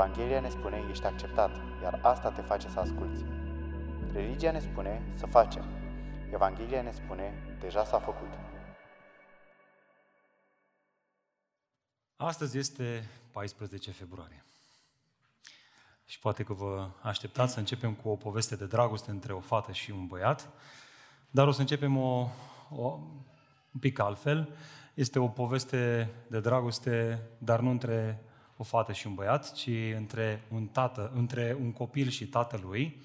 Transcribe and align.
Evanghelia 0.00 0.40
ne 0.40 0.48
spune, 0.48 0.86
ești 0.90 1.04
acceptat, 1.04 1.50
iar 1.82 1.98
asta 2.02 2.30
te 2.30 2.42
face 2.42 2.68
să 2.68 2.78
asculți. 2.78 3.24
Religia 4.12 4.50
ne 4.50 4.60
spune 4.60 5.02
să 5.16 5.26
facem. 5.26 5.64
Evanghelia 6.32 6.82
ne 6.82 6.90
spune, 6.90 7.56
deja 7.60 7.84
s-a 7.84 7.98
făcut. 7.98 8.28
Astăzi 12.16 12.58
este 12.58 13.08
14 13.32 13.90
februarie. 13.90 14.44
Și 16.04 16.18
poate 16.18 16.42
că 16.42 16.52
vă 16.52 16.90
așteptați 17.02 17.52
să 17.52 17.58
începem 17.58 17.94
cu 17.94 18.08
o 18.08 18.16
poveste 18.16 18.56
de 18.56 18.66
dragoste 18.66 19.10
între 19.10 19.32
o 19.32 19.40
fată 19.40 19.72
și 19.72 19.90
un 19.90 20.06
băiat, 20.06 20.48
dar 21.30 21.46
o 21.46 21.50
să 21.50 21.60
începem 21.60 21.96
o, 21.96 22.28
o, 22.70 22.98
un 23.72 23.80
pic 23.80 23.98
altfel. 23.98 24.56
Este 24.94 25.18
o 25.18 25.28
poveste 25.28 26.10
de 26.28 26.40
dragoste, 26.40 27.22
dar 27.38 27.60
nu 27.60 27.70
între 27.70 28.24
o 28.60 28.62
fată 28.62 28.92
și 28.92 29.06
un 29.06 29.14
băiat, 29.14 29.52
ci 29.52 29.70
între 29.96 30.44
un 30.48 30.66
tată, 30.66 31.12
între 31.14 31.56
un 31.60 31.72
copil 31.72 32.08
și 32.08 32.26
tatălui. 32.26 33.02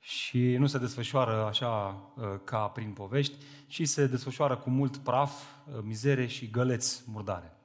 Și 0.00 0.56
nu 0.56 0.66
se 0.66 0.78
desfășoară 0.78 1.44
așa 1.44 2.02
uh, 2.14 2.24
ca 2.44 2.68
prin 2.68 2.92
povești, 2.92 3.34
ci 3.66 3.88
se 3.88 4.06
desfășoară 4.06 4.56
cu 4.56 4.70
mult 4.70 4.96
praf, 4.96 5.32
uh, 5.32 5.78
mizere 5.82 6.26
și 6.26 6.50
găleți 6.50 7.02
murdare. 7.06 7.56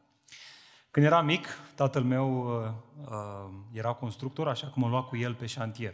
Când 0.92 1.06
eram 1.06 1.26
mic, 1.26 1.48
tatăl 1.76 2.04
meu 2.04 2.62
uh, 2.62 2.72
uh, 3.10 3.54
era 3.72 3.94
constructor, 3.94 4.48
așa 4.48 4.67
că 4.67 4.73
mă 4.76 4.88
lua 4.88 5.04
cu 5.04 5.17
el 5.17 5.34
pe 5.34 5.45
șantier. 5.45 5.94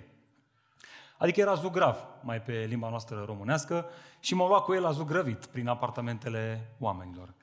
Adică 1.17 1.39
era 1.39 1.53
zugrav, 1.53 1.97
mai 2.23 2.41
pe 2.41 2.65
limba 2.69 2.89
noastră 2.89 3.23
românească, 3.25 3.85
și 4.19 4.35
mă 4.35 4.47
lua 4.47 4.61
cu 4.61 4.73
el 4.73 4.81
la 4.81 4.91
zugrăvit 4.91 5.45
prin 5.45 5.67
apartamentele 5.67 6.75
oamenilor. 6.79 7.33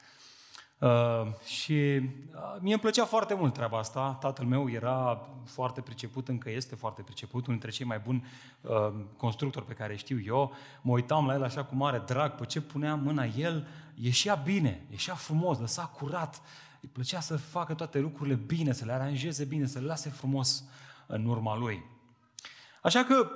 Uh, 0.78 1.32
și 1.44 1.72
uh, 1.72 2.56
mie 2.60 2.72
îmi 2.72 2.80
plăcea 2.82 3.04
foarte 3.04 3.34
mult 3.34 3.54
treaba 3.54 3.78
asta. 3.78 4.16
Tatăl 4.20 4.44
meu 4.44 4.70
era 4.70 5.28
foarte 5.44 5.80
priceput, 5.80 6.28
încă 6.28 6.50
este 6.50 6.74
foarte 6.74 7.02
priceput, 7.02 7.46
unul 7.46 7.58
dintre 7.58 7.70
cei 7.70 7.86
mai 7.86 7.98
buni 7.98 8.26
uh, 8.60 8.92
constructori 9.16 9.64
pe 9.64 9.72
care 9.72 9.96
știu 9.96 10.20
eu. 10.24 10.52
Mă 10.82 10.92
uitam 10.92 11.26
la 11.26 11.34
el 11.34 11.42
așa 11.42 11.64
cu 11.64 11.74
mare 11.74 12.02
drag, 12.06 12.32
pe 12.32 12.44
ce 12.44 12.60
punea 12.60 12.94
mâna 12.94 13.24
el, 13.24 13.66
ieșea 13.94 14.34
bine, 14.34 14.86
ieșea 14.90 15.14
frumos, 15.14 15.58
lăsa 15.58 15.82
curat. 15.82 16.42
Îi 16.80 16.88
plăcea 16.88 17.20
să 17.20 17.36
facă 17.36 17.74
toate 17.74 17.98
lucrurile 17.98 18.34
bine, 18.34 18.72
să 18.72 18.84
le 18.84 18.92
aranjeze 18.92 19.44
bine, 19.44 19.66
să 19.66 19.78
le 19.78 19.86
lase 19.86 20.08
frumos 20.08 20.64
în 21.06 21.26
urma 21.26 21.56
lui. 21.56 21.84
Așa 22.82 23.04
că, 23.04 23.30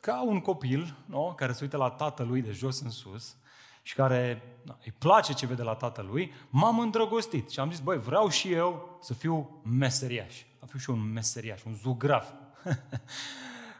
ca 0.00 0.22
un 0.22 0.40
copil 0.40 0.96
nu, 1.06 1.32
care 1.36 1.52
se 1.52 1.64
uită 1.64 1.76
la 1.76 1.90
tatălui 1.90 2.42
de 2.42 2.50
jos 2.50 2.80
în 2.80 2.90
sus, 2.90 3.36
și 3.86 3.94
care 3.94 4.42
da, 4.62 4.78
îi 4.84 4.94
place 4.98 5.32
ce 5.32 5.46
vede 5.46 5.62
la 5.62 5.74
tatălui, 5.74 6.32
m-am 6.48 6.78
îndrăgostit 6.78 7.50
și 7.50 7.60
am 7.60 7.70
zis, 7.70 7.80
băi, 7.80 7.98
vreau 7.98 8.28
și 8.28 8.52
eu 8.52 8.98
să 9.00 9.14
fiu 9.14 9.60
meseriaș. 9.62 10.34
Să 10.58 10.66
fiu 10.66 10.78
și 10.78 10.90
un 10.90 11.12
meseriaș, 11.12 11.64
un 11.64 11.74
zugraf. 11.74 12.30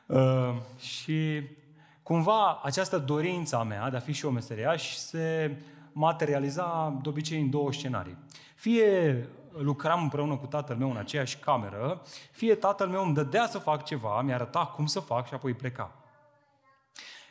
uh, 0.06 0.54
și 0.78 1.42
cumva 2.02 2.60
această 2.62 2.98
dorință 2.98 3.56
a 3.56 3.62
mea 3.62 3.90
de 3.90 3.96
a 3.96 4.00
fi 4.00 4.12
și 4.12 4.24
eu 4.24 4.30
meseriaș 4.30 4.94
se 4.94 5.56
materializa 5.92 6.98
de 7.02 7.08
obicei 7.08 7.40
în 7.40 7.50
două 7.50 7.72
scenarii. 7.72 8.16
Fie 8.54 9.28
lucram 9.56 10.02
împreună 10.02 10.36
cu 10.36 10.46
tatăl 10.46 10.76
meu 10.76 10.90
în 10.90 10.96
aceeași 10.96 11.38
cameră, 11.38 12.02
fie 12.30 12.54
tatăl 12.54 12.88
meu 12.88 13.04
îmi 13.04 13.14
dădea 13.14 13.46
să 13.46 13.58
fac 13.58 13.84
ceva, 13.84 14.20
mi-arăta 14.20 14.66
cum 14.66 14.86
să 14.86 15.00
fac 15.00 15.26
și 15.26 15.34
apoi 15.34 15.54
pleca. 15.54 16.03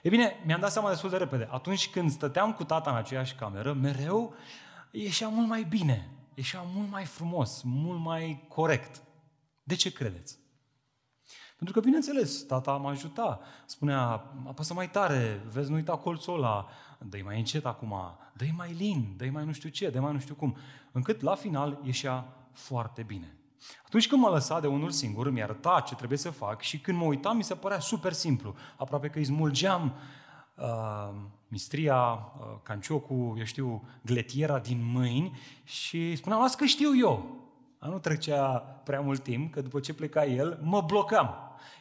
E 0.03 0.09
bine, 0.09 0.41
mi-am 0.45 0.59
dat 0.59 0.71
seama 0.71 0.89
destul 0.89 1.09
de 1.09 1.17
repede. 1.17 1.47
Atunci 1.51 1.89
când 1.89 2.11
stăteam 2.11 2.53
cu 2.53 2.63
tata 2.63 2.89
în 2.89 2.95
aceeași 2.95 3.35
cameră, 3.35 3.73
mereu 3.73 4.33
ieșea 4.91 5.27
mult 5.27 5.47
mai 5.47 5.63
bine, 5.63 6.09
ieșea 6.33 6.61
mult 6.73 6.89
mai 6.89 7.05
frumos, 7.05 7.61
mult 7.61 7.99
mai 7.99 8.45
corect. 8.47 9.01
De 9.63 9.75
ce 9.75 9.93
credeți? 9.93 10.39
Pentru 11.55 11.75
că, 11.75 11.79
bineînțeles, 11.85 12.43
tata 12.43 12.77
mă 12.77 12.89
ajuta. 12.89 13.39
Spunea, 13.65 13.99
apăsă 14.47 14.73
mai 14.73 14.89
tare, 14.89 15.41
vezi, 15.51 15.69
nu 15.69 15.75
uita 15.75 15.97
colțul 15.97 16.35
ăla, 16.35 16.67
dă 16.99 17.19
mai 17.23 17.37
încet 17.37 17.65
acum, 17.65 17.95
dă 18.33 18.45
mai 18.55 18.73
lin, 18.73 19.13
dă 19.17 19.25
mai 19.25 19.45
nu 19.45 19.51
știu 19.51 19.69
ce, 19.69 19.89
dă 19.89 19.99
mai 19.99 20.13
nu 20.13 20.19
știu 20.19 20.35
cum. 20.35 20.57
Încât, 20.91 21.21
la 21.21 21.35
final, 21.35 21.79
ieșea 21.83 22.25
foarte 22.51 23.03
bine. 23.03 23.37
Atunci 23.85 24.07
când 24.07 24.21
mă 24.21 24.29
lăsa 24.29 24.59
de 24.59 24.67
unul 24.67 24.91
singur, 24.91 25.29
mi 25.29 25.43
arăta 25.43 25.83
ce 25.87 25.95
trebuie 25.95 26.17
să 26.17 26.29
fac 26.29 26.61
și 26.61 26.79
când 26.79 26.97
mă 26.97 27.03
uitam, 27.03 27.37
mi 27.37 27.43
se 27.43 27.55
părea 27.55 27.79
super 27.79 28.13
simplu. 28.13 28.55
Aproape 28.77 29.07
că 29.07 29.17
îi 29.17 29.25
smulgeam 29.25 29.93
uh, 30.55 31.13
mistria, 31.47 32.03
uh, 32.03 32.45
canciocul, 32.63 33.35
eu 33.37 33.43
știu, 33.43 33.87
gletiera 34.01 34.59
din 34.59 34.83
mâini 34.83 35.39
și 35.63 36.15
spuneam, 36.15 36.41
las 36.41 36.55
că 36.55 36.65
știu 36.65 36.97
eu. 36.97 37.41
A 37.79 37.87
nu 37.87 37.99
trecea 37.99 38.57
prea 38.83 39.01
mult 39.01 39.23
timp, 39.23 39.53
că 39.53 39.61
după 39.61 39.79
ce 39.79 39.93
pleca 39.93 40.25
el, 40.25 40.59
mă 40.61 40.81
blocam. 40.81 41.35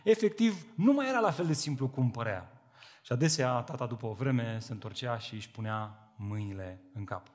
Efectiv, 0.05 0.67
nu 0.75 0.93
mai 0.93 1.09
era 1.09 1.19
la 1.19 1.31
fel 1.31 1.47
de 1.47 1.53
simplu 1.53 1.89
cum 1.89 2.11
părea. 2.11 2.63
Și 3.03 3.13
adesea, 3.13 3.61
tata 3.61 3.87
după 3.87 4.07
o 4.07 4.13
vreme 4.13 4.59
se 4.61 4.73
întorcea 4.73 5.19
și 5.19 5.35
își 5.35 5.51
punea 5.51 6.13
mâinile 6.17 6.81
în 6.95 7.05
cap. 7.05 7.27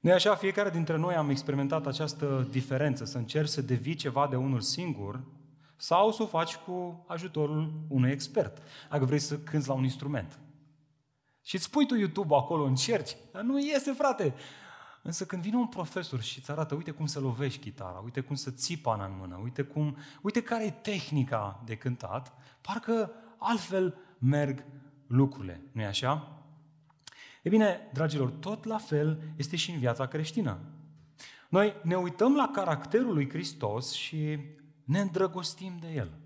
Nu 0.00 0.12
așa? 0.12 0.34
Fiecare 0.34 0.70
dintre 0.70 0.96
noi 0.96 1.14
am 1.14 1.30
experimentat 1.30 1.86
această 1.86 2.46
diferență, 2.50 3.04
să 3.04 3.18
încerci 3.18 3.48
să 3.48 3.62
devii 3.62 3.94
ceva 3.94 4.26
de 4.26 4.36
unul 4.36 4.60
singur 4.60 5.24
sau 5.76 6.12
să 6.12 6.22
o 6.22 6.26
faci 6.26 6.56
cu 6.56 7.04
ajutorul 7.08 7.72
unui 7.88 8.10
expert, 8.10 8.62
dacă 8.90 9.04
vrei 9.04 9.18
să 9.18 9.38
cânți 9.38 9.68
la 9.68 9.74
un 9.74 9.82
instrument. 9.82 10.38
Și 11.42 11.54
îți 11.54 11.70
pui 11.70 11.86
tu 11.86 11.94
YouTube 11.94 12.34
acolo, 12.34 12.64
încerci, 12.64 13.16
dar 13.32 13.42
nu 13.42 13.58
iese, 13.58 13.92
frate. 13.92 14.34
Însă 15.02 15.24
când 15.24 15.42
vine 15.42 15.56
un 15.56 15.66
profesor 15.66 16.20
și 16.20 16.38
îți 16.38 16.50
arată, 16.50 16.74
uite 16.74 16.90
cum 16.90 17.06
să 17.06 17.20
lovești 17.20 17.60
chitara, 17.60 18.00
uite 18.04 18.20
cum 18.20 18.34
să 18.34 18.50
ții 18.50 18.76
pana 18.76 19.04
în 19.04 19.16
mână, 19.18 19.40
uite, 19.42 19.62
cum, 19.62 19.96
uite 20.22 20.42
care 20.42 20.64
e 20.64 20.70
tehnica 20.70 21.62
de 21.64 21.76
cântat, 21.76 22.32
parcă 22.60 23.12
altfel 23.38 23.98
merg 24.18 24.64
lucrurile, 25.06 25.62
nu-i 25.72 25.84
așa? 25.84 26.37
E 27.42 27.48
bine, 27.48 27.90
dragilor, 27.92 28.30
tot 28.30 28.64
la 28.64 28.78
fel 28.78 29.32
este 29.36 29.56
și 29.56 29.70
în 29.70 29.78
viața 29.78 30.06
creștină. 30.06 30.60
Noi 31.48 31.74
ne 31.82 31.96
uităm 31.96 32.34
la 32.34 32.50
caracterul 32.52 33.14
lui 33.14 33.28
Hristos 33.28 33.92
și 33.92 34.38
ne 34.84 35.00
îndrăgostim 35.00 35.78
de 35.78 35.88
El. 35.88 36.18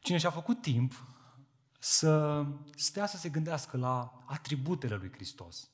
Cine 0.00 0.18
și-a 0.18 0.30
făcut 0.30 0.62
timp 0.62 0.92
să 1.78 2.44
stea 2.74 3.06
să 3.06 3.16
se 3.16 3.28
gândească 3.28 3.76
la 3.76 4.24
atributele 4.26 4.94
lui 4.94 5.12
Hristos, 5.12 5.70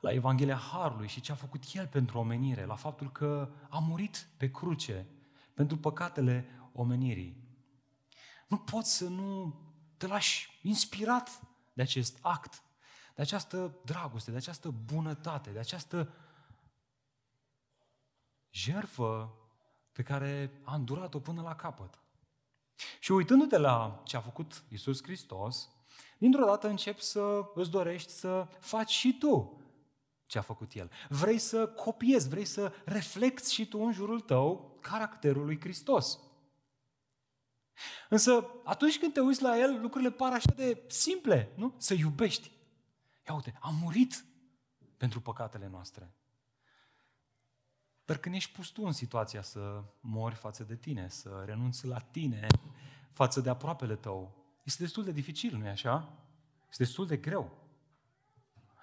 la 0.00 0.12
Evanghelia 0.12 0.56
Harului 0.56 1.08
și 1.08 1.20
ce 1.20 1.32
a 1.32 1.34
făcut 1.34 1.62
El 1.72 1.86
pentru 1.86 2.18
omenire, 2.18 2.64
la 2.64 2.74
faptul 2.74 3.12
că 3.12 3.52
a 3.68 3.78
murit 3.78 4.28
pe 4.36 4.50
cruce 4.50 5.06
pentru 5.54 5.76
păcatele 5.76 6.46
omenirii. 6.72 7.42
Nu 8.48 8.56
poți 8.56 8.96
să 8.96 9.08
nu 9.08 9.60
te 9.96 10.06
lași 10.06 10.60
inspirat 10.62 11.40
de 11.74 11.82
acest 11.82 12.18
act, 12.20 12.62
de 13.14 13.22
această 13.22 13.78
dragoste, 13.84 14.30
de 14.30 14.36
această 14.36 14.70
bunătate, 14.70 15.50
de 15.50 15.58
această 15.58 16.12
jerfă 18.50 19.34
pe 19.92 20.02
care 20.02 20.60
a 20.64 20.74
îndurat-o 20.74 21.20
până 21.20 21.42
la 21.42 21.54
capăt. 21.54 21.98
Și 23.00 23.12
uitându-te 23.12 23.56
la 23.56 24.02
ce 24.04 24.16
a 24.16 24.20
făcut 24.20 24.62
Isus 24.68 25.02
Hristos, 25.02 25.68
dintr-o 26.18 26.44
dată 26.44 26.68
începi 26.68 27.02
să 27.02 27.50
îți 27.54 27.70
dorești 27.70 28.10
să 28.10 28.48
faci 28.60 28.90
și 28.90 29.18
tu 29.18 29.58
ce 30.26 30.38
a 30.38 30.42
făcut 30.42 30.72
El. 30.72 30.90
Vrei 31.08 31.38
să 31.38 31.66
copiezi, 31.66 32.28
vrei 32.28 32.44
să 32.44 32.72
reflecti 32.84 33.52
și 33.52 33.66
tu 33.66 33.78
în 33.78 33.92
jurul 33.92 34.20
tău 34.20 34.78
caracterul 34.80 35.44
lui 35.44 35.60
Hristos. 35.60 36.18
Însă, 38.08 38.50
atunci 38.64 38.98
când 38.98 39.12
te 39.12 39.20
uiți 39.20 39.42
la 39.42 39.58
el, 39.58 39.80
lucrurile 39.80 40.10
par 40.10 40.32
așa 40.32 40.52
de 40.56 40.82
simple, 40.86 41.52
nu? 41.54 41.74
Să 41.76 41.94
iubești. 41.94 42.50
Ia 43.28 43.34
uite, 43.34 43.58
a 43.60 43.70
murit 43.80 44.24
pentru 44.96 45.20
păcatele 45.20 45.68
noastre. 45.68 46.14
Dar 48.04 48.16
când 48.16 48.34
ești 48.34 48.52
pus 48.52 48.68
tu 48.68 48.82
în 48.84 48.92
situația 48.92 49.42
să 49.42 49.82
mori 50.00 50.34
față 50.34 50.62
de 50.62 50.76
tine, 50.76 51.08
să 51.08 51.42
renunți 51.46 51.86
la 51.86 51.98
tine 51.98 52.46
față 53.12 53.40
de 53.40 53.50
aproapele 53.50 53.96
tău, 53.96 54.44
este 54.62 54.82
destul 54.82 55.04
de 55.04 55.12
dificil, 55.12 55.56
nu-i 55.56 55.68
așa? 55.68 56.12
Este 56.70 56.82
destul 56.82 57.06
de 57.06 57.16
greu. 57.16 57.58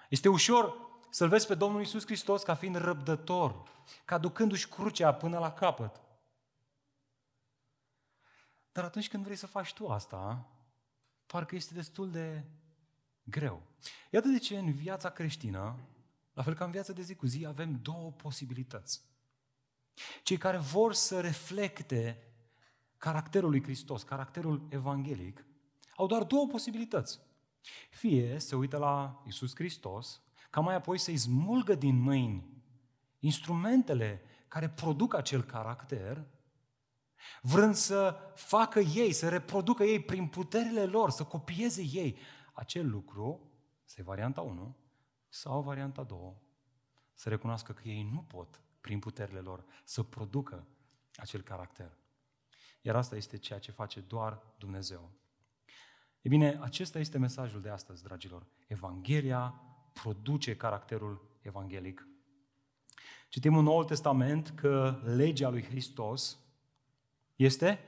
Este 0.10 0.30
ușor 0.30 0.76
să-L 1.10 1.28
vezi 1.28 1.48
pe 1.48 1.56
Domnul 1.56 1.82
Isus 1.82 2.06
Hristos 2.06 2.44
ca 2.44 2.56
fiind 2.56 2.76
răbdător, 2.76 3.64
ca 4.06 4.18
ducându-și 4.18 4.68
crucea 4.68 5.14
până 5.14 5.40
la 5.40 5.54
capăt. 5.54 6.02
Dar 8.72 8.84
atunci 8.84 9.10
când 9.10 9.24
vrei 9.24 9.36
să 9.36 9.48
faci 9.48 9.74
tu 9.74 9.88
asta, 9.88 10.50
parcă 11.26 11.56
este 11.56 11.74
destul 11.74 12.12
de 12.12 12.44
greu. 13.24 13.62
Iată 14.12 14.28
de 14.28 14.38
ce 14.38 14.58
în 14.58 14.72
viața 14.72 15.10
creștină, 15.10 15.76
la 16.34 16.44
fel 16.44 16.54
ca 16.54 16.66
în 16.66 16.72
viața 16.72 16.94
de 16.94 17.02
zi 17.02 17.16
cu 17.16 17.26
zi, 17.26 17.46
avem 17.46 17.80
două 17.82 18.12
posibilități. 18.12 19.02
Cei 20.24 20.38
care 20.38 20.58
vor 20.58 20.94
să 20.94 21.20
reflecte 21.20 22.24
caracterul 22.98 23.50
lui 23.50 23.64
Hristos, 23.64 24.04
caracterul 24.04 24.68
evanghelic, 24.70 25.46
au 25.96 26.08
doar 26.08 26.24
două 26.24 26.48
posibilități. 26.48 27.20
Fie 27.90 28.40
se 28.40 28.56
uită 28.56 28.78
la 28.78 29.24
Isus 29.26 29.56
Hristos, 29.56 30.22
ca 30.50 30.60
mai 30.60 30.76
apoi 30.76 30.98
să-i 30.98 31.18
smulgă 31.18 31.76
din 31.76 31.96
mâini 31.96 32.52
instrumentele 33.20 34.22
care 34.48 34.70
produc 34.70 35.14
acel 35.14 35.44
caracter, 35.44 36.26
vrând 37.42 37.76
să 37.76 38.18
facă 38.36 38.80
ei, 38.80 39.12
să 39.12 39.30
reproducă 39.30 39.84
ei 39.84 40.00
prin 40.00 40.28
puterile 40.28 40.86
lor, 40.86 41.10
să 41.10 41.24
copieze 41.24 41.82
ei 41.82 42.18
acel 42.54 42.90
lucru, 42.90 43.52
să 43.86 44.04
varianta 44.04 44.42
1, 44.42 44.76
sau 45.30 45.62
varianta 45.62 46.04
2, 46.04 46.36
să 47.14 47.30
recunoască 47.30 47.74
că 47.74 47.88
ei 47.88 48.10
nu 48.14 48.22
pot, 48.22 48.62
prin 48.82 49.00
puterile 49.00 49.40
lor, 49.40 49.66
să 49.84 50.04
producă 50.04 50.68
acel 51.16 51.42
caracter. 51.42 51.98
Iar 52.82 52.96
asta 52.96 53.16
este 53.16 53.38
ceea 53.38 53.60
ce 53.60 53.72
face 53.72 54.00
doar 54.00 54.42
Dumnezeu. 54.58 55.12
E 56.22 56.30
bine, 56.30 56.60
acesta 56.62 57.00
este 57.00 57.18
mesajul 57.18 57.62
de 57.62 57.70
astăzi, 57.70 58.04
dragilor. 58.04 58.48
Evanghelia 58.68 59.62
produce 59.94 60.56
caracterul 60.56 61.40
evanghelic. 61.42 62.08
Citim 63.30 63.58
în 63.58 63.64
Noul 63.64 63.84
Testament 63.84 64.50
că 64.50 65.02
legea 65.04 65.50
lui 65.50 65.64
Hristos 65.64 66.40
este 67.44 67.80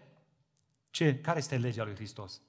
ce? 0.89 1.19
Care 1.19 1.37
este 1.37 1.57
legea 1.57 1.83
lui 1.83 1.95
Hristos? 1.95 2.41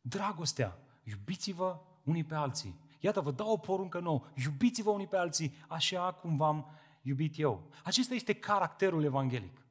Dragostea. 0.00 0.78
Iubiți-vă 1.02 1.80
unii 2.02 2.24
pe 2.24 2.34
alții. 2.34 2.80
Iată, 3.00 3.20
vă 3.20 3.30
dau 3.30 3.50
o 3.50 3.56
poruncă 3.56 3.98
nouă. 3.98 4.24
Iubiți-vă 4.44 4.90
unii 4.90 5.06
pe 5.06 5.16
alții 5.16 5.54
așa 5.68 6.12
cum 6.12 6.36
v-am 6.36 6.70
iubit 7.02 7.38
eu. 7.38 7.70
Acesta 7.84 8.14
este 8.14 8.32
caracterul 8.32 9.04
evanghelic. 9.04 9.66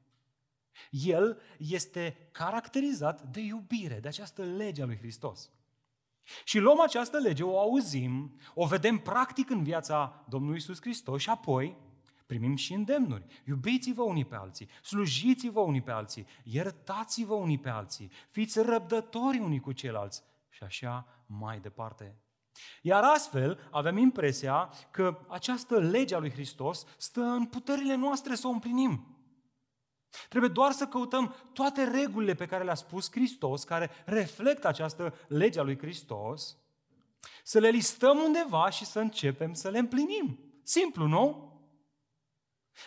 El 0.90 1.40
este 1.58 2.28
caracterizat 2.32 3.22
de 3.22 3.40
iubire, 3.40 4.00
de 4.00 4.08
această 4.08 4.42
lege 4.42 4.82
a 4.82 4.86
lui 4.86 4.98
Hristos. 4.98 5.50
Și 6.44 6.58
luăm 6.58 6.80
această 6.80 7.18
lege, 7.18 7.42
o 7.42 7.58
auzim, 7.58 8.38
o 8.54 8.66
vedem 8.66 8.98
practic 8.98 9.50
în 9.50 9.62
viața 9.62 10.24
Domnului 10.28 10.56
Isus 10.56 10.80
Hristos 10.80 11.20
și 11.20 11.30
apoi 11.30 11.76
primim 12.28 12.56
și 12.56 12.72
îndemnuri. 12.72 13.24
Iubiți-vă 13.46 14.02
unii 14.02 14.24
pe 14.24 14.34
alții, 14.34 14.68
slujiți-vă 14.82 15.60
unii 15.60 15.82
pe 15.82 15.90
alții, 15.90 16.26
iertați-vă 16.42 17.34
unii 17.34 17.58
pe 17.58 17.68
alții, 17.68 18.10
fiți 18.30 18.60
răbdători 18.60 19.38
unii 19.38 19.60
cu 19.60 19.72
ceilalți 19.72 20.22
și 20.48 20.62
așa 20.62 21.06
mai 21.26 21.60
departe. 21.60 22.16
Iar 22.82 23.02
astfel 23.02 23.68
avem 23.70 23.96
impresia 23.96 24.70
că 24.90 25.18
această 25.28 25.78
lege 25.78 26.14
a 26.14 26.18
lui 26.18 26.30
Hristos 26.30 26.84
stă 26.96 27.20
în 27.20 27.46
puterile 27.46 27.94
noastre 27.94 28.34
să 28.34 28.46
o 28.46 28.50
împlinim. 28.50 29.16
Trebuie 30.28 30.50
doar 30.50 30.72
să 30.72 30.86
căutăm 30.86 31.34
toate 31.52 31.84
regulile 31.84 32.34
pe 32.34 32.46
care 32.46 32.64
le-a 32.64 32.74
spus 32.74 33.10
Hristos, 33.10 33.64
care 33.64 33.90
reflectă 34.04 34.68
această 34.68 35.14
lege 35.28 35.60
a 35.60 35.62
lui 35.62 35.78
Hristos, 35.78 36.56
să 37.44 37.58
le 37.58 37.68
listăm 37.68 38.18
undeva 38.18 38.70
și 38.70 38.84
să 38.84 39.00
începem 39.00 39.52
să 39.52 39.68
le 39.68 39.78
împlinim. 39.78 40.38
Simplu, 40.62 41.06
nu? 41.06 41.47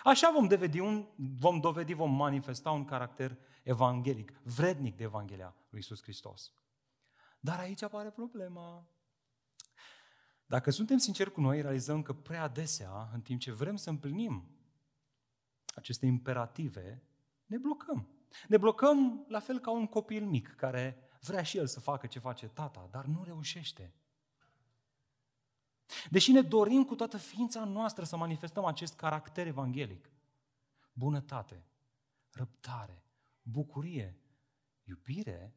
Așa 0.04 0.32
vom 0.32 0.48
dovedi, 0.48 0.80
un, 0.80 1.08
vom 1.16 1.60
dovedi, 1.60 1.94
vom 1.94 2.16
manifesta 2.16 2.72
un 2.72 2.86
caracter 2.86 3.38
evanghelic, 3.64 4.32
vrednic 4.44 4.96
de 4.96 5.04
Evanghelia 5.04 5.56
lui 5.70 5.80
Isus 5.80 6.02
Hristos. 6.02 6.54
Dar 7.40 7.60
aici 7.60 7.82
apare 7.82 8.10
problema. 8.10 8.88
Dacă 10.46 10.72
suntem 10.72 10.98
sinceri 10.98 11.32
cu 11.32 11.42
noi, 11.42 11.62
realizăm 11.62 12.02
că 12.02 12.14
prea 12.14 12.44
adesea, 12.44 13.10
în 13.14 13.22
timp 13.22 13.40
ce 13.40 13.52
vrem 13.52 13.76
să 13.76 13.90
împlinim 13.90 14.56
aceste 15.76 16.06
imperative, 16.06 17.04
ne 17.46 17.58
blocăm. 17.58 18.08
Ne 18.48 18.58
blocăm 18.58 19.26
la 19.28 19.40
fel 19.40 19.60
ca 19.60 19.72
un 19.72 19.88
copil 19.88 20.26
mic 20.26 20.56
care 20.56 21.10
vrea 21.20 21.44
și 21.44 21.58
el 21.58 21.68
să 21.68 21.80
facă 21.80 22.08
ce 22.08 22.20
face 22.20 22.48
tata, 22.48 22.88
dar 22.92 23.06
nu 23.06 23.24
reușește. 23.24 23.94
Deși 26.10 26.32
ne 26.32 26.42
dorim 26.42 26.84
cu 26.84 26.96
toată 26.96 27.18
ființa 27.18 27.64
noastră 27.64 28.04
să 28.04 28.18
manifestăm 28.18 28.66
acest 28.66 28.96
caracter 28.96 29.48
evanghelic, 29.48 30.10
bunătate, 30.94 31.66
răbdare, 32.32 33.04
bucurie, 33.42 34.20
iubire, 34.84 35.56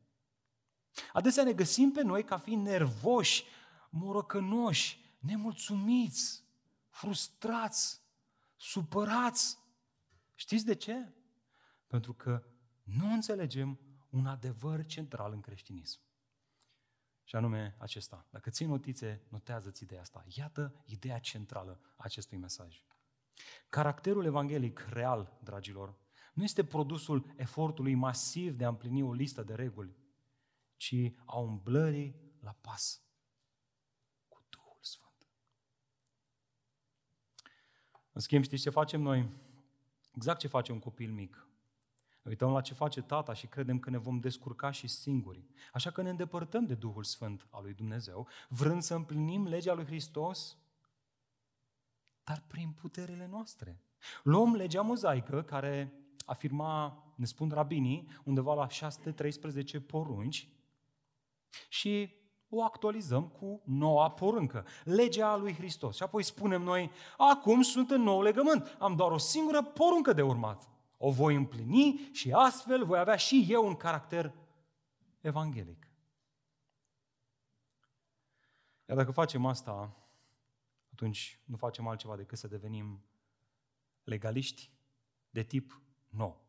adesea 1.13 1.45
ne 1.45 1.53
găsim 1.53 1.91
pe 1.91 2.03
noi 2.03 2.25
ca 2.25 2.39
fiind 2.39 2.67
nervoși, 2.67 3.45
morocănoși, 3.91 5.17
nemulțumiți, 5.19 6.45
frustrați, 6.89 8.01
supărați. 8.57 9.59
Știți 10.35 10.65
de 10.65 10.75
ce? 10.75 11.13
Pentru 11.87 12.13
că 12.13 12.45
nu 12.83 13.13
înțelegem 13.13 13.81
un 14.11 14.27
adevăr 14.27 14.85
central 14.87 15.33
în 15.33 15.41
creștinism. 15.41 16.01
Și 17.25 17.37
anume 17.37 17.77
acesta. 17.79 18.27
Dacă 18.31 18.51
ții 18.51 18.67
notițe, 18.67 19.27
notează-ți 19.29 19.83
ideea 19.83 20.01
asta. 20.01 20.25
Iată 20.29 20.83
ideea 20.85 21.19
centrală 21.19 21.81
a 21.83 21.95
acestui 21.97 22.39
mesaj. 22.39 22.85
Caracterul 23.69 24.25
evanghelic 24.25 24.87
real, 24.89 25.39
dragilor, 25.43 25.97
nu 26.35 26.43
este 26.43 26.65
produsul 26.65 27.35
efortului 27.37 27.95
masiv 27.95 28.57
de 28.57 28.65
a 28.65 28.69
împlini 28.69 29.03
o 29.03 29.13
listă 29.13 29.43
de 29.43 29.55
reguli, 29.55 29.97
ci 30.77 30.95
a 31.25 31.39
umblării 31.39 32.15
la 32.41 32.53
pas 32.61 33.03
cu 34.29 34.45
Duhul 34.49 34.79
Sfânt. 34.81 35.29
În 38.13 38.21
schimb, 38.21 38.45
știți 38.45 38.63
ce 38.63 38.71
facem 38.71 39.01
noi? 39.01 39.31
Exact 40.15 40.39
ce 40.39 40.49
face 40.49 40.73
un 40.73 40.79
copil 40.79 41.13
mic. 41.13 41.49
Ne 42.25 42.31
uităm 42.31 42.53
la 42.53 42.61
ce 42.61 42.75
face 42.75 43.03
tata 43.03 43.33
și 43.33 43.47
credem 43.47 43.79
că 43.79 43.91
ne 43.91 43.99
vom 43.99 44.19
descurca 44.21 44.71
și 44.71 44.87
singuri. 44.87 45.45
Așa 45.73 45.91
că 45.91 46.03
ne 46.03 46.11
îndepărtăm 46.11 46.67
de 46.67 46.75
Duhul 46.75 47.05
Sfânt 47.05 47.47
al 47.51 47.63
lui 47.63 47.75
Dumnezeu, 47.75 48.29
vrând 48.49 48.83
să 48.83 48.95
împlinim 48.95 49.47
legea 49.47 49.73
lui 49.73 49.85
Hristos, 49.85 50.57
dar 52.25 52.43
prin 52.47 52.71
puterile 52.71 53.27
noastre. 53.27 53.81
Luăm 54.23 54.55
legea 54.55 54.81
mozaică, 54.81 55.43
care 55.43 55.93
afirma, 56.25 57.05
ne 57.17 57.25
spun 57.25 57.49
rabinii, 57.49 58.09
undeva 58.25 58.55
la 58.55 58.69
613 58.69 59.81
porunci, 59.81 60.49
și 61.69 62.11
o 62.49 62.63
actualizăm 62.63 63.29
cu 63.29 63.63
noua 63.65 64.11
poruncă, 64.11 64.67
legea 64.85 65.37
lui 65.37 65.55
Hristos. 65.55 65.97
Și 65.97 66.03
apoi 66.03 66.23
spunem 66.23 66.63
noi, 66.63 66.91
acum 67.17 67.63
sunt 67.63 67.91
în 67.91 68.03
nou 68.03 68.23
legământ, 68.23 68.77
am 68.79 68.97
doar 68.97 69.11
o 69.11 69.19
singură 69.19 69.63
poruncă 69.63 70.13
de 70.13 70.23
urmat 70.23 70.74
o 71.07 71.11
voi 71.11 71.35
împlini 71.35 72.11
și 72.13 72.33
astfel 72.33 72.85
voi 72.85 72.99
avea 72.99 73.17
și 73.17 73.47
eu 73.49 73.67
un 73.67 73.77
caracter 73.77 74.35
evanghelic. 75.21 75.89
Iar 78.87 78.97
dacă 78.97 79.11
facem 79.11 79.47
asta, 79.47 79.97
atunci 80.93 81.41
nu 81.45 81.57
facem 81.57 81.87
altceva 81.87 82.17
decât 82.17 82.39
să 82.39 82.49
devenim 82.49 83.05
legaliști 84.03 84.71
de 85.31 85.43
tip 85.43 85.83
nou. 86.09 86.47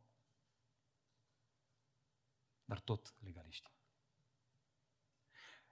Dar 2.65 2.79
tot 2.79 3.15
legaliști. 3.19 3.71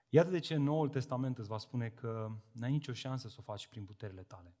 Iată 0.08 0.30
de 0.30 0.38
ce 0.38 0.56
Noul 0.56 0.88
Testament 0.88 1.38
îți 1.38 1.48
va 1.48 1.58
spune 1.58 1.90
că 1.90 2.30
n-ai 2.52 2.70
nicio 2.70 2.92
șansă 2.92 3.28
să 3.28 3.36
o 3.38 3.42
faci 3.42 3.66
prin 3.66 3.84
puterile 3.84 4.22
tale 4.22 4.56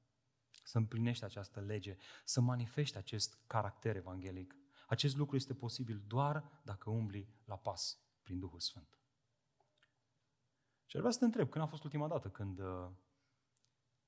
să 0.64 0.78
împlinești 0.78 1.24
această 1.24 1.60
lege, 1.60 1.96
să 2.24 2.40
manifesti 2.40 2.96
acest 2.96 3.38
caracter 3.46 3.96
evanghelic. 3.96 4.56
Acest 4.86 5.16
lucru 5.16 5.36
este 5.36 5.54
posibil 5.54 6.02
doar 6.06 6.60
dacă 6.62 6.90
umbli 6.90 7.28
la 7.44 7.56
pas 7.56 7.98
prin 8.22 8.38
Duhul 8.38 8.60
Sfânt. 8.60 8.98
Și 10.86 10.96
ar 10.96 11.00
vrea 11.00 11.12
să 11.12 11.18
te 11.18 11.24
întreb, 11.24 11.48
când 11.48 11.64
a 11.64 11.66
fost 11.66 11.84
ultima 11.84 12.08
dată 12.08 12.30
când 12.30 12.58
uh, 12.58 12.90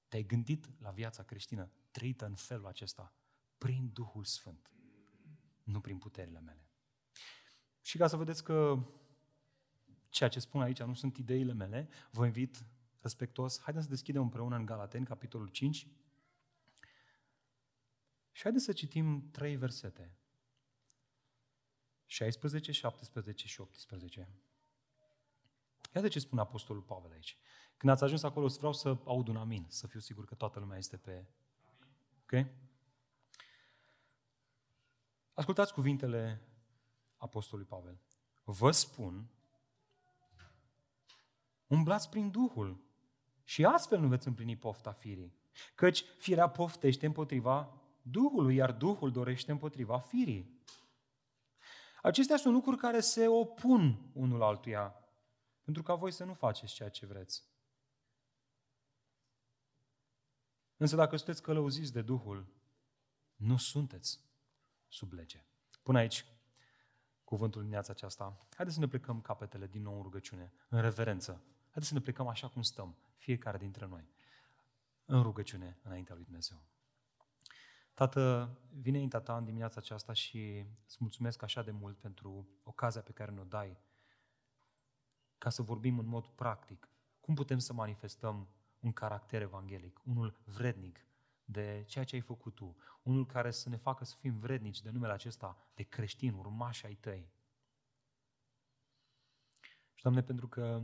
te-ai 0.08 0.22
gândit 0.22 0.80
la 0.80 0.90
viața 0.90 1.22
creștină 1.22 1.70
trăită 1.90 2.26
în 2.26 2.34
felul 2.34 2.66
acesta, 2.66 3.12
prin 3.58 3.90
Duhul 3.92 4.24
Sfânt, 4.24 4.72
nu 5.62 5.80
prin 5.80 5.98
puterile 5.98 6.40
mele. 6.40 6.68
Și 7.80 7.98
ca 7.98 8.06
să 8.06 8.16
vedeți 8.16 8.44
că 8.44 8.86
ceea 10.08 10.28
ce 10.28 10.40
spun 10.40 10.60
aici 10.60 10.82
nu 10.82 10.94
sunt 10.94 11.16
ideile 11.16 11.52
mele, 11.52 11.88
vă 12.10 12.26
invit 12.26 12.66
respectuos, 13.00 13.60
haideți 13.60 13.84
să 13.84 13.90
deschidem 13.90 14.22
împreună 14.22 14.56
în 14.56 14.66
Galateni, 14.66 15.06
capitolul 15.06 15.48
5, 15.48 15.86
și 18.36 18.42
haideți 18.42 18.64
să 18.64 18.72
citim 18.72 19.30
trei 19.30 19.56
versete. 19.56 20.16
16, 22.04 22.72
17 22.72 23.46
și 23.46 23.60
18. 23.60 24.28
Iată 25.94 26.08
ce 26.08 26.18
spune 26.18 26.40
Apostolul 26.40 26.82
Pavel 26.82 27.10
aici. 27.10 27.38
Când 27.76 27.92
ați 27.92 28.04
ajuns 28.04 28.22
acolo, 28.22 28.46
vreau 28.46 28.72
să 28.72 28.98
aud 29.04 29.28
un 29.28 29.36
amin, 29.36 29.66
să 29.68 29.86
fiu 29.86 30.00
sigur 30.00 30.24
că 30.24 30.34
toată 30.34 30.58
lumea 30.58 30.78
este 30.78 30.96
pe... 30.96 31.26
Ok? 32.22 32.46
Ascultați 35.32 35.72
cuvintele 35.72 36.48
Apostolului 37.16 37.70
Pavel. 37.70 38.00
vă 38.44 38.70
spun, 38.70 39.30
umblați 41.66 42.08
prin 42.08 42.30
Duhul 42.30 42.84
și 43.44 43.64
astfel 43.64 44.00
nu 44.00 44.08
veți 44.08 44.26
împlini 44.26 44.56
pofta 44.56 44.92
firii. 44.92 45.34
Căci 45.74 46.04
firea 46.18 46.48
poftește 46.48 47.06
împotriva 47.06 47.80
Duhului, 48.10 48.54
iar 48.54 48.72
Duhul 48.72 49.12
dorește 49.12 49.50
împotriva 49.50 49.98
firii. 49.98 50.60
Acestea 52.02 52.36
sunt 52.36 52.54
lucruri 52.54 52.76
care 52.76 53.00
se 53.00 53.28
opun 53.28 54.10
unul 54.12 54.42
altuia, 54.42 54.94
pentru 55.62 55.82
ca 55.82 55.94
voi 55.94 56.12
să 56.12 56.24
nu 56.24 56.34
faceți 56.34 56.74
ceea 56.74 56.88
ce 56.88 57.06
vreți. 57.06 57.44
Însă 60.76 60.96
dacă 60.96 61.16
sunteți 61.16 61.42
călăuziți 61.42 61.92
de 61.92 62.02
Duhul, 62.02 62.46
nu 63.36 63.56
sunteți 63.56 64.20
sub 64.88 65.12
lege. 65.12 65.44
Până 65.82 65.98
aici 65.98 66.24
cuvântul 67.24 67.60
dimineața 67.60 67.92
aceasta. 67.92 68.46
Haideți 68.54 68.76
să 68.76 68.82
ne 68.82 68.88
plecăm 68.88 69.20
capetele 69.20 69.66
din 69.66 69.82
nou 69.82 69.96
în 69.96 70.02
rugăciune, 70.02 70.52
în 70.68 70.80
reverență. 70.80 71.42
Haideți 71.64 71.86
să 71.86 71.94
ne 71.94 72.00
plecăm 72.00 72.26
așa 72.26 72.48
cum 72.48 72.62
stăm, 72.62 72.96
fiecare 73.16 73.58
dintre 73.58 73.86
noi, 73.86 74.08
în 75.04 75.22
rugăciune 75.22 75.78
înaintea 75.82 76.14
lui 76.14 76.24
Dumnezeu. 76.24 76.62
Tată, 77.96 78.56
vine 78.72 78.98
în 78.98 79.08
ta 79.08 79.36
în 79.36 79.44
dimineața 79.44 79.80
aceasta 79.80 80.12
și 80.12 80.64
îți 80.84 80.96
mulțumesc 81.00 81.42
așa 81.42 81.62
de 81.62 81.70
mult 81.70 81.98
pentru 81.98 82.48
ocazia 82.62 83.00
pe 83.00 83.12
care 83.12 83.30
ne-o 83.30 83.44
dai 83.44 83.78
ca 85.38 85.50
să 85.50 85.62
vorbim 85.62 85.98
în 85.98 86.06
mod 86.06 86.26
practic. 86.26 86.88
Cum 87.20 87.34
putem 87.34 87.58
să 87.58 87.72
manifestăm 87.72 88.48
un 88.80 88.92
caracter 88.92 89.42
evanghelic, 89.42 90.00
unul 90.04 90.38
vrednic 90.44 91.06
de 91.44 91.84
ceea 91.86 92.04
ce 92.04 92.14
ai 92.14 92.20
făcut 92.20 92.54
tu, 92.54 92.76
unul 93.02 93.26
care 93.26 93.50
să 93.50 93.68
ne 93.68 93.76
facă 93.76 94.04
să 94.04 94.16
fim 94.20 94.38
vrednici 94.38 94.82
de 94.82 94.90
numele 94.90 95.12
acesta 95.12 95.56
de 95.74 95.82
creștin, 95.82 96.34
urmași 96.34 96.86
ai 96.86 96.94
tăi. 96.94 97.30
Și, 99.94 100.02
Doamne, 100.02 100.22
pentru 100.22 100.48
că 100.48 100.82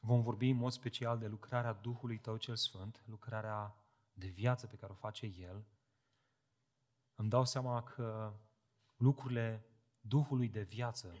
vom 0.00 0.22
vorbi 0.22 0.48
în 0.48 0.56
mod 0.56 0.72
special 0.72 1.18
de 1.18 1.26
lucrarea 1.26 1.72
Duhului 1.72 2.18
Tău 2.18 2.36
cel 2.36 2.56
Sfânt, 2.56 3.02
lucrarea 3.06 3.76
de 4.12 4.26
viață 4.26 4.66
pe 4.66 4.76
care 4.76 4.92
o 4.92 4.94
face 4.94 5.26
El, 5.26 5.66
îmi 7.18 7.28
dau 7.28 7.44
seama 7.44 7.82
că 7.82 8.34
lucrurile 8.96 9.64
Duhului 10.00 10.48
de 10.48 10.62
viață, 10.62 11.14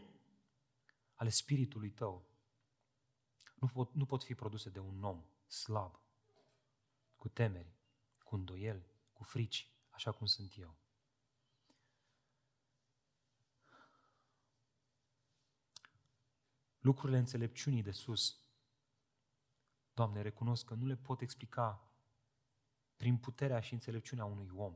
ale 1.14 1.28
Spiritului 1.28 1.90
Tău, 1.90 2.26
nu 3.54 3.66
pot, 3.66 3.94
nu 3.94 4.06
pot 4.06 4.22
fi 4.22 4.34
produse 4.34 4.70
de 4.70 4.78
un 4.78 5.02
om 5.02 5.24
slab, 5.46 6.00
cu 7.16 7.28
temeri, 7.28 7.76
cu 8.22 8.34
îndoieli, 8.34 8.86
cu 9.12 9.22
frici, 9.22 9.70
așa 9.90 10.12
cum 10.12 10.26
sunt 10.26 10.56
eu. 10.56 10.76
Lucrurile 16.78 17.18
înțelepciunii 17.18 17.82
de 17.82 17.90
sus, 17.90 18.42
Doamne, 19.94 20.22
recunosc 20.22 20.64
că 20.64 20.74
nu 20.74 20.86
le 20.86 20.96
pot 20.96 21.20
explica 21.20 21.92
prin 22.96 23.18
puterea 23.18 23.60
și 23.60 23.72
înțelepciunea 23.72 24.24
unui 24.24 24.50
om. 24.54 24.74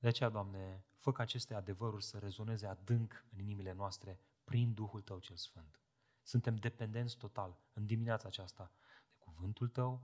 De 0.00 0.08
aceea, 0.08 0.28
Doamne, 0.28 0.84
fă 0.96 1.12
ca 1.12 1.22
aceste 1.22 1.54
adevăruri 1.54 2.04
să 2.04 2.18
rezoneze 2.18 2.66
adânc 2.66 3.24
în 3.32 3.38
inimile 3.38 3.72
noastre 3.72 4.20
prin 4.44 4.74
Duhul 4.74 5.02
Tău 5.02 5.18
cel 5.18 5.36
Sfânt. 5.36 5.80
Suntem 6.22 6.56
dependenți 6.56 7.16
total 7.16 7.60
în 7.72 7.86
dimineața 7.86 8.28
aceasta 8.28 8.72
de 9.08 9.16
Cuvântul 9.18 9.68
Tău 9.68 10.02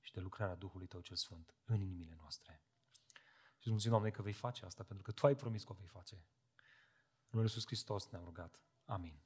și 0.00 0.12
de 0.12 0.20
lucrarea 0.20 0.54
Duhului 0.54 0.86
Tău 0.86 1.00
cel 1.00 1.16
Sfânt 1.16 1.54
în 1.64 1.80
inimile 1.80 2.14
noastre. 2.18 2.62
Și 3.58 3.70
mulțumim, 3.70 3.96
Doamne, 3.96 4.10
că 4.10 4.22
vei 4.22 4.32
face 4.32 4.64
asta, 4.64 4.82
pentru 4.84 5.04
că 5.04 5.12
Tu 5.12 5.26
ai 5.26 5.34
promis 5.34 5.64
că 5.64 5.72
o 5.72 5.76
vei 5.78 5.86
face. 5.86 6.14
În 6.14 6.22
numele 7.30 7.48
Iisus 7.48 7.66
Hristos 7.66 8.10
ne-am 8.10 8.24
rugat. 8.24 8.60
Amin. 8.84 9.20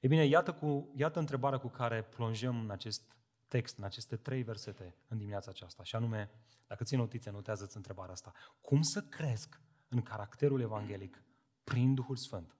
E 0.00 0.08
bine, 0.08 0.24
iată, 0.24 0.54
cu, 0.54 0.92
iată 0.96 1.18
întrebarea 1.18 1.58
cu 1.58 1.68
care 1.68 2.02
plonjăm 2.02 2.60
în 2.60 2.70
acest 2.70 3.16
text, 3.50 3.78
în 3.78 3.84
aceste 3.84 4.16
trei 4.16 4.42
versete 4.42 4.94
în 5.08 5.18
dimineața 5.18 5.50
aceasta, 5.50 5.82
și 5.82 5.96
anume, 5.96 6.30
dacă 6.66 6.84
ții 6.84 6.96
notițe, 6.96 7.30
notează-ți 7.30 7.76
întrebarea 7.76 8.12
asta. 8.12 8.32
Cum 8.60 8.82
să 8.82 9.02
cresc 9.02 9.60
în 9.88 10.02
caracterul 10.02 10.60
evanghelic 10.60 11.22
prin 11.64 11.94
Duhul 11.94 12.16
Sfânt? 12.16 12.56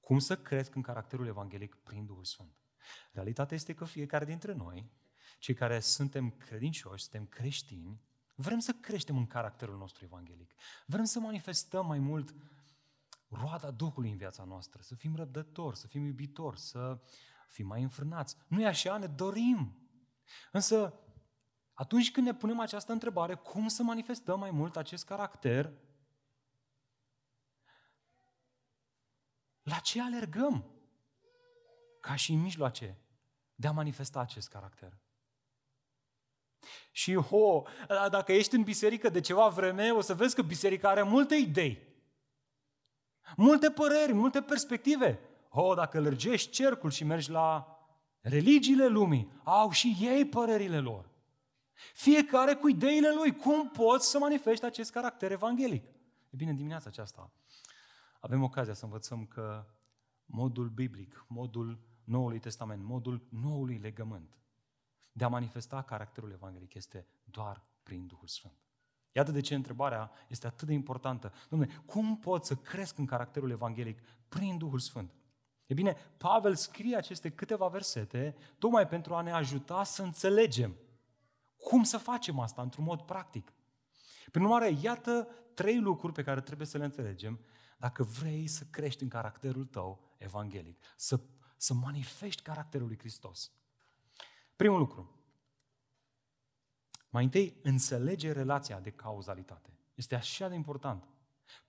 Cum 0.00 0.18
să 0.18 0.36
cresc 0.36 0.74
în 0.74 0.82
caracterul 0.82 1.26
evanghelic 1.26 1.74
prin 1.74 2.06
Duhul 2.06 2.24
Sfânt? 2.24 2.60
Realitatea 3.12 3.56
este 3.56 3.74
că 3.74 3.84
fiecare 3.84 4.24
dintre 4.24 4.52
noi, 4.52 4.90
cei 5.38 5.54
care 5.54 5.80
suntem 5.80 6.30
credincioși, 6.30 7.02
suntem 7.02 7.26
creștini, 7.26 8.00
vrem 8.34 8.58
să 8.58 8.72
creștem 8.72 9.16
în 9.16 9.26
caracterul 9.26 9.76
nostru 9.76 10.04
evanghelic. 10.04 10.52
Vrem 10.86 11.04
să 11.04 11.20
manifestăm 11.20 11.86
mai 11.86 11.98
mult 11.98 12.34
roada 13.28 13.70
Duhului 13.70 14.10
în 14.10 14.16
viața 14.16 14.44
noastră, 14.44 14.82
să 14.82 14.94
fim 14.94 15.16
răbdători, 15.16 15.76
să 15.76 15.86
fim 15.86 16.04
iubitori, 16.04 16.60
să 16.60 17.00
fim 17.50 17.66
mai 17.66 17.82
înfrânați. 17.82 18.36
Nu 18.46 18.60
e 18.60 18.66
așa? 18.66 18.96
Ne 18.96 19.06
dorim. 19.06 19.78
Însă, 20.52 20.94
atunci 21.72 22.10
când 22.10 22.26
ne 22.26 22.34
punem 22.34 22.60
această 22.60 22.92
întrebare, 22.92 23.34
cum 23.34 23.68
să 23.68 23.82
manifestăm 23.82 24.38
mai 24.38 24.50
mult 24.50 24.76
acest 24.76 25.04
caracter, 25.04 25.72
la 29.62 29.78
ce 29.78 30.02
alergăm? 30.02 30.64
Ca 32.00 32.14
și 32.14 32.32
în 32.32 32.40
mijloace 32.40 32.98
de 33.54 33.66
a 33.66 33.72
manifesta 33.72 34.20
acest 34.20 34.48
caracter. 34.48 34.98
Și, 36.90 37.14
ho, 37.14 37.62
dacă 38.10 38.32
ești 38.32 38.54
în 38.54 38.62
biserică 38.62 39.08
de 39.08 39.20
ceva 39.20 39.48
vreme, 39.48 39.90
o 39.90 40.00
să 40.00 40.14
vezi 40.14 40.34
că 40.34 40.42
biserica 40.42 40.88
are 40.88 41.02
multe 41.02 41.34
idei. 41.34 41.88
Multe 43.36 43.70
păreri, 43.70 44.12
multe 44.12 44.42
perspective. 44.42 45.29
Ho, 45.50 45.74
dacă 45.74 46.00
lărgești 46.00 46.50
cercul 46.50 46.90
și 46.90 47.04
mergi 47.04 47.30
la 47.30 47.78
religiile 48.20 48.86
lumii, 48.86 49.32
au 49.44 49.70
și 49.70 49.96
ei 50.00 50.24
părerile 50.26 50.78
lor. 50.78 51.10
Fiecare 51.94 52.54
cu 52.54 52.68
ideile 52.68 53.12
lui. 53.14 53.36
Cum 53.36 53.68
poți 53.68 54.10
să 54.10 54.18
manifesti 54.18 54.64
acest 54.64 54.90
caracter 54.90 55.32
evanghelic? 55.32 55.84
E 56.30 56.36
bine, 56.36 56.52
dimineața 56.52 56.88
aceasta 56.88 57.32
avem 58.20 58.42
ocazia 58.42 58.74
să 58.74 58.84
învățăm 58.84 59.26
că 59.26 59.66
modul 60.24 60.68
biblic, 60.68 61.24
modul 61.28 61.78
Noului 62.04 62.38
Testament, 62.38 62.82
modul 62.82 63.26
noului 63.28 63.78
legământ 63.78 64.38
de 65.12 65.24
a 65.24 65.28
manifesta 65.28 65.82
caracterul 65.82 66.30
evanghelic 66.30 66.74
este 66.74 67.06
doar 67.24 67.64
prin 67.82 68.06
Duhul 68.06 68.28
Sfânt. 68.28 68.54
Iată 69.12 69.30
de 69.30 69.40
ce 69.40 69.54
întrebarea 69.54 70.10
este 70.28 70.46
atât 70.46 70.66
de 70.66 70.72
importantă. 70.72 71.32
Dom'le, 71.32 71.84
cum 71.86 72.18
pot 72.18 72.44
să 72.44 72.56
cresc 72.56 72.98
în 72.98 73.06
caracterul 73.06 73.50
evanghelic 73.50 74.00
prin 74.28 74.58
Duhul 74.58 74.78
Sfânt? 74.78 75.14
E 75.70 75.74
bine, 75.74 75.96
Pavel 76.16 76.54
scrie 76.54 76.96
aceste 76.96 77.30
câteva 77.30 77.68
versete 77.68 78.36
tocmai 78.58 78.88
pentru 78.88 79.14
a 79.14 79.20
ne 79.20 79.32
ajuta 79.32 79.84
să 79.84 80.02
înțelegem 80.02 80.76
cum 81.56 81.82
să 81.82 81.98
facem 81.98 82.38
asta 82.38 82.62
într-un 82.62 82.84
mod 82.84 83.02
practic. 83.02 83.52
Prin 84.30 84.44
urmare, 84.44 84.76
iată 84.82 85.28
trei 85.54 85.80
lucruri 85.80 86.12
pe 86.12 86.22
care 86.22 86.40
trebuie 86.40 86.66
să 86.66 86.78
le 86.78 86.84
înțelegem 86.84 87.40
dacă 87.78 88.02
vrei 88.02 88.46
să 88.46 88.64
crești 88.70 89.02
în 89.02 89.08
caracterul 89.08 89.64
tău 89.64 90.14
evanghelic, 90.18 90.78
să, 90.96 91.20
să 91.56 91.74
manifesti 91.74 92.42
caracterul 92.42 92.86
lui 92.86 92.98
Hristos. 92.98 93.52
Primul 94.56 94.78
lucru, 94.78 95.20
mai 97.08 97.24
întâi, 97.24 97.60
înțelege 97.62 98.32
relația 98.32 98.80
de 98.80 98.90
cauzalitate. 98.90 99.78
Este 99.94 100.14
așa 100.14 100.48
de 100.48 100.54
important. 100.54 101.08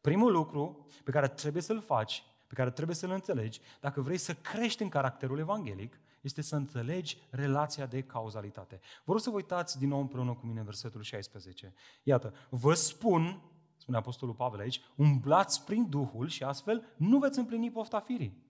Primul 0.01 0.31
lucru 0.31 0.87
pe 1.03 1.11
care 1.11 1.27
trebuie 1.27 1.61
să-l 1.61 1.81
faci, 1.81 2.23
pe 2.51 2.57
care 2.57 2.71
trebuie 2.71 2.95
să-l 2.95 3.11
înțelegi, 3.11 3.61
dacă 3.79 4.01
vrei 4.01 4.17
să 4.17 4.33
crești 4.33 4.81
în 4.81 4.89
caracterul 4.89 5.39
evanghelic, 5.39 5.99
este 6.21 6.41
să 6.41 6.55
înțelegi 6.55 7.17
relația 7.29 7.85
de 7.85 8.01
cauzalitate. 8.01 8.79
Vă 9.03 9.11
rog 9.11 9.21
să 9.21 9.29
vă 9.29 9.35
uitați 9.35 9.79
din 9.79 9.87
nou 9.87 9.99
împreună 9.99 10.33
cu 10.33 10.45
mine 10.45 10.61
versetul 10.61 11.01
16. 11.01 11.73
Iată, 12.03 12.33
vă 12.49 12.73
spun, 12.73 13.41
spune 13.77 13.97
Apostolul 13.97 14.35
Pavel 14.35 14.59
aici, 14.59 14.81
umblați 14.95 15.63
prin 15.63 15.89
Duhul 15.89 16.27
și 16.27 16.43
astfel 16.43 16.93
nu 16.97 17.19
veți 17.19 17.39
împlini 17.39 17.71
pofta 17.71 17.99
firii. 17.99 18.43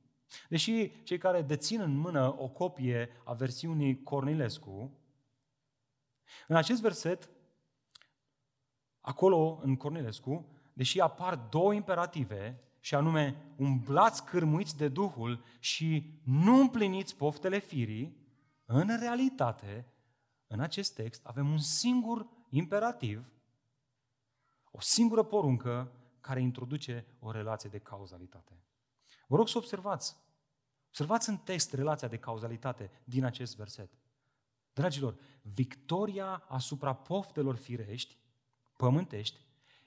Deși 0.49 1.03
cei 1.03 1.17
care 1.17 1.41
dețin 1.41 1.79
în 1.79 1.95
mână 1.95 2.35
o 2.41 2.47
copie 2.47 3.09
a 3.25 3.33
versiunii 3.33 4.03
Cornilescu, 4.03 4.91
în 6.47 6.55
acest 6.55 6.81
verset, 6.81 7.29
acolo, 9.01 9.59
în 9.63 9.75
Cornilescu, 9.75 10.45
deși 10.73 10.99
apar 10.99 11.35
două 11.35 11.73
imperative, 11.73 12.70
și 12.83 12.95
anume, 12.95 13.53
umblați 13.57 14.25
cârmuiți 14.25 14.77
de 14.77 14.87
Duhul 14.87 15.43
și 15.59 16.19
nu 16.23 16.59
împliniți 16.59 17.15
poftele 17.15 17.59
firii, 17.59 18.19
în 18.65 18.99
realitate, 18.99 19.85
în 20.47 20.59
acest 20.59 20.95
text, 20.95 21.25
avem 21.25 21.51
un 21.51 21.57
singur 21.57 22.27
imperativ, 22.49 23.31
o 24.71 24.81
singură 24.81 25.23
poruncă 25.23 25.91
care 26.21 26.41
introduce 26.41 27.05
o 27.19 27.31
relație 27.31 27.69
de 27.69 27.79
cauzalitate. 27.79 28.63
Vă 29.27 29.35
rog 29.35 29.47
să 29.47 29.57
observați. 29.57 30.15
Observați 30.87 31.29
în 31.29 31.37
text 31.37 31.73
relația 31.73 32.07
de 32.07 32.17
cauzalitate 32.17 32.91
din 33.03 33.23
acest 33.23 33.55
verset. 33.55 33.91
Dragilor, 34.73 35.17
victoria 35.41 36.43
asupra 36.47 36.93
poftelor 36.93 37.55
firești, 37.55 38.17
pământești, 38.77 39.39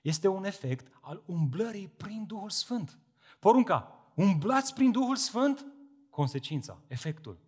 este 0.04 0.28
un 0.28 0.44
efect 0.44 0.98
al 1.00 1.22
umblării 1.26 1.88
prin 1.88 2.26
Duhul 2.26 2.50
Sfânt. 2.50 2.98
Porunca, 3.38 4.04
Umblați 4.14 4.74
prin 4.74 4.90
Duhul 4.90 5.16
Sfânt? 5.16 5.66
Consecința, 6.10 6.82
efectul. 6.86 7.38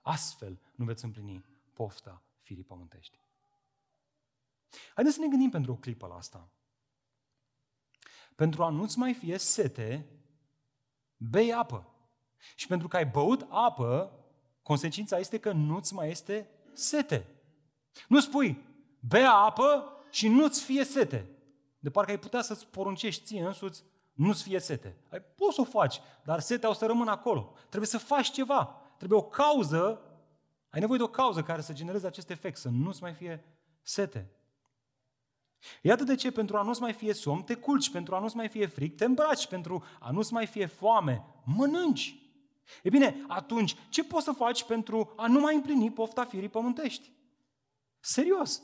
Astfel 0.00 0.60
nu 0.74 0.84
veți 0.84 1.04
împlini 1.04 1.44
pofta 1.72 2.22
firii 2.40 2.64
pământești. 2.64 3.20
Haideți 4.94 5.16
să 5.16 5.22
ne 5.22 5.28
gândim 5.28 5.50
pentru 5.50 5.72
o 5.72 5.76
clipă 5.76 6.06
la 6.06 6.14
asta. 6.14 6.50
Pentru 8.34 8.64
a 8.64 8.68
nu-ți 8.68 8.98
mai 8.98 9.14
fie 9.14 9.38
sete, 9.38 10.06
bei 11.16 11.52
apă. 11.52 11.92
Și 12.54 12.66
pentru 12.66 12.88
că 12.88 12.96
ai 12.96 13.06
băut 13.06 13.46
apă, 13.48 14.12
consecința 14.62 15.18
este 15.18 15.38
că 15.38 15.52
nu-ți 15.52 15.94
mai 15.94 16.10
este 16.10 16.50
sete. 16.72 17.26
Nu 18.08 18.20
spui, 18.20 18.64
bea 19.00 19.32
apă 19.32 19.92
și 20.10 20.28
nu-ți 20.28 20.64
fie 20.64 20.84
sete. 20.84 21.37
De 21.78 21.90
parcă 21.90 22.10
ai 22.10 22.18
putea 22.18 22.42
să-ți 22.42 22.66
poruncești 22.66 23.24
ție 23.24 23.46
însuți, 23.46 23.84
nu-ți 24.12 24.42
fie 24.42 24.58
sete. 24.58 24.96
Ai, 25.10 25.20
poți 25.20 25.54
să 25.54 25.60
o 25.60 25.64
faci, 25.64 26.00
dar 26.24 26.40
setea 26.40 26.68
o 26.68 26.72
să 26.72 26.86
rămână 26.86 27.10
acolo. 27.10 27.54
Trebuie 27.68 27.88
să 27.88 27.98
faci 27.98 28.30
ceva. 28.30 28.64
Trebuie 28.96 29.18
o 29.18 29.22
cauză, 29.22 30.00
ai 30.70 30.80
nevoie 30.80 30.98
de 30.98 31.04
o 31.04 31.08
cauză 31.08 31.42
care 31.42 31.60
să 31.60 31.72
genereze 31.72 32.06
acest 32.06 32.30
efect, 32.30 32.56
să 32.56 32.68
nu-ți 32.68 33.02
mai 33.02 33.12
fie 33.12 33.44
sete. 33.82 34.32
Iată 35.82 36.04
de 36.04 36.14
ce 36.14 36.32
pentru 36.32 36.56
a 36.56 36.62
nu-ți 36.62 36.80
mai 36.80 36.92
fie 36.92 37.12
somn, 37.12 37.42
te 37.42 37.54
culci, 37.54 37.90
pentru 37.90 38.14
a 38.14 38.18
nu-ți 38.18 38.36
mai 38.36 38.48
fie 38.48 38.66
fric, 38.66 38.96
te 38.96 39.04
îmbraci, 39.04 39.46
pentru 39.46 39.84
a 40.00 40.10
nu-ți 40.10 40.32
mai 40.32 40.46
fie 40.46 40.66
foame, 40.66 41.24
mănânci. 41.44 42.22
E 42.82 42.88
bine, 42.88 43.24
atunci, 43.28 43.76
ce 43.88 44.04
poți 44.04 44.24
să 44.24 44.32
faci 44.32 44.64
pentru 44.64 45.12
a 45.16 45.26
nu 45.26 45.40
mai 45.40 45.54
împlini 45.54 45.92
pofta 45.92 46.24
firii 46.24 46.48
pământești? 46.48 47.12
Serios. 48.00 48.62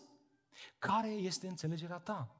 Care 0.79 1.09
este 1.09 1.47
înțelegerea 1.47 1.99
ta? 1.99 2.34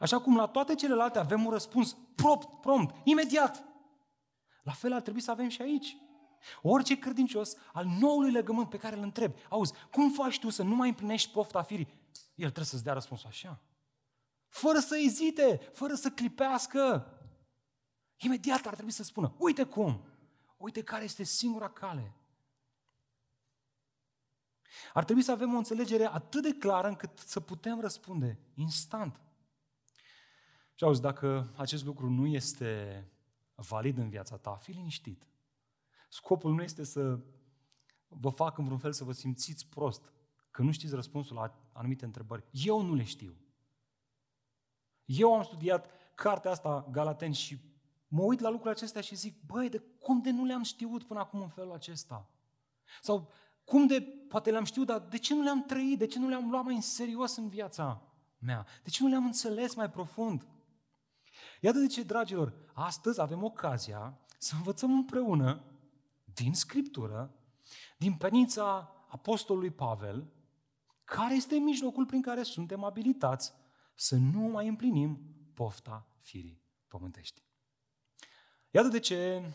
Așa 0.00 0.20
cum 0.20 0.36
la 0.36 0.46
toate 0.46 0.74
celelalte 0.74 1.18
avem 1.18 1.44
un 1.44 1.50
răspuns 1.50 1.96
prompt, 2.14 2.60
prompt, 2.60 2.94
imediat. 3.04 3.64
La 4.62 4.72
fel 4.72 4.92
ar 4.92 5.00
trebui 5.00 5.20
să 5.20 5.30
avem 5.30 5.48
și 5.48 5.62
aici. 5.62 5.96
Orice 6.62 6.98
credincios 6.98 7.56
al 7.72 7.86
noului 8.00 8.30
legământ 8.30 8.68
pe 8.68 8.76
care 8.76 8.96
îl 8.96 9.02
întrebi, 9.02 9.40
auzi, 9.48 9.72
cum 9.90 10.12
faci 10.12 10.38
tu 10.38 10.50
să 10.50 10.62
nu 10.62 10.74
mai 10.74 10.88
împlinești 10.88 11.32
pofta 11.32 11.62
firii? 11.62 12.00
El 12.34 12.46
trebuie 12.46 12.64
să-ți 12.64 12.84
dea 12.84 12.92
răspunsul 12.92 13.28
așa. 13.28 13.60
Fără 14.48 14.78
să 14.78 14.96
ezite, 14.98 15.70
fără 15.72 15.94
să 15.94 16.10
clipească. 16.10 17.06
Imediat 18.16 18.66
ar 18.66 18.74
trebui 18.74 18.92
să 18.92 19.02
spună, 19.02 19.34
uite 19.38 19.64
cum, 19.64 20.04
uite 20.56 20.82
care 20.82 21.04
este 21.04 21.22
singura 21.22 21.68
cale. 21.68 22.16
Ar 24.92 25.04
trebui 25.04 25.22
să 25.22 25.32
avem 25.32 25.54
o 25.54 25.56
înțelegere 25.56 26.04
atât 26.04 26.42
de 26.42 26.54
clară 26.54 26.88
încât 26.88 27.18
să 27.18 27.40
putem 27.40 27.80
răspunde 27.80 28.38
instant. 28.54 29.20
Și 30.82 30.88
auzi, 30.88 31.00
dacă 31.00 31.52
acest 31.56 31.84
lucru 31.84 32.10
nu 32.10 32.26
este 32.26 33.04
valid 33.54 33.98
în 33.98 34.08
viața 34.08 34.36
ta, 34.36 34.54
fi 34.54 34.70
liniștit. 34.70 35.26
Scopul 36.08 36.54
nu 36.54 36.62
este 36.62 36.84
să 36.84 37.18
vă 38.08 38.28
fac 38.28 38.58
în 38.58 38.64
vreun 38.64 38.78
fel 38.78 38.92
să 38.92 39.04
vă 39.04 39.12
simțiți 39.12 39.66
prost, 39.66 40.12
că 40.50 40.62
nu 40.62 40.72
știți 40.72 40.94
răspunsul 40.94 41.36
la 41.36 41.54
anumite 41.72 42.04
întrebări. 42.04 42.44
Eu 42.50 42.80
nu 42.80 42.94
le 42.94 43.02
știu. 43.02 43.36
Eu 45.04 45.34
am 45.34 45.42
studiat 45.42 45.90
cartea 46.14 46.50
asta, 46.50 46.88
Galaten, 46.90 47.32
și 47.32 47.58
mă 48.08 48.22
uit 48.22 48.40
la 48.40 48.48
lucrurile 48.48 48.74
acestea 48.76 49.00
și 49.00 49.14
zic, 49.14 49.44
băi, 49.46 49.68
de 49.68 49.82
cum 50.00 50.20
de 50.20 50.30
nu 50.30 50.44
le-am 50.44 50.62
știut 50.62 51.02
până 51.02 51.20
acum 51.20 51.40
în 51.40 51.48
felul 51.48 51.72
acesta? 51.72 52.30
Sau 53.02 53.32
cum 53.64 53.86
de, 53.86 54.00
poate 54.28 54.50
le-am 54.50 54.64
știut, 54.64 54.86
dar 54.86 55.00
de 55.00 55.18
ce 55.18 55.34
nu 55.34 55.42
le-am 55.42 55.64
trăit? 55.64 55.98
De 55.98 56.06
ce 56.06 56.18
nu 56.18 56.28
le-am 56.28 56.50
luat 56.50 56.64
mai 56.64 56.74
în 56.74 56.80
serios 56.80 57.36
în 57.36 57.48
viața 57.48 58.02
mea? 58.38 58.66
De 58.82 58.90
ce 58.90 59.02
nu 59.02 59.08
le-am 59.08 59.24
înțeles 59.24 59.74
mai 59.74 59.90
profund? 59.90 60.46
Iată 61.60 61.78
de 61.78 61.86
ce, 61.86 62.02
dragilor, 62.02 62.54
astăzi 62.72 63.20
avem 63.20 63.42
ocazia 63.42 64.18
să 64.38 64.54
învățăm 64.56 64.92
împreună 64.92 65.64
din 66.24 66.54
Scriptură, 66.54 67.34
din 67.98 68.14
penița 68.14 68.94
Apostolului 69.08 69.70
Pavel, 69.70 70.32
care 71.04 71.34
este 71.34 71.54
mijlocul 71.54 72.06
prin 72.06 72.22
care 72.22 72.42
suntem 72.42 72.84
abilitați 72.84 73.52
să 73.94 74.16
nu 74.16 74.40
mai 74.40 74.68
împlinim 74.68 75.20
pofta 75.54 76.06
firii 76.20 76.62
pământești. 76.88 77.42
Iată 78.70 78.88
de 78.88 78.98
ce 78.98 79.50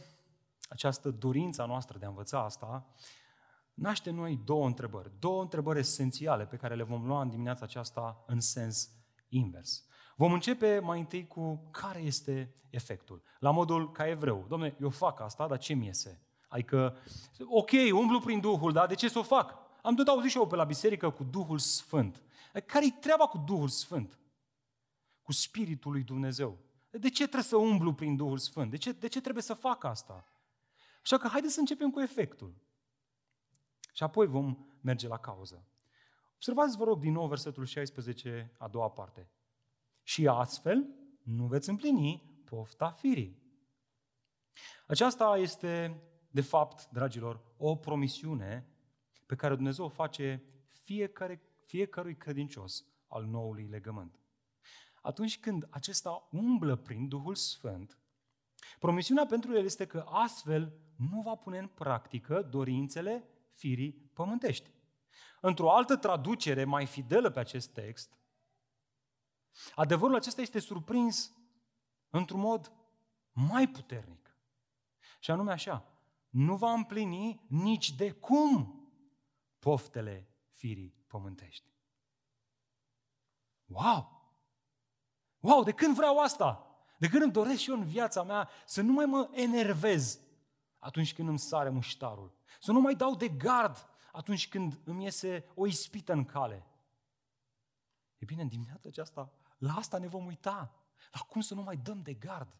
această 0.69 1.11
dorință 1.11 1.65
noastră 1.65 1.97
de 1.97 2.05
a 2.05 2.09
învăța 2.09 2.43
asta 2.43 2.93
naște 3.73 4.09
noi 4.09 4.41
două 4.45 4.65
întrebări, 4.65 5.11
două 5.19 5.41
întrebări 5.41 5.79
esențiale 5.79 6.45
pe 6.45 6.55
care 6.55 6.75
le 6.75 6.83
vom 6.83 7.05
lua 7.05 7.21
în 7.21 7.29
dimineața 7.29 7.65
aceasta 7.65 8.23
în 8.27 8.39
sens 8.39 8.89
invers. 9.27 9.86
Vom 10.17 10.33
începe 10.33 10.79
mai 10.79 10.99
întâi 10.99 11.27
cu 11.27 11.67
care 11.71 11.99
este 11.99 12.53
efectul. 12.69 13.21
La 13.39 13.51
modul 13.51 13.91
ca 13.91 14.07
evreu. 14.07 14.45
Domne, 14.47 14.75
eu 14.79 14.89
fac 14.89 15.19
asta, 15.19 15.47
dar 15.47 15.57
ce 15.57 15.73
mi 15.73 15.85
iese? 15.85 16.21
Adică, 16.47 16.97
ok, 17.45 17.69
umblu 17.93 18.19
prin 18.19 18.39
Duhul, 18.39 18.71
dar 18.71 18.87
de 18.87 18.95
ce 18.95 19.09
să 19.09 19.19
o 19.19 19.23
fac? 19.23 19.53
Am 19.81 19.95
tot 19.95 20.07
auzit 20.07 20.29
și 20.29 20.37
eu 20.37 20.47
pe 20.47 20.55
la 20.55 20.63
biserică 20.63 21.09
cu 21.09 21.23
Duhul 21.23 21.57
Sfânt. 21.57 22.23
Care-i 22.65 22.91
treaba 22.91 23.27
cu 23.27 23.37
Duhul 23.37 23.67
Sfânt? 23.67 24.19
Cu 25.21 25.31
Spiritul 25.31 25.91
lui 25.91 26.03
Dumnezeu. 26.03 26.57
De 26.89 27.09
ce 27.09 27.23
trebuie 27.23 27.43
să 27.43 27.55
umblu 27.55 27.93
prin 27.93 28.15
Duhul 28.15 28.37
Sfânt? 28.37 28.71
De 28.71 28.77
ce, 28.77 28.91
de 28.91 29.07
ce 29.07 29.21
trebuie 29.21 29.43
să 29.43 29.53
fac 29.53 29.83
asta? 29.83 30.25
Așa 31.01 31.17
că 31.17 31.27
haideți 31.27 31.53
să 31.53 31.59
începem 31.59 31.89
cu 31.89 31.99
efectul. 31.99 32.53
Și 33.93 34.03
apoi 34.03 34.27
vom 34.27 34.57
merge 34.81 35.07
la 35.07 35.17
cauză. 35.17 35.65
Observați, 36.35 36.77
vă 36.77 36.83
rog, 36.83 36.99
din 36.99 37.11
nou 37.11 37.27
versetul 37.27 37.65
16, 37.65 38.53
a 38.57 38.67
doua 38.67 38.89
parte. 38.89 39.29
Și 40.07 40.27
astfel 40.27 40.87
nu 41.23 41.45
veți 41.45 41.69
împlini 41.69 42.41
pofta 42.45 42.91
firii. 42.91 43.41
Aceasta 44.87 45.37
este, 45.37 46.01
de 46.31 46.41
fapt, 46.41 46.89
dragilor, 46.89 47.41
o 47.57 47.75
promisiune 47.75 48.67
pe 49.25 49.35
care 49.35 49.55
Dumnezeu 49.55 49.85
o 49.85 49.89
face 49.89 50.43
fiecare, 50.67 51.41
fiecărui 51.65 52.17
credincios 52.17 52.85
al 53.07 53.25
noului 53.25 53.67
legământ. 53.67 54.19
Atunci 55.01 55.39
când 55.39 55.67
acesta 55.69 56.27
umblă 56.31 56.75
prin 56.75 57.07
Duhul 57.07 57.35
Sfânt, 57.35 57.99
promisiunea 58.79 59.25
pentru 59.25 59.55
el 59.55 59.63
este 59.63 59.85
că 59.85 60.05
astfel 60.07 60.73
nu 60.95 61.21
va 61.21 61.35
pune 61.35 61.57
în 61.57 61.67
practică 61.67 62.41
dorințele 62.41 63.27
firii 63.51 63.93
pământești. 64.13 64.71
Într-o 65.41 65.71
altă 65.71 65.95
traducere 65.95 66.63
mai 66.63 66.85
fidelă 66.85 67.29
pe 67.29 67.39
acest 67.39 67.73
text, 67.73 68.17
adevărul 69.75 70.15
acesta 70.15 70.41
este 70.41 70.59
surprins 70.59 71.31
într-un 72.09 72.39
mod 72.39 72.71
mai 73.31 73.67
puternic. 73.67 74.35
Și 75.19 75.31
anume 75.31 75.51
așa, 75.51 75.85
nu 76.29 76.55
va 76.55 76.71
împlini 76.71 77.45
nici 77.47 77.95
de 77.95 78.11
cum 78.11 78.81
poftele 79.59 80.29
firii 80.49 81.03
pământești. 81.07 81.71
Wow! 83.65 84.15
Wow, 85.39 85.63
de 85.63 85.71
când 85.71 85.95
vreau 85.95 86.17
asta? 86.19 86.67
De 86.97 87.07
când 87.07 87.21
îmi 87.21 87.31
doresc 87.31 87.59
și 87.59 87.69
eu 87.69 87.75
în 87.75 87.85
viața 87.85 88.23
mea 88.23 88.49
să 88.65 88.81
nu 88.81 88.91
mai 88.91 89.05
mă 89.05 89.29
enervez 89.31 90.19
atunci 90.79 91.13
când 91.13 91.27
îmi 91.27 91.39
sare 91.39 91.69
muștarul. 91.69 92.35
Să 92.59 92.71
nu 92.71 92.79
mai 92.79 92.95
dau 92.95 93.15
de 93.15 93.27
gard 93.27 93.89
atunci 94.11 94.49
când 94.49 94.79
îmi 94.83 95.03
iese 95.03 95.51
o 95.55 95.67
ispită 95.67 96.13
în 96.13 96.25
cale. 96.25 96.65
E 98.17 98.25
bine, 98.25 98.41
în 98.41 98.47
dimineața 98.47 98.89
aceasta, 98.89 99.33
la 99.57 99.73
asta 99.73 99.97
ne 99.97 100.07
vom 100.07 100.25
uita. 100.25 100.71
La 101.11 101.19
cum 101.19 101.41
să 101.41 101.53
nu 101.53 101.61
mai 101.61 101.77
dăm 101.77 102.01
de 102.01 102.13
gard. 102.13 102.57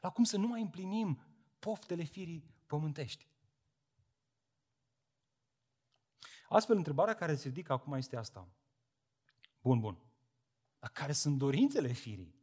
La 0.00 0.10
cum 0.10 0.24
să 0.24 0.36
nu 0.36 0.46
mai 0.46 0.60
împlinim 0.60 1.20
poftele 1.58 2.02
firii 2.02 2.44
pământești. 2.66 3.30
Astfel, 6.48 6.76
întrebarea 6.76 7.14
care 7.14 7.34
se 7.34 7.48
ridică 7.48 7.72
acum 7.72 7.92
este 7.92 8.16
asta. 8.16 8.48
Bun, 9.60 9.80
bun. 9.80 9.98
Dar 10.78 10.90
care 10.90 11.12
sunt 11.12 11.38
dorințele 11.38 11.92
firii? 11.92 12.40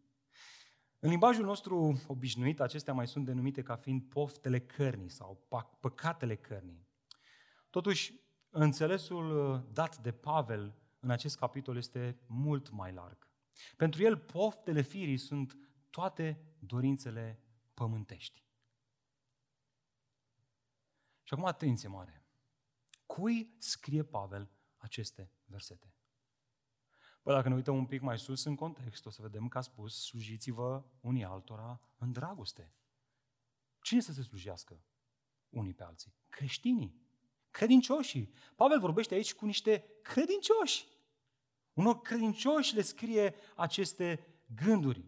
În 0.99 1.09
limbajul 1.09 1.45
nostru 1.45 2.01
obișnuit, 2.07 2.59
acestea 2.59 2.93
mai 2.93 3.07
sunt 3.07 3.25
denumite 3.25 3.61
ca 3.61 3.75
fiind 3.75 4.03
poftele 4.03 4.59
cărnii 4.59 5.09
sau 5.09 5.47
păcatele 5.79 6.35
cărnii. 6.35 6.87
Totuși, 7.69 8.13
înțelesul 8.49 9.53
uh, 9.53 9.61
dat 9.73 9.97
de 9.97 10.11
Pavel 10.11 10.75
în 10.99 11.09
acest 11.09 11.37
capitol 11.37 11.77
este 11.77 12.19
mult 12.27 12.69
mai 12.69 12.93
larg. 12.93 13.28
Pentru 13.77 14.03
el, 14.03 14.17
poftele 14.17 14.81
firii 14.81 15.17
sunt 15.17 15.57
toate 15.89 16.55
dorințele 16.59 17.43
pământești. 17.73 18.43
Și 21.23 21.33
acum 21.33 21.45
atenție 21.45 21.87
mare. 21.87 22.25
Cui 23.05 23.55
scrie 23.57 24.03
Pavel 24.03 24.51
aceste 24.77 25.31
versete? 25.45 25.93
Păi 27.21 27.33
dacă 27.33 27.49
ne 27.49 27.55
uităm 27.55 27.75
un 27.75 27.85
pic 27.85 28.01
mai 28.01 28.19
sus 28.19 28.43
în 28.43 28.55
context, 28.55 29.05
o 29.05 29.09
să 29.09 29.21
vedem 29.21 29.47
că 29.47 29.57
a 29.57 29.61
spus, 29.61 30.05
slujiți-vă 30.05 30.83
unii 31.01 31.23
altora 31.23 31.81
în 31.97 32.11
dragoste. 32.11 32.73
Cine 33.81 33.99
să 33.99 34.13
se 34.13 34.21
slujească 34.21 34.83
unii 35.49 35.73
pe 35.73 35.83
alții? 35.83 36.15
Creștinii, 36.29 37.01
credincioșii. 37.51 38.33
Pavel 38.55 38.79
vorbește 38.79 39.13
aici 39.13 39.33
cu 39.33 39.45
niște 39.45 39.85
credincioși. 40.01 40.87
Unor 41.79 42.01
credincioși 42.01 42.75
le 42.75 42.81
scrie 42.81 43.35
aceste 43.55 44.25
gânduri. 44.55 45.05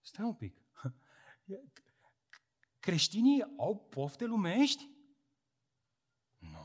Stai 0.00 0.24
un 0.24 0.34
pic. 0.34 0.62
Creștinii 2.78 3.44
au 3.56 3.76
pofte 3.76 4.24
lumești? 4.24 4.90
Nu, 6.38 6.58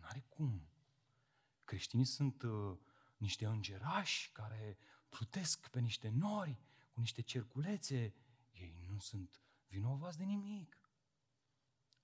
n-are 0.00 0.24
cum. 0.28 0.68
Creștinii 1.64 2.04
sunt 2.04 2.42
uh, 2.42 2.78
niște 3.16 3.46
îngerași 3.46 4.32
care 4.32 4.78
plutesc 5.08 5.68
pe 5.68 5.80
niște 5.80 6.08
nori 6.08 6.58
cu 6.90 7.00
niște 7.00 7.22
cerculețe. 7.22 8.14
Ei 8.52 8.86
nu 8.88 8.98
sunt 8.98 9.40
vinovați 9.66 10.18
de 10.18 10.24
nimic. 10.24 10.80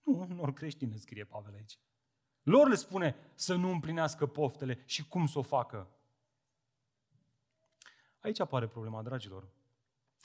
Nu, 0.04 0.26
nor 0.26 0.52
creștine, 0.52 0.96
scrie 0.96 1.24
Pavel 1.24 1.54
aici. 1.54 1.78
Lor 2.42 2.68
le 2.68 2.74
spune 2.74 3.16
să 3.34 3.54
nu 3.54 3.70
împlinească 3.70 4.26
poftele 4.26 4.82
și 4.86 5.08
cum 5.08 5.26
să 5.26 5.38
o 5.38 5.42
facă. 5.42 5.90
Aici 8.20 8.40
apare 8.40 8.66
problema, 8.66 9.02
dragilor. 9.02 9.48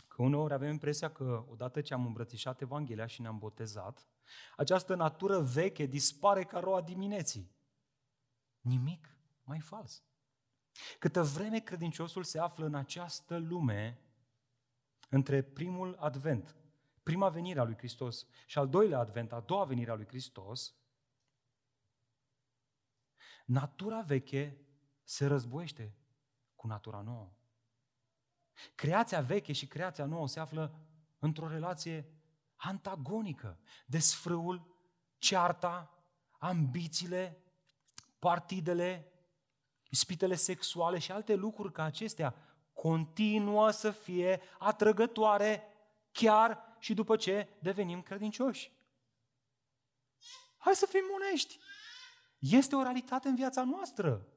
Că 0.07 0.21
uneori 0.21 0.53
avem 0.53 0.71
impresia 0.71 1.11
că 1.11 1.45
odată 1.49 1.81
ce 1.81 1.93
am 1.93 2.05
îmbrățișat 2.05 2.61
Evanghelia 2.61 3.05
și 3.05 3.21
ne-am 3.21 3.37
botezat, 3.37 4.07
această 4.55 4.95
natură 4.95 5.39
veche 5.39 5.85
dispare 5.85 6.43
ca 6.43 6.59
roa 6.59 6.81
dimineții. 6.81 7.55
Nimic 8.61 9.17
mai 9.43 9.59
fals. 9.59 10.03
Câtă 10.99 11.23
vreme 11.23 11.59
credinciosul 11.59 12.23
se 12.23 12.39
află 12.39 12.65
în 12.65 12.75
această 12.75 13.37
lume, 13.37 14.01
între 15.09 15.41
primul 15.41 15.95
advent, 15.99 16.55
prima 17.03 17.29
venire 17.29 17.59
a 17.59 17.63
lui 17.63 17.77
Hristos 17.77 18.27
și 18.45 18.57
al 18.57 18.69
doilea 18.69 18.99
advent, 18.99 19.31
a 19.31 19.39
doua 19.39 19.63
venire 19.63 19.91
a 19.91 19.95
lui 19.95 20.07
Hristos, 20.07 20.75
natura 23.47 24.01
veche 24.01 24.57
se 25.03 25.25
războiește 25.25 25.95
cu 26.55 26.67
natura 26.67 27.01
nouă. 27.01 27.31
Creația 28.75 29.21
veche 29.21 29.53
și 29.53 29.67
creația 29.67 30.05
nouă 30.05 30.27
se 30.27 30.39
află 30.39 30.79
într-o 31.19 31.47
relație 31.47 32.11
antagonică. 32.55 33.59
Desfrâul, 33.85 34.75
cearta, 35.17 36.03
ambițiile, 36.39 37.43
partidele, 38.19 39.11
ispitele 39.89 40.35
sexuale 40.35 40.99
și 40.99 41.11
alte 41.11 41.35
lucruri 41.35 41.73
ca 41.73 41.83
acestea 41.83 42.35
continuă 42.73 43.71
să 43.71 43.91
fie 43.91 44.41
atrăgătoare 44.59 45.63
chiar 46.11 46.75
și 46.79 46.93
după 46.93 47.15
ce 47.15 47.47
devenim 47.59 48.01
credincioși. 48.01 48.71
Hai 50.57 50.75
să 50.75 50.85
fim 50.85 51.03
onești. 51.15 51.59
Este 52.37 52.75
o 52.75 52.81
realitate 52.81 53.27
în 53.27 53.35
viața 53.35 53.63
noastră. 53.63 54.27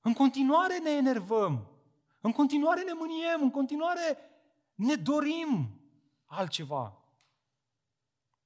În 0.00 0.12
continuare 0.12 0.78
ne 0.78 0.90
enervăm. 0.90 1.66
În 2.20 2.32
continuare 2.32 2.82
ne 2.82 2.92
mâniem, 2.92 3.42
în 3.42 3.50
continuare 3.50 4.18
ne 4.74 4.94
dorim 4.94 5.80
altceva 6.24 7.02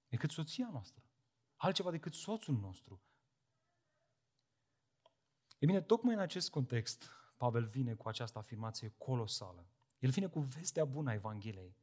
decât 0.09 0.31
soția 0.31 0.69
noastră, 0.73 1.03
altceva 1.57 1.91
decât 1.91 2.15
soțul 2.15 2.55
nostru. 2.55 3.01
E 5.59 5.67
bine, 5.67 5.81
tocmai 5.81 6.15
în 6.15 6.21
acest 6.21 6.51
context, 6.51 7.11
Pavel 7.37 7.67
vine 7.67 7.95
cu 7.95 8.09
această 8.09 8.39
afirmație 8.39 8.95
colosală. 8.99 9.67
El 9.99 10.11
vine 10.11 10.27
cu 10.27 10.41
vestea 10.41 10.85
bună 10.85 11.11
a 11.11 11.15
Evangheliei. 11.15 11.77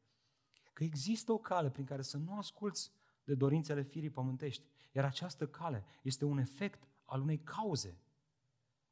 Că 0.73 0.83
există 0.83 1.31
o 1.31 1.37
cale 1.37 1.69
prin 1.69 1.85
care 1.85 2.01
să 2.01 2.17
nu 2.17 2.37
asculți 2.37 2.91
de 3.23 3.35
dorințele 3.35 3.81
firii 3.81 4.09
pământești. 4.09 4.63
Iar 4.91 5.05
această 5.05 5.47
cale 5.47 5.85
este 6.01 6.25
un 6.25 6.37
efect 6.37 6.87
al 7.05 7.21
unei 7.21 7.37
cauze. 7.37 7.97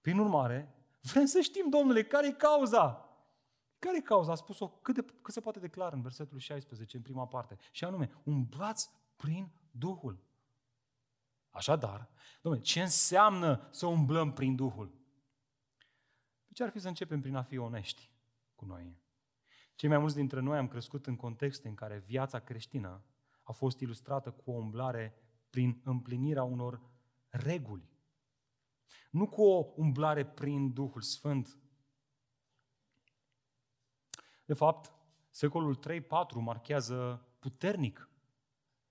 Prin 0.01 0.17
urmare, 0.17 0.75
Vrem 1.01 1.25
să 1.25 1.39
știm, 1.39 1.69
domnule, 1.69 2.03
care 2.03 2.27
e 2.27 2.31
cauza? 2.31 3.09
Care 3.79 3.97
e 3.97 4.01
cauza? 4.01 4.31
A 4.31 4.35
spus-o 4.35 4.69
cât, 4.69 4.95
de, 4.95 5.05
cât 5.21 5.33
se 5.33 5.39
poate 5.39 5.59
declara 5.59 5.95
în 5.95 6.01
versetul 6.01 6.39
16, 6.39 6.97
în 6.97 7.03
prima 7.03 7.27
parte. 7.27 7.57
Și 7.71 7.83
anume, 7.83 8.09
umblați 8.23 8.89
prin 9.15 9.51
Duhul. 9.71 10.23
Așadar, 11.49 12.09
domnule, 12.41 12.63
ce 12.63 12.81
înseamnă 12.81 13.67
să 13.71 13.85
umblăm 13.85 14.33
prin 14.33 14.55
Duhul? 14.55 14.99
Ce 16.53 16.63
ar 16.63 16.69
fi 16.69 16.79
să 16.79 16.87
începem 16.87 17.21
prin 17.21 17.35
a 17.35 17.43
fi 17.43 17.57
onești 17.57 18.09
cu 18.55 18.65
noi? 18.65 18.99
Cei 19.75 19.89
mai 19.89 19.97
mulți 19.97 20.15
dintre 20.15 20.39
noi 20.39 20.57
am 20.57 20.67
crescut 20.67 21.07
în 21.07 21.15
contexte 21.15 21.67
în 21.67 21.75
care 21.75 22.03
viața 22.05 22.39
creștină 22.39 23.03
a 23.51 23.53
fost 23.53 23.79
ilustrată 23.79 24.31
cu 24.31 24.51
o 24.51 24.53
umblare 24.53 25.15
prin 25.49 25.81
împlinirea 25.83 26.43
unor 26.43 26.81
reguli 27.29 27.91
nu 29.11 29.27
cu 29.27 29.41
o 29.41 29.73
umblare 29.75 30.25
prin 30.25 30.73
Duhul 30.73 31.01
Sfânt. 31.01 31.59
De 34.45 34.53
fapt, 34.53 34.93
secolul 35.29 35.79
3-4 36.01 36.01
marchează 36.33 37.27
puternic 37.39 38.09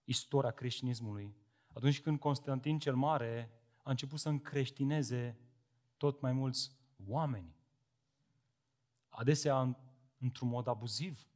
istoria 0.04 0.50
creștinismului. 0.50 1.36
Atunci 1.72 2.00
când 2.00 2.18
Constantin 2.18 2.78
cel 2.78 2.94
Mare 2.94 3.50
a 3.82 3.90
început 3.90 4.18
să 4.18 4.28
încreștineze 4.28 5.38
tot 5.96 6.20
mai 6.20 6.32
mulți 6.32 6.72
oameni. 7.06 7.56
Adesea 9.08 9.78
într-un 10.18 10.48
mod 10.48 10.66
abuziv. 10.66 11.29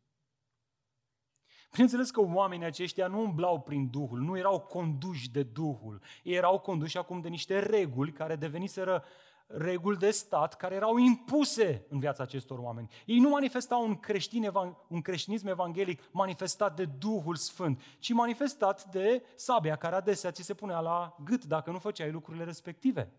Bineînțeles 1.74 2.10
că 2.10 2.20
oamenii 2.20 2.66
aceștia 2.66 3.06
nu 3.06 3.20
umblau 3.20 3.60
prin 3.60 3.88
Duhul, 3.90 4.20
nu 4.20 4.38
erau 4.38 4.60
conduși 4.60 5.30
de 5.30 5.42
Duhul. 5.42 6.00
Ei 6.22 6.34
erau 6.34 6.58
conduși 6.58 6.98
acum 6.98 7.20
de 7.20 7.28
niște 7.28 7.58
reguli 7.58 8.12
care 8.12 8.36
deveniseră 8.36 9.04
reguli 9.46 9.96
de 9.96 10.10
stat 10.10 10.56
care 10.56 10.74
erau 10.74 10.96
impuse 10.96 11.86
în 11.88 11.98
viața 11.98 12.22
acestor 12.22 12.58
oameni. 12.58 12.88
Ei 13.06 13.18
nu 13.18 13.28
manifestau 13.28 13.86
un, 13.86 13.96
creștin, 13.96 14.50
un 14.88 15.00
creștinism 15.00 15.46
evanghelic 15.46 16.02
manifestat 16.10 16.76
de 16.76 16.84
Duhul 16.84 17.34
Sfânt, 17.34 17.82
ci 17.98 18.12
manifestat 18.12 18.84
de 18.84 19.22
sabia 19.34 19.76
care 19.76 19.94
adesea 19.94 20.30
ți 20.30 20.42
se 20.42 20.54
punea 20.54 20.80
la 20.80 21.16
gât 21.24 21.44
dacă 21.44 21.70
nu 21.70 21.78
făceai 21.78 22.10
lucrurile 22.10 22.44
respective. 22.44 23.12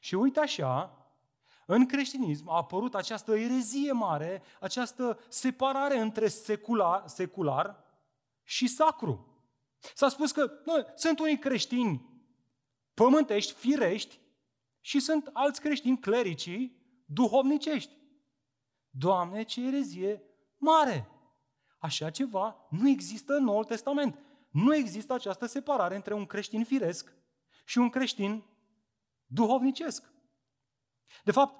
Și 0.00 0.14
uite 0.14 0.40
așa, 0.40 0.99
în 1.72 1.86
creștinism 1.86 2.48
a 2.48 2.56
apărut 2.56 2.94
această 2.94 3.36
erezie 3.36 3.92
mare, 3.92 4.42
această 4.60 5.18
separare 5.28 5.98
între 5.98 6.28
secular, 6.28 7.02
secular 7.06 7.84
și 8.42 8.66
sacru. 8.66 9.26
S-a 9.94 10.08
spus 10.08 10.32
că 10.32 10.50
nu, 10.64 10.86
sunt 10.94 11.18
unii 11.18 11.38
creștini 11.38 12.08
pământești, 12.94 13.52
firești, 13.52 14.20
și 14.80 15.00
sunt 15.00 15.30
alți 15.32 15.60
creștini 15.60 15.98
clericii, 15.98 16.82
duhovnicești. 17.04 17.98
Doamne, 18.90 19.42
ce 19.42 19.66
erezie 19.66 20.22
mare! 20.56 21.08
Așa 21.78 22.10
ceva 22.10 22.66
nu 22.70 22.88
există 22.88 23.34
în 23.34 23.44
Noul 23.44 23.64
Testament. 23.64 24.18
Nu 24.50 24.74
există 24.74 25.12
această 25.12 25.46
separare 25.46 25.94
între 25.94 26.14
un 26.14 26.26
creștin 26.26 26.64
firesc 26.64 27.12
și 27.64 27.78
un 27.78 27.88
creștin 27.88 28.44
duhovnicesc. 29.26 30.09
De 31.24 31.30
fapt, 31.30 31.54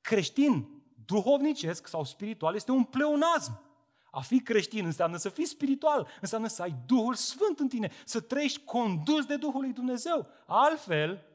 creștin 0.00 0.82
duhovnicesc 1.04 1.86
sau 1.86 2.04
spiritual 2.04 2.54
este 2.54 2.70
un 2.70 2.84
pleonazm. 2.84 3.62
A 4.10 4.20
fi 4.20 4.40
creștin 4.40 4.84
înseamnă 4.84 5.16
să 5.16 5.28
fii 5.28 5.46
spiritual, 5.46 6.08
înseamnă 6.20 6.48
să 6.48 6.62
ai 6.62 6.76
Duhul 6.86 7.14
Sfânt 7.14 7.58
în 7.58 7.68
tine, 7.68 7.90
să 8.04 8.20
trăiești 8.20 8.64
condus 8.64 9.24
de 9.24 9.36
Duhul 9.36 9.60
lui 9.60 9.72
Dumnezeu. 9.72 10.26
Altfel, 10.46 11.26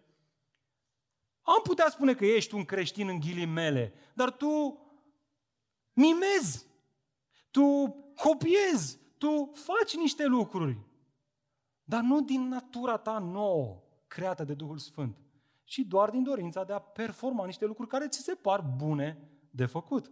am 1.41 1.61
putea 1.63 1.89
spune 1.89 2.13
că 2.13 2.25
ești 2.25 2.55
un 2.55 2.65
creștin 2.65 3.07
în 3.07 3.19
ghilimele, 3.19 3.93
dar 4.13 4.31
tu 4.31 4.81
mimezi, 5.93 6.65
tu 7.51 7.95
copiezi, 8.15 8.97
tu 9.17 9.51
faci 9.53 9.95
niște 9.95 10.25
lucruri, 10.25 10.77
dar 11.83 12.01
nu 12.01 12.21
din 12.21 12.47
natura 12.47 12.97
ta 12.97 13.17
nouă, 13.17 13.81
creată 14.07 14.43
de 14.43 14.53
Duhul 14.53 14.77
Sfânt 14.77 15.17
ci 15.69 15.77
doar 15.77 16.09
din 16.09 16.23
dorința 16.23 16.63
de 16.63 16.73
a 16.73 16.79
performa 16.79 17.45
niște 17.45 17.65
lucruri 17.65 17.89
care 17.89 18.07
ți 18.07 18.21
se 18.21 18.35
par 18.35 18.61
bune 18.61 19.29
de 19.49 19.65
făcut. 19.65 20.11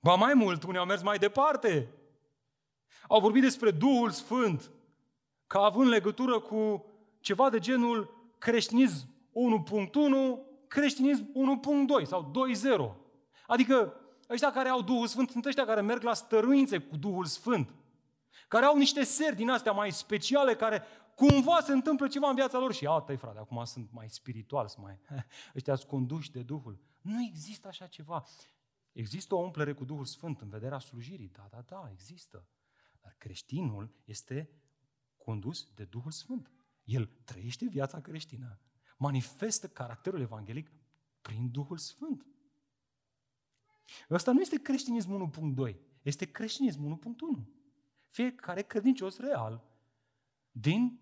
Ba 0.00 0.14
mai 0.14 0.34
mult, 0.34 0.62
unii 0.62 0.78
au 0.78 0.86
mers 0.86 1.02
mai 1.02 1.18
departe. 1.18 1.94
Au 3.08 3.20
vorbit 3.20 3.42
despre 3.42 3.70
Duhul 3.70 4.10
Sfânt 4.10 4.70
ca 5.46 5.60
având 5.60 5.88
legătură 5.88 6.40
cu 6.40 6.84
ceva 7.20 7.50
de 7.50 7.58
genul 7.58 8.30
creștinism 8.38 9.06
1.1, 9.66 9.90
creștinism 10.68 11.32
1.2 12.00 12.06
sau 12.06 12.32
2.0. 12.90 12.94
Adică 13.46 14.00
ăștia 14.30 14.52
care 14.52 14.68
au 14.68 14.82
Duhul 14.82 15.06
Sfânt 15.06 15.30
sunt 15.30 15.44
ăștia 15.44 15.64
care 15.64 15.80
merg 15.80 16.02
la 16.02 16.14
stăruințe 16.14 16.78
cu 16.78 16.96
Duhul 16.96 17.24
Sfânt. 17.24 17.74
Care 18.48 18.64
au 18.64 18.76
niște 18.76 19.02
seri 19.04 19.36
din 19.36 19.50
astea 19.50 19.72
mai 19.72 19.92
speciale 19.92 20.54
care 20.54 20.82
cumva 21.14 21.60
se 21.60 21.72
întâmplă 21.72 22.08
ceva 22.08 22.28
în 22.28 22.34
viața 22.34 22.58
lor 22.58 22.72
și 22.72 22.86
altă 22.86 23.16
frate, 23.16 23.38
acum 23.38 23.64
sunt 23.64 23.92
mai 23.92 24.08
spiritual, 24.10 24.68
sunt 24.68 24.84
mai, 24.84 25.00
ăștia 25.56 25.74
sunt 25.74 25.88
conduși 25.88 26.30
de 26.30 26.42
Duhul. 26.42 26.80
Nu 27.00 27.22
există 27.22 27.68
așa 27.68 27.86
ceva. 27.86 28.24
Există 28.92 29.34
o 29.34 29.38
umplere 29.38 29.72
cu 29.72 29.84
Duhul 29.84 30.04
Sfânt 30.04 30.40
în 30.40 30.48
vederea 30.48 30.78
slujirii, 30.78 31.28
da, 31.28 31.48
da, 31.50 31.60
da, 31.60 31.88
există. 31.92 32.48
Dar 33.00 33.14
creștinul 33.18 33.94
este 34.04 34.50
condus 35.16 35.68
de 35.74 35.84
Duhul 35.84 36.10
Sfânt. 36.10 36.50
El 36.84 37.06
trăiește 37.24 37.66
viața 37.66 38.00
creștină, 38.00 38.60
manifestă 38.96 39.68
caracterul 39.68 40.20
evanghelic 40.20 40.70
prin 41.20 41.50
Duhul 41.50 41.78
Sfânt. 41.78 42.26
Ăsta 44.10 44.32
nu 44.32 44.40
este 44.40 44.62
creștinismul 44.62 45.30
1.2, 45.70 45.76
este 46.02 46.30
creștinismul 46.30 46.98
1.1. 47.42 47.57
Fiecare 48.18 48.62
credincios 48.62 49.18
real 49.18 49.64
din 50.50 51.00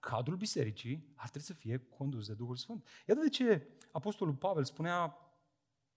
cadrul 0.00 0.36
bisericii 0.36 1.12
ar 1.16 1.28
trebui 1.28 1.46
să 1.46 1.52
fie 1.52 1.78
condus 1.78 2.26
de 2.26 2.34
Duhul 2.34 2.56
Sfânt. 2.56 2.86
Iată 3.06 3.20
de 3.20 3.28
ce 3.28 3.68
Apostolul 3.92 4.34
Pavel 4.34 4.64
spunea 4.64 5.18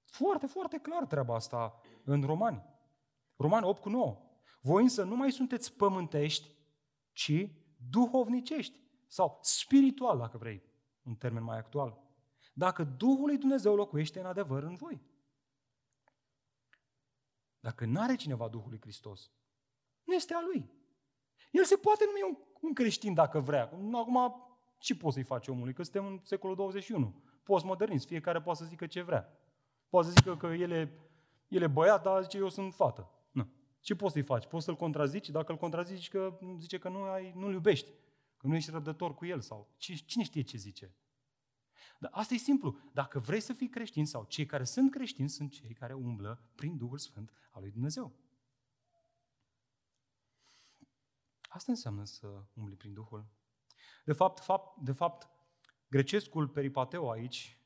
foarte, 0.03 0.45
foarte 0.45 0.79
clar 0.79 1.05
treaba 1.05 1.35
asta 1.35 1.81
în 2.03 2.23
Romani. 2.23 2.63
Romani 3.35 3.65
8 3.65 3.81
cu 3.81 3.89
9. 3.89 4.21
Voi 4.61 4.83
însă 4.83 5.03
nu 5.03 5.15
mai 5.15 5.31
sunteți 5.31 5.73
pământești, 5.73 6.55
ci 7.11 7.49
duhovnicești 7.89 8.79
sau 9.07 9.39
spiritual, 9.41 10.17
dacă 10.17 10.37
vrei, 10.37 10.63
un 11.03 11.15
termen 11.15 11.43
mai 11.43 11.57
actual. 11.57 11.97
Dacă 12.53 12.83
Duhul 12.83 13.25
lui 13.25 13.37
Dumnezeu 13.37 13.75
locuiește 13.75 14.19
în 14.19 14.25
adevăr 14.25 14.63
în 14.63 14.75
voi. 14.75 15.01
Dacă 17.59 17.85
nu 17.85 18.01
are 18.01 18.15
cineva 18.15 18.47
Duhul 18.47 18.69
lui 18.69 18.79
Hristos, 18.81 19.31
nu 19.31 19.48
este 20.13 20.33
a 20.33 20.41
lui. 20.41 20.69
El 21.51 21.63
se 21.63 21.75
poate 21.75 22.03
numi 22.05 22.19
un, 22.27 22.37
un 22.61 22.73
creștin 22.73 23.13
dacă 23.13 23.39
vrea. 23.39 23.63
Acum, 23.93 24.43
ce 24.77 24.95
poți 24.95 25.13
să-i 25.13 25.23
faci 25.23 25.47
omului? 25.47 25.73
Că 25.73 25.83
suntem 25.83 26.05
în 26.05 26.19
secolul 26.23 26.55
21. 26.55 27.21
Postmodernist, 27.43 28.07
fiecare 28.07 28.41
poate 28.41 28.59
să 28.59 28.65
zică 28.65 28.87
ce 28.87 29.01
vrea. 29.01 29.39
Poate 29.89 30.07
să 30.07 30.13
zică 30.17 30.37
că 30.37 30.47
el 30.47 30.71
e, 30.71 30.91
el 31.47 31.61
e 31.61 31.67
băiat, 31.67 32.03
dar 32.03 32.21
zice 32.21 32.37
eu 32.37 32.49
sunt 32.49 32.73
fată. 32.73 33.09
Nu. 33.31 33.47
Ce 33.79 33.95
poți 33.95 34.13
să-i 34.13 34.21
faci? 34.21 34.45
Poți 34.45 34.65
să-l 34.65 34.75
contrazici? 34.75 35.29
Dacă 35.29 35.51
îl 35.51 35.57
contrazici, 35.57 36.09
că 36.09 36.39
zice 36.57 36.77
că 36.77 36.89
nu 36.89 37.01
ai, 37.01 37.33
nu-l 37.35 37.53
iubești, 37.53 37.89
că 38.37 38.47
nu 38.47 38.55
ești 38.55 38.71
răbdător 38.71 39.13
cu 39.13 39.25
el 39.25 39.39
sau 39.39 39.69
cine 39.77 40.23
știe 40.23 40.41
ce 40.41 40.57
zice. 40.57 40.95
Dar 41.99 42.11
asta 42.13 42.33
e 42.33 42.37
simplu. 42.37 42.77
Dacă 42.93 43.19
vrei 43.19 43.39
să 43.39 43.53
fii 43.53 43.69
creștin 43.69 44.05
sau 44.05 44.25
cei 44.27 44.45
care 44.45 44.63
sunt 44.63 44.91
creștini 44.91 45.29
sunt 45.29 45.51
cei 45.51 45.73
care 45.73 45.93
umblă 45.93 46.41
prin 46.55 46.77
Duhul 46.77 46.97
Sfânt 46.97 47.31
al 47.51 47.61
lui 47.61 47.71
Dumnezeu. 47.71 48.13
Asta 51.49 51.71
înseamnă 51.71 52.03
să 52.03 52.43
umbli 52.53 52.75
prin 52.75 52.93
Duhul. 52.93 53.25
De 54.05 54.13
fapt, 54.13 54.39
fapt, 54.39 54.77
de 54.81 54.91
fapt 54.91 55.29
grecescul 55.87 56.47
peripateu 56.47 57.09
aici, 57.09 57.59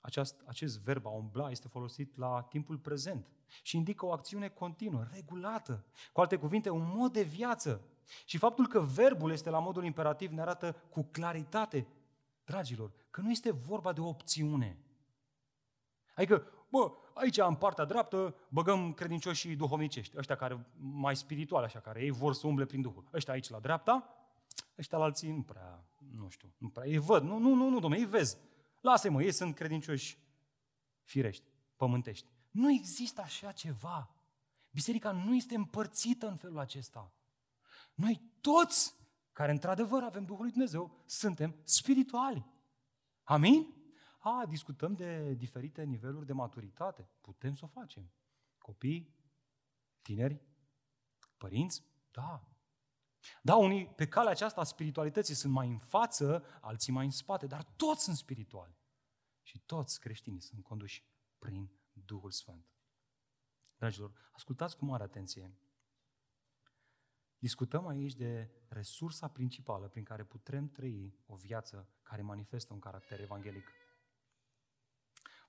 aceast, 0.00 0.42
acest 0.46 0.80
verb 0.80 1.06
a 1.06 1.10
umbla 1.10 1.50
este 1.50 1.68
folosit 1.68 2.16
la 2.16 2.42
timpul 2.42 2.78
prezent 2.78 3.30
și 3.62 3.76
indică 3.76 4.06
o 4.06 4.12
acțiune 4.12 4.48
continuă, 4.48 5.06
regulată. 5.12 5.84
Cu 6.12 6.20
alte 6.20 6.36
cuvinte, 6.36 6.70
un 6.70 6.92
mod 6.94 7.12
de 7.12 7.22
viață. 7.22 7.80
Și 8.24 8.38
faptul 8.38 8.66
că 8.66 8.80
verbul 8.80 9.30
este 9.30 9.50
la 9.50 9.58
modul 9.58 9.84
imperativ 9.84 10.30
ne 10.30 10.40
arată 10.40 10.72
cu 10.90 11.02
claritate, 11.02 11.86
dragilor, 12.44 12.92
că 13.10 13.20
nu 13.20 13.30
este 13.30 13.50
vorba 13.50 13.92
de 13.92 14.00
o 14.00 14.08
opțiune. 14.08 14.78
Adică, 16.14 16.50
bă, 16.68 16.92
aici 17.14 17.38
în 17.38 17.54
partea 17.54 17.84
dreaptă 17.84 18.34
băgăm 18.48 18.92
credincioși 18.92 19.48
și 19.48 19.56
duhovnicești, 19.56 20.18
ăștia 20.18 20.36
care 20.36 20.66
mai 20.78 21.16
spirituali, 21.16 21.64
așa, 21.64 21.80
care 21.80 22.02
ei 22.02 22.10
vor 22.10 22.34
să 22.34 22.46
umble 22.46 22.64
prin 22.64 22.80
Duhul. 22.80 23.08
Ăștia 23.12 23.32
aici 23.32 23.48
la 23.48 23.58
dreapta, 23.58 24.16
ăștia 24.78 24.98
la 24.98 25.04
alții 25.04 25.30
nu 25.30 25.42
prea, 25.42 25.84
nu 26.10 26.28
știu, 26.28 26.54
nu 26.58 26.68
prea, 26.68 26.86
ei 26.86 26.98
văd, 26.98 27.22
nu, 27.22 27.38
nu, 27.38 27.54
nu, 27.54 27.68
nu, 27.68 27.78
domnule, 27.78 28.02
ei 28.02 28.08
vezi. 28.08 28.36
Lasă-i 28.80 29.10
mă, 29.10 29.22
ei 29.22 29.32
sunt 29.32 29.54
credincioși 29.54 30.18
firești, 31.02 31.44
pământești. 31.76 32.26
Nu 32.50 32.72
există 32.72 33.20
așa 33.20 33.52
ceva. 33.52 34.10
Biserica 34.70 35.12
nu 35.12 35.34
este 35.34 35.54
împărțită 35.54 36.28
în 36.28 36.36
felul 36.36 36.58
acesta. 36.58 37.12
Noi 37.94 38.22
toți, 38.40 38.94
care 39.32 39.52
într-adevăr 39.52 40.02
avem 40.02 40.24
Duhul 40.24 40.42
lui 40.42 40.52
Dumnezeu, 40.52 41.02
suntem 41.06 41.54
spirituali. 41.62 42.46
Amin? 43.22 43.75
A, 44.28 44.46
discutăm 44.48 44.94
de 44.94 45.34
diferite 45.34 45.82
niveluri 45.82 46.26
de 46.26 46.32
maturitate. 46.32 47.08
Putem 47.20 47.54
să 47.54 47.64
o 47.64 47.68
facem. 47.68 48.12
Copii, 48.58 49.14
tineri, 50.02 50.42
părinți, 51.36 51.84
da. 52.10 52.48
Da, 53.42 53.56
unii 53.56 53.86
pe 53.86 54.08
calea 54.08 54.30
aceasta 54.30 54.60
a 54.60 54.64
spiritualității 54.64 55.34
sunt 55.34 55.52
mai 55.52 55.68
în 55.68 55.78
față, 55.78 56.44
alții 56.60 56.92
mai 56.92 57.04
în 57.04 57.10
spate, 57.10 57.46
dar 57.46 57.62
toți 57.62 58.02
sunt 58.02 58.16
spirituali. 58.16 58.76
Și 59.42 59.58
toți 59.58 60.00
creștinii 60.00 60.40
sunt 60.40 60.62
conduși 60.62 61.04
prin 61.38 61.70
Duhul 61.92 62.30
Sfânt. 62.30 62.66
Dragilor, 63.76 64.30
ascultați 64.32 64.76
cu 64.76 64.84
mare 64.84 65.02
atenție. 65.02 65.52
Discutăm 67.38 67.86
aici 67.86 68.14
de 68.14 68.50
resursa 68.68 69.28
principală 69.28 69.88
prin 69.88 70.04
care 70.04 70.24
putem 70.24 70.68
trăi 70.68 71.18
o 71.26 71.36
viață 71.36 71.88
care 72.02 72.22
manifestă 72.22 72.72
un 72.72 72.80
caracter 72.80 73.20
evanghelic. 73.20 73.64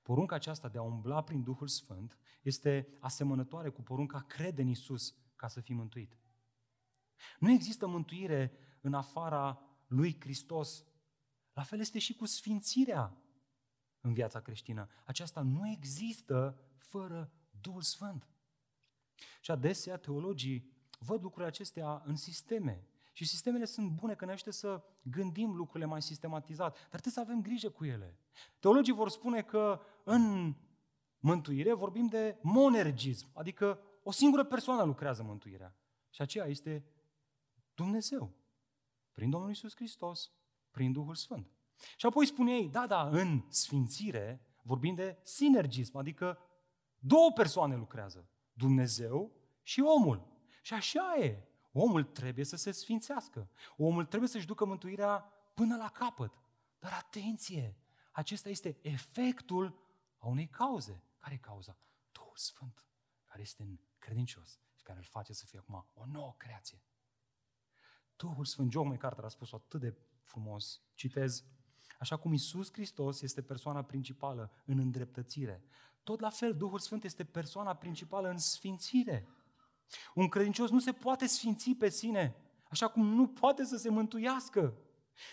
Porunca 0.08 0.36
aceasta 0.36 0.68
de 0.68 0.78
a 0.78 0.82
umbla 0.82 1.24
prin 1.24 1.44
Duhul 1.44 1.68
Sfânt 1.68 2.18
este 2.42 2.98
asemănătoare 3.00 3.70
cu 3.70 3.82
porunca 3.82 4.20
crede 4.22 4.62
în 4.62 4.68
Isus 4.68 5.16
ca 5.36 5.48
să 5.48 5.62
fii 5.62 5.76
mântuit. 5.76 6.18
Nu 7.40 7.52
există 7.52 7.88
mântuire 7.88 8.58
în 8.82 8.94
afara 8.94 9.62
lui 9.88 10.20
Hristos. 10.20 10.86
La 11.54 11.62
fel 11.62 11.80
este 11.80 12.00
și 12.00 12.16
cu 12.16 12.26
sfințirea 12.26 13.18
în 14.02 14.14
viața 14.14 14.42
creștină. 14.42 14.90
Aceasta 15.06 15.42
nu 15.42 15.70
există 15.70 16.62
fără 16.78 17.32
Duhul 17.62 17.82
Sfânt. 17.82 18.28
Și 19.42 19.52
adesea 19.52 19.98
teologii 19.98 20.72
văd 21.00 21.22
lucrurile 21.22 21.48
acestea 21.48 22.02
în 22.06 22.16
sisteme. 22.16 22.88
Și 23.18 23.26
sistemele 23.26 23.66
sunt 23.66 23.92
bune 23.92 24.16
că 24.16 24.26
ne 24.26 24.32
ajută 24.32 24.52
să 24.52 24.84
gândim 25.02 25.56
lucrurile 25.56 25.86
mai 25.86 26.02
sistematizat, 26.02 26.74
dar 26.74 27.00
trebuie 27.00 27.14
să 27.14 27.20
avem 27.20 27.42
grijă 27.42 27.70
cu 27.70 27.86
ele. 27.86 28.20
Teologii 28.60 28.94
vor 28.94 29.10
spune 29.10 29.42
că 29.42 29.82
în 30.04 30.56
mântuire 31.20 31.74
vorbim 31.74 32.08
de 32.08 32.38
monergism, 32.42 33.28
adică 33.34 33.80
o 34.04 34.12
singură 34.12 34.44
persoană 34.44 34.84
lucrează 34.84 35.24
mântuirea. 35.24 35.76
Și 36.10 36.22
aceea 36.22 36.46
este 36.46 36.86
Dumnezeu. 37.74 38.34
Prin 39.12 39.30
Domnul 39.30 39.50
Isus 39.50 39.76
Hristos, 39.76 40.32
prin 40.72 40.92
Duhul 40.92 41.16
Sfânt. 41.16 41.52
Și 41.96 42.06
apoi 42.06 42.26
spune 42.26 42.52
ei, 42.52 42.70
da, 42.70 42.88
da, 42.88 43.08
în 43.08 43.46
sfințire 43.50 44.42
vorbim 44.62 44.96
de 44.96 45.20
sinergism, 45.24 45.98
adică 45.98 46.40
două 47.00 47.32
persoane 47.32 47.76
lucrează. 47.76 48.30
Dumnezeu 48.54 49.32
și 49.64 49.82
omul. 49.82 50.28
Și 50.62 50.74
așa 50.74 51.16
e. 51.20 51.47
Omul 51.80 52.04
trebuie 52.04 52.46
să 52.46 52.56
se 52.56 52.72
sfințească. 52.72 53.50
Omul 53.78 54.06
trebuie 54.06 54.30
să-și 54.30 54.46
ducă 54.46 54.66
mântuirea 54.66 55.20
până 55.54 55.76
la 55.76 55.90
capăt. 55.90 56.32
Dar 56.80 56.94
atenție! 56.94 57.78
Acesta 58.12 58.50
este 58.50 58.78
efectul 58.82 59.80
a 60.18 60.28
unei 60.28 60.48
cauze. 60.48 61.04
Care 61.20 61.34
e 61.34 61.38
cauza? 61.38 61.78
Duhul 62.12 62.36
Sfânt, 62.36 62.86
care 63.26 63.42
este 63.42 63.64
în 63.64 63.80
credincios 63.98 64.60
și 64.76 64.84
care 64.84 64.98
îl 64.98 65.04
face 65.04 65.34
să 65.34 65.46
fie 65.46 65.60
acum 65.60 65.88
o 65.94 66.06
nouă 66.06 66.34
creație. 66.38 66.82
Duhul 68.16 68.46
Sfânt, 68.46 68.72
John 68.72 68.88
MacArthur 68.88 69.24
a 69.24 69.28
spus 69.28 69.52
atât 69.52 69.80
de 69.80 69.98
frumos, 70.24 70.82
citez, 70.94 71.44
așa 72.00 72.18
cum 72.18 72.34
Isus 72.34 72.72
Hristos 72.72 73.22
este 73.22 73.42
persoana 73.42 73.84
principală 73.84 74.52
în 74.66 74.80
îndreptățire, 74.80 75.64
tot 76.04 76.20
la 76.20 76.30
fel 76.30 76.56
Duhul 76.56 76.80
Sfânt 76.80 77.04
este 77.04 77.24
persoana 77.24 77.76
principală 77.76 78.30
în 78.30 78.38
sfințire. 78.38 79.28
Un 80.14 80.28
credincios 80.28 80.70
nu 80.70 80.80
se 80.80 80.92
poate 80.92 81.26
sfinți 81.28 81.70
pe 81.70 81.90
sine, 81.90 82.36
așa 82.70 82.88
cum 82.88 83.06
nu 83.08 83.28
poate 83.28 83.64
să 83.64 83.78
se 83.78 83.90
mântuiască. 83.90 84.74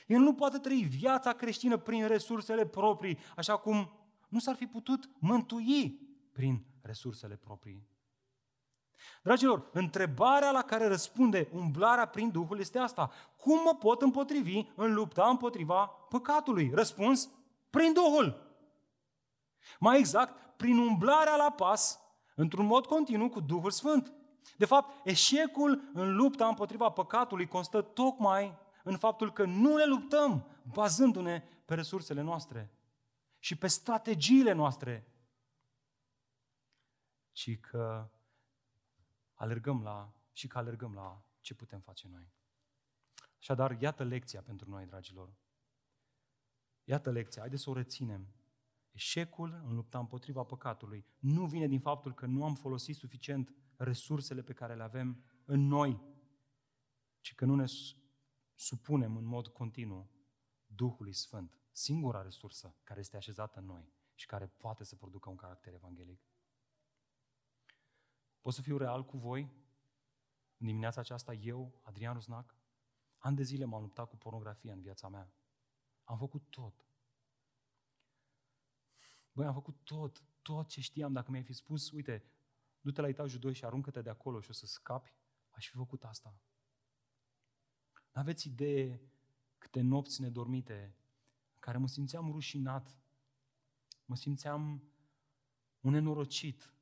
El 0.07 0.21
nu 0.21 0.35
poate 0.35 0.59
trăi 0.59 0.83
viața 0.83 1.33
creștină 1.33 1.77
prin 1.77 2.07
resursele 2.07 2.67
proprii, 2.67 3.19
așa 3.37 3.57
cum 3.57 3.93
nu 4.29 4.39
s-ar 4.39 4.55
fi 4.55 4.67
putut 4.67 5.11
mântui 5.19 6.01
prin 6.33 6.65
resursele 6.83 7.37
proprii. 7.37 7.93
Dragilor, 9.23 9.69
întrebarea 9.73 10.51
la 10.51 10.63
care 10.63 10.87
răspunde 10.87 11.49
umblarea 11.53 12.07
prin 12.07 12.31
Duhul 12.31 12.59
este 12.59 12.79
asta. 12.79 13.11
Cum 13.37 13.63
mă 13.65 13.75
pot 13.75 14.03
împotrivi 14.03 14.63
în 14.75 14.95
lupta 14.95 15.29
împotriva 15.29 15.87
păcatului? 15.87 16.71
Răspuns, 16.75 17.31
prin 17.71 17.93
Duhul. 17.93 18.57
Mai 19.79 19.99
exact, 19.99 20.57
prin 20.57 20.79
umblarea 20.79 21.37
la 21.37 21.51
pas, 21.51 22.01
într-un 22.35 22.67
mod 22.67 22.87
continuu 22.87 23.29
cu 23.29 23.41
Duhul 23.41 23.71
Sfânt. 23.71 24.13
De 24.57 24.65
fapt, 24.65 25.07
eșecul 25.07 25.91
în 25.93 26.17
lupta 26.17 26.49
împotriva 26.49 26.91
păcatului 26.91 27.47
constă 27.47 27.83
tocmai 27.83 28.59
în 28.85 28.97
faptul 28.97 29.33
că 29.33 29.45
nu 29.45 29.77
ne 29.77 29.85
luptăm 29.85 30.47
bazându-ne 30.73 31.43
pe 31.65 31.75
resursele 31.75 32.21
noastre 32.21 32.71
și 33.39 33.57
pe 33.57 33.67
strategiile 33.67 34.53
noastre, 34.53 35.09
ci 37.33 37.61
că 37.61 38.11
alergăm 39.35 39.83
la 39.83 40.13
și 40.33 40.47
că 40.47 40.59
alergăm 40.59 40.95
la 40.95 41.25
ce 41.41 41.55
putem 41.55 41.81
face 41.81 42.09
noi. 42.09 42.33
Așadar, 43.39 43.81
iată 43.81 44.05
lecția 44.05 44.43
pentru 44.43 44.71
noi, 44.71 44.87
dragilor. 44.87 45.35
Iată 46.85 47.11
lecția, 47.11 47.41
haideți 47.41 47.63
să 47.63 47.71
o 47.71 47.75
reținem. 47.75 48.27
Eșecul 48.91 49.63
în 49.67 49.75
lupta 49.75 49.99
împotriva 49.99 50.43
păcatului 50.43 51.07
nu 51.19 51.47
vine 51.47 51.67
din 51.67 51.81
faptul 51.81 52.15
că 52.15 52.27
nu 52.27 52.45
am 52.45 52.55
folosit 52.55 52.97
suficient 52.97 53.55
resursele 53.77 54.43
pe 54.43 54.53
care 54.53 54.75
le 54.75 54.83
avem 54.83 55.25
în 55.45 55.67
noi, 55.67 56.03
ci 57.21 57.35
că 57.35 57.45
nu 57.45 57.55
ne 57.55 57.65
supunem 58.55 59.17
în 59.17 59.25
mod 59.25 59.49
continuu 59.49 60.11
Duhului 60.67 61.13
Sfânt, 61.13 61.59
singura 61.71 62.23
resursă 62.23 62.77
care 62.83 63.01
este 63.01 63.17
așezată 63.17 63.59
în 63.59 63.65
noi 63.65 63.93
și 64.15 64.27
care 64.27 64.47
poate 64.47 64.85
să 64.85 64.97
producă 64.97 65.29
un 65.31 65.37
caracter 65.37 65.75
evanghelic. 65.75 66.21
Pot 68.41 68.53
să 68.53 68.63
fiu 68.63 68.77
real 68.77 69.05
cu 69.05 69.17
voi? 69.17 69.41
În 70.57 70.67
dimineața 70.67 71.01
aceasta, 71.01 71.33
eu, 71.33 71.81
Adrian 71.83 72.15
Rusnac, 72.15 72.57
ani 73.19 73.37
de 73.37 73.43
zile 73.43 73.65
m-am 73.65 73.83
luptat 73.83 74.09
cu 74.09 74.17
pornografia 74.17 74.73
în 74.73 74.81
viața 74.81 75.09
mea. 75.09 75.33
Am 76.05 76.19
făcut 76.19 76.51
tot. 76.51 76.87
Băi, 79.33 79.47
am 79.47 79.53
făcut 79.53 79.85
tot, 79.85 80.23
tot 80.43 80.69
ce 80.69 80.81
știam. 80.81 81.13
Dacă 81.13 81.31
mi-ai 81.31 81.43
fi 81.43 81.53
spus, 81.53 81.91
uite, 81.91 82.25
du-te 82.85 83.01
la 83.01 83.09
etajul 83.09 83.39
2 83.41 83.53
și 83.53 83.65
aruncă-te 83.65 84.03
de 84.03 84.11
acolo 84.11 84.41
și 84.41 84.51
o 84.51 84.53
să 84.53 84.67
scapi, 84.67 85.15
aș 85.51 85.69
fi 85.69 85.77
făcut 85.77 86.05
asta. 86.05 86.35
N-aveți 88.13 88.47
idee 88.47 89.01
câte 89.59 89.81
nopți 89.81 90.21
nedormite 90.21 90.97
în 91.53 91.59
care 91.61 91.79
mă 91.79 91.89
simțeam 91.89 92.31
rușinat, 92.31 92.99
mă 94.05 94.17
simțeam 94.17 94.83
un 95.81 95.93
nenorocit. 95.93 96.73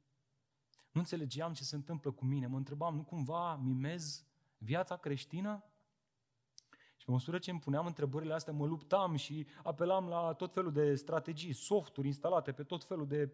Nu 0.90 1.00
înțelegeam 1.00 1.52
ce 1.52 1.64
se 1.64 1.74
întâmplă 1.74 2.10
cu 2.10 2.24
mine. 2.24 2.46
Mă 2.46 2.56
întrebam, 2.56 2.94
nu 2.94 3.04
cumva 3.04 3.56
mimez 3.56 4.24
viața 4.58 4.96
creștină? 4.96 5.64
Și 6.96 7.04
pe 7.04 7.10
măsură 7.10 7.38
ce 7.38 7.50
îmi 7.50 7.60
puneam 7.60 7.86
întrebările 7.86 8.34
astea, 8.34 8.52
mă 8.52 8.66
luptam 8.66 9.16
și 9.16 9.46
apelam 9.62 10.08
la 10.08 10.32
tot 10.32 10.52
felul 10.52 10.72
de 10.72 10.94
strategii, 10.94 11.52
softuri 11.52 12.06
instalate 12.06 12.52
pe 12.52 12.62
tot 12.62 12.84
felul 12.84 13.06
de 13.06 13.32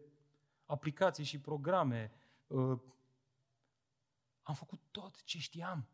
aplicații 0.65 1.25
și 1.25 1.41
programe. 1.41 2.13
Uh, 2.49 2.81
am 4.43 4.55
făcut 4.55 4.81
tot 4.91 5.23
ce 5.23 5.39
știam. 5.39 5.89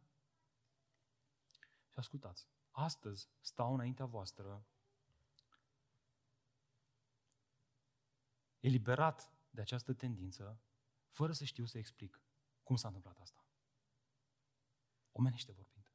Și 1.89 1.99
ascultați, 1.99 2.49
astăzi 2.71 3.29
stau 3.41 3.75
înaintea 3.75 4.05
voastră 4.05 4.67
eliberat 8.61 9.33
de 9.51 9.61
această 9.61 9.93
tendință, 9.93 10.61
fără 11.11 11.33
să 11.33 11.45
știu 11.45 11.65
să 11.65 11.79
explic 11.79 12.23
cum 12.63 12.77
s-a 12.77 12.87
întâmplat 12.87 13.19
asta. 13.19 13.47
Omenește 15.13 15.53
vorbind. 15.53 15.93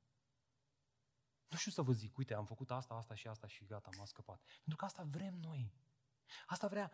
Nu 1.48 1.58
știu 1.58 1.72
să 1.72 1.82
vă 1.82 1.92
zic, 1.92 2.18
uite, 2.18 2.34
am 2.34 2.46
făcut 2.46 2.72
asta, 2.72 2.94
asta 2.94 3.14
și 3.14 3.28
asta 3.28 3.48
și 3.48 3.66
gata, 3.66 3.90
m-a 3.98 4.06
scăpat. 4.06 4.44
Pentru 4.44 4.76
că 4.76 4.86
asta 4.86 5.04
vrem 5.04 5.34
noi. 5.34 5.74
Asta 6.48 6.68
vrea 6.68 6.92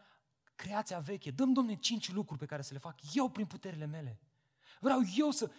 creația 0.55 0.99
veche. 0.99 1.31
Dăm, 1.31 1.53
Domne, 1.53 1.75
cinci 1.75 2.11
lucruri 2.11 2.39
pe 2.39 2.45
care 2.45 2.61
să 2.61 2.73
le 2.73 2.79
fac 2.79 2.99
eu 3.13 3.29
prin 3.29 3.45
puterile 3.45 3.85
mele. 3.85 4.19
Vreau 4.79 4.99
eu 5.15 5.31
să... 5.31 5.51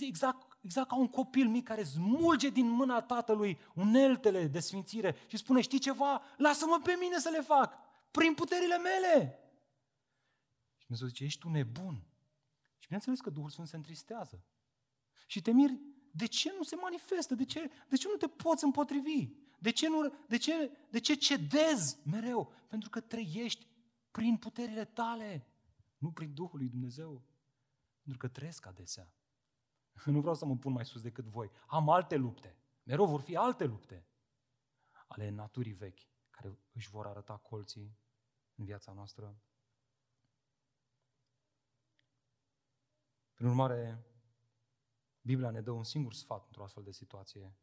Exact, 0.00 0.58
exact 0.60 0.88
ca 0.88 0.96
un 0.96 1.08
copil 1.08 1.48
mic 1.48 1.64
care 1.64 1.82
smulge 1.82 2.48
din 2.48 2.68
mâna 2.68 3.02
tatălui 3.02 3.58
uneltele 3.74 4.46
de 4.46 4.60
sfințire 4.60 5.16
și 5.26 5.36
spune, 5.36 5.60
știi 5.60 5.78
ceva? 5.78 6.22
Lasă-mă 6.36 6.80
pe 6.84 6.96
mine 7.00 7.18
să 7.18 7.28
le 7.28 7.40
fac, 7.40 7.74
prin 8.10 8.34
puterile 8.34 8.78
mele. 8.78 9.38
Și 10.76 10.86
Dumnezeu 10.86 11.08
zice, 11.08 11.24
ești 11.24 11.40
tu 11.40 11.48
nebun. 11.48 12.06
Și 12.78 12.86
bineînțeles 12.86 13.20
că 13.20 13.30
Duhul 13.30 13.50
Sfânt 13.50 13.68
se 13.68 13.76
întristează. 13.76 14.44
Și 15.26 15.42
te 15.42 15.50
miri, 15.50 15.80
de 16.10 16.26
ce 16.26 16.54
nu 16.56 16.62
se 16.62 16.76
manifestă? 16.76 17.34
De 17.34 17.44
ce, 17.44 17.70
de 17.88 17.96
ce 17.96 18.08
nu 18.08 18.16
te 18.16 18.26
poți 18.26 18.64
împotrivi? 18.64 19.28
De 19.58 19.70
ce, 19.70 19.88
nu, 19.88 20.14
de, 20.28 20.36
ce, 20.36 20.70
de 20.90 21.00
ce 21.00 21.14
cedezi 21.14 21.98
mereu? 22.04 22.52
Pentru 22.68 22.90
că 22.90 23.00
trăiești 23.00 23.66
prin 24.10 24.36
puterile 24.36 24.84
tale, 24.84 25.46
nu 25.98 26.12
prin 26.12 26.34
Duhul 26.34 26.58
lui 26.58 26.68
Dumnezeu. 26.68 27.22
Pentru 28.00 28.18
că 28.18 28.28
trăiesc 28.28 28.66
adesea. 28.66 29.12
Nu 30.04 30.20
vreau 30.20 30.34
să 30.34 30.44
mă 30.44 30.56
pun 30.56 30.72
mai 30.72 30.84
sus 30.84 31.02
decât 31.02 31.24
voi. 31.24 31.50
Am 31.66 31.88
alte 31.88 32.16
lupte. 32.16 32.56
Mereu 32.82 33.06
vor 33.06 33.20
fi 33.20 33.36
alte 33.36 33.64
lupte 33.64 34.06
ale 35.08 35.28
naturii 35.28 35.72
vechi, 35.72 36.00
care 36.30 36.58
își 36.72 36.90
vor 36.90 37.06
arăta 37.06 37.36
colții 37.36 37.98
în 38.54 38.64
viața 38.64 38.92
noastră. 38.92 39.40
Prin 43.34 43.46
urmare, 43.46 44.04
Biblia 45.20 45.50
ne 45.50 45.60
dă 45.60 45.70
un 45.70 45.84
singur 45.84 46.14
sfat 46.14 46.44
într-o 46.44 46.64
astfel 46.64 46.82
de 46.82 46.92
situație. 46.92 47.56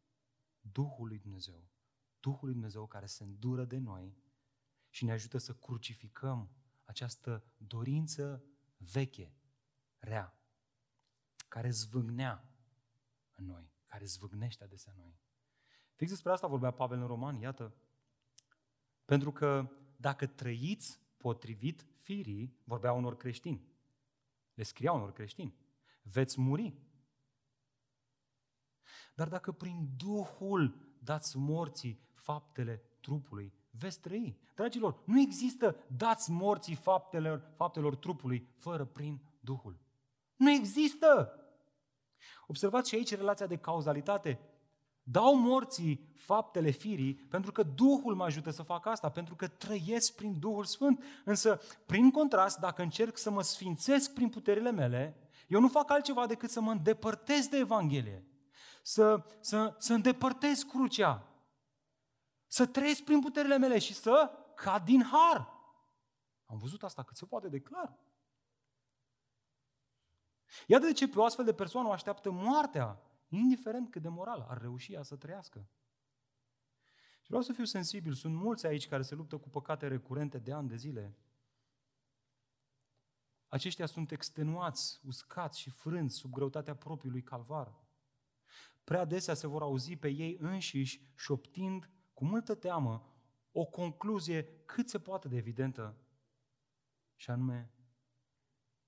Duhul 0.60 1.08
lui 1.08 1.20
Dumnezeu. 1.20 1.68
Duhul 2.20 2.46
lui 2.46 2.54
Dumnezeu 2.54 2.88
care 2.88 3.06
se 3.06 3.24
îndură 3.24 3.66
de 3.66 3.78
noi 3.78 4.18
și 4.96 5.06
ne 5.06 5.12
ajută 5.12 5.38
să 5.38 5.54
crucificăm 5.54 6.50
această 6.84 7.44
dorință 7.58 8.44
veche, 8.78 9.36
rea, 9.98 10.40
care 11.48 11.70
zvâgnea 11.70 12.50
în 13.36 13.46
noi, 13.46 13.72
care 13.86 14.06
zvâgnește 14.06 14.64
adesea 14.64 14.92
în 14.96 15.02
noi. 15.02 15.20
Fix 15.94 16.12
despre 16.12 16.32
asta 16.32 16.48
vorbea 16.48 16.72
Pavel 16.72 17.00
în 17.00 17.08
Roman, 17.08 17.36
iată. 17.36 17.76
Pentru 19.06 19.32
că 19.32 19.72
dacă 19.98 20.28
trăiți 20.28 21.00
potrivit 21.18 21.86
firii, 21.98 22.58
vorbea 22.64 22.92
unor 22.92 23.18
creștini, 23.18 23.68
le 24.54 24.64
scria 24.64 24.92
unor 24.92 25.12
creștini, 25.12 25.56
veți 26.02 26.40
muri. 26.40 26.74
Dar 29.16 29.30
dacă 29.30 29.52
prin 29.52 29.96
Duhul 29.96 30.96
dați 31.00 31.38
morții 31.38 32.00
faptele 32.14 32.78
trupului, 33.00 33.54
veți 33.80 34.00
trăi. 34.00 34.38
Dragilor, 34.56 35.00
nu 35.06 35.20
există 35.20 35.76
dați 35.98 36.32
morții 36.32 36.76
faptelor, 36.76 37.52
faptelor 37.56 37.96
trupului 37.96 38.48
fără 38.58 38.86
prin 38.86 39.22
Duhul. 39.40 39.78
Nu 40.36 40.52
există! 40.52 41.40
Observați 42.48 42.90
și 42.90 42.96
aici 42.96 43.16
relația 43.16 43.48
de 43.48 43.56
cauzalitate. 43.56 44.40
Dau 45.04 45.36
morții 45.38 46.14
faptele 46.16 46.70
firii 46.70 47.14
pentru 47.14 47.52
că 47.52 47.64
Duhul 47.64 48.16
mă 48.16 48.24
ajută 48.24 48.50
să 48.50 48.64
fac 48.64 48.86
asta, 48.86 49.10
pentru 49.10 49.36
că 49.36 49.48
trăiesc 49.48 50.16
prin 50.16 50.40
Duhul 50.40 50.64
Sfânt. 50.64 51.04
Însă, 51.26 51.60
prin 51.86 52.12
contrast, 52.12 52.60
dacă 52.60 52.82
încerc 52.82 53.18
să 53.18 53.32
mă 53.32 53.42
sfințesc 53.42 54.14
prin 54.14 54.30
puterile 54.30 54.72
mele, 54.72 55.18
eu 55.48 55.60
nu 55.60 55.68
fac 55.68 55.92
altceva 55.92 56.26
decât 56.26 56.50
să 56.50 56.62
mă 56.62 56.72
îndepărtez 56.72 57.48
de 57.48 57.58
Evanghelie, 57.58 58.26
să, 58.82 59.24
să, 59.40 59.76
să 59.78 59.94
îndepărtez 59.94 60.64
crucea, 60.64 61.35
să 62.56 62.66
trăiesc 62.66 63.04
prin 63.04 63.20
puterile 63.20 63.58
mele 63.58 63.80
și 63.80 63.94
să 63.94 64.32
cad 64.56 64.86
din 64.86 65.04
har. 65.04 65.54
Am 66.46 66.58
văzut 66.58 66.84
asta 66.84 67.04
cât 67.04 67.16
se 67.16 67.26
poate 67.26 67.50
de 67.50 67.60
clar. 67.60 68.00
Iată 70.68 70.86
de 70.86 70.92
ce 70.92 71.08
pe 71.08 71.20
o 71.20 71.24
astfel 71.24 71.46
de 71.46 71.54
persoană 71.54 71.88
o 71.88 71.92
așteaptă 71.92 72.32
moartea, 72.32 73.02
indiferent 73.28 73.92
cât 73.92 74.02
de 74.02 74.08
moral 74.08 74.46
ar 74.50 74.62
reuși 74.62 74.94
ea 74.94 75.04
să 75.04 75.16
trăiască. 75.16 75.68
Și 77.22 77.28
vreau 77.28 77.42
să 77.42 77.54
fiu 77.54 77.64
sensibil, 77.64 78.14
sunt 78.14 78.36
mulți 78.36 78.66
aici 78.66 78.88
care 78.88 79.02
se 79.02 79.16
luptă 79.16 79.38
cu 79.38 79.50
păcate 79.50 79.88
recurente 79.88 80.38
de 80.38 80.54
ani 80.54 80.68
de 80.68 80.76
zile. 80.76 81.18
Aceștia 83.48 83.86
sunt 83.86 84.12
extenuați, 84.12 85.00
uscați 85.04 85.60
și 85.60 85.70
frânți 85.70 86.16
sub 86.16 86.32
greutatea 86.32 86.76
propriului 86.76 87.24
calvar. 87.24 87.76
Prea 88.84 89.00
adesea 89.00 89.34
se 89.34 89.48
vor 89.48 89.62
auzi 89.62 89.96
pe 89.96 90.08
ei 90.08 90.38
înșiși 90.40 91.02
șoptind 91.16 91.90
cu 92.16 92.26
multă 92.26 92.56
teamă 92.56 93.14
o 93.52 93.66
concluzie 93.66 94.66
cât 94.66 94.90
se 94.90 95.00
poate 95.00 95.28
de 95.28 95.36
evidentă, 95.36 95.98
și 97.16 97.30
anume, 97.30 97.72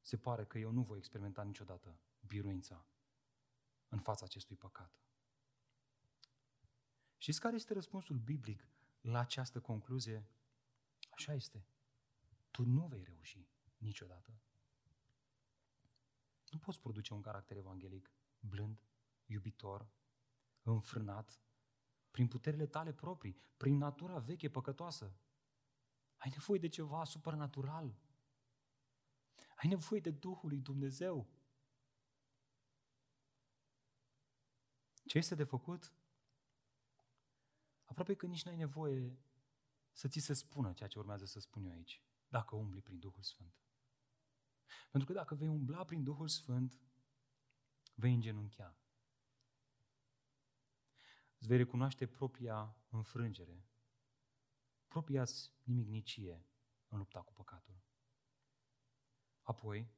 se 0.02 0.18
pare 0.18 0.46
că 0.46 0.58
eu 0.58 0.72
nu 0.72 0.82
voi 0.82 0.98
experimenta 0.98 1.44
niciodată 1.44 2.00
biruința 2.28 2.86
în 3.90 4.00
fața 4.00 4.26
acestui 4.26 4.56
păcat. 4.56 5.00
Știți 7.18 7.40
care 7.40 7.56
este 7.56 7.74
răspunsul 7.74 8.18
biblic 8.18 8.68
la 9.02 9.20
această 9.20 9.60
concluzie? 9.60 10.28
Așa 11.10 11.34
este. 11.34 11.66
Tu 12.52 12.63
nu 12.66 12.88
vei 12.88 13.04
reuși 13.04 13.48
niciodată. 13.78 14.40
Nu 16.50 16.60
poți 16.60 16.80
produce 16.80 17.13
un 17.13 17.22
caracter 17.22 17.58
evanghelic 17.58 18.12
blând, 18.40 18.84
iubitor, 19.26 19.90
înfrânat, 20.62 21.42
prin 22.18 22.30
puterile 22.30 22.65
tale 22.65 22.94
proprii, 22.94 23.38
prin 23.58 23.78
natura 23.78 24.20
veche 24.20 24.50
păcătoasă. 24.50 25.15
Ai 26.18 26.30
nevoie 26.30 26.60
de 26.60 26.68
ceva 26.68 27.04
supranatural. 27.04 27.98
Ai 29.56 29.70
nevoie 29.70 30.00
de 30.00 30.12
Duhul 30.12 30.50
lui 30.50 30.60
Dumnezeu. 30.60 31.28
Ce 35.06 35.18
este 35.18 35.36
de 35.36 35.44
făcut? 35.44 35.94
Aproape 37.86 38.15
că 38.15 38.26
nici 38.26 38.44
nu 38.44 38.52
ai 38.52 38.58
nevoie 38.58 39.20
să 39.92 40.08
ți 40.08 40.20
se 40.20 40.34
spună 40.34 40.74
ceea 40.74 40.90
ce 40.90 41.00
urmează 41.00 41.26
să 41.26 41.40
spun 41.40 41.63
eu 41.63 41.72
aici, 41.72 42.02
dacă 42.28 42.56
umbli 42.56 42.82
prin 42.82 43.00
Duhul 43.00 43.24
Sfânt. 43.24 43.62
Pentru 44.92 45.08
că 45.10 45.13
dacă 45.15 45.36
vei 45.36 45.48
umbla 45.48 45.84
prin 45.86 46.04
Duhul 46.04 46.28
Sfânt, 46.28 46.82
vei 47.96 48.13
îngenunchea. 48.13 48.78
Îți 51.38 51.48
vei 51.48 51.58
recunoaște 51.58 52.08
propria 52.08 52.75
înfrângere, 52.90 53.65
propria 54.88 55.23
nimicnicie 55.63 56.46
în 56.88 56.98
lupta 56.98 57.21
cu 57.21 57.33
păcatul. 57.33 57.81
Apoi, 59.42 59.90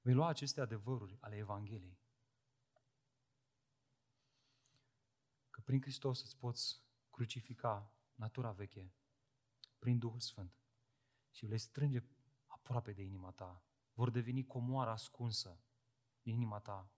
vei 0.00 0.14
lua 0.14 0.28
aceste 0.28 0.60
adevăruri 0.60 1.16
ale 1.20 1.36
Evangheliei. 1.36 1.98
Că 5.50 5.60
prin 5.60 5.80
Hristos 5.80 6.22
îți 6.22 6.36
poți 6.36 6.82
crucifica 7.10 7.92
natura 8.14 8.52
veche 8.52 8.92
prin 9.78 9.98
Duhul 9.98 10.20
Sfânt 10.20 10.54
și 11.30 11.46
le 11.46 11.56
strânge 11.56 12.02
aproape 12.46 12.92
de 12.92 13.02
inima 13.02 13.30
ta 13.30 13.64
vor 13.94 14.10
deveni 14.10 14.46
comoara 14.46 14.90
ascunsă 14.90 15.60
din 16.22 16.34
inima 16.34 16.60
ta. 16.60 16.92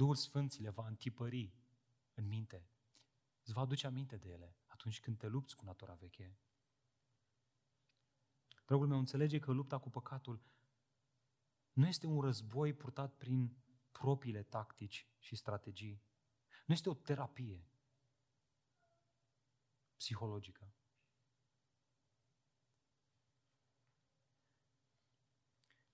Duhul 0.00 0.14
Sfânt 0.14 0.58
le 0.58 0.70
va 0.70 0.86
întipări 0.86 1.52
în 2.14 2.26
minte. 2.26 2.68
Îți 3.42 3.52
va 3.52 3.60
aduce 3.60 3.86
aminte 3.86 4.16
de 4.16 4.28
ele 4.28 4.56
atunci 4.66 5.00
când 5.00 5.18
te 5.18 5.26
lupți 5.26 5.56
cu 5.56 5.64
natura 5.64 5.94
veche. 5.94 6.38
Dragul 8.66 8.86
meu, 8.86 8.98
înțelege 8.98 9.38
că 9.38 9.52
lupta 9.52 9.78
cu 9.78 9.90
păcatul 9.90 10.42
nu 11.72 11.86
este 11.86 12.06
un 12.06 12.20
război 12.20 12.74
purtat 12.74 13.16
prin 13.16 13.56
propriile 13.90 14.42
tactici 14.42 15.08
și 15.18 15.36
strategii. 15.36 16.02
Nu 16.66 16.74
este 16.74 16.88
o 16.88 16.94
terapie 16.94 17.68
psihologică. 19.96 20.74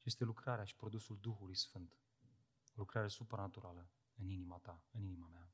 Este 0.02 0.24
lucrarea 0.24 0.64
și 0.64 0.76
produsul 0.76 1.18
Duhului 1.20 1.57
Sfânt. 1.57 1.98
O 2.68 2.74
lucrare 2.74 3.09
supranaturală 3.09 3.90
în 4.16 4.28
inima 4.28 4.58
ta, 4.58 4.84
în 4.90 5.02
inima 5.02 5.28
mea. 5.28 5.50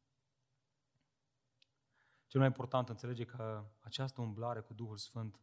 Cel 2.27 2.41
mai 2.41 2.49
important, 2.49 2.89
înțelege 2.89 3.25
că 3.25 3.71
această 3.81 4.21
umblare 4.21 4.61
cu 4.61 4.75
Duhul 4.75 4.97
Sfânt, 4.97 5.41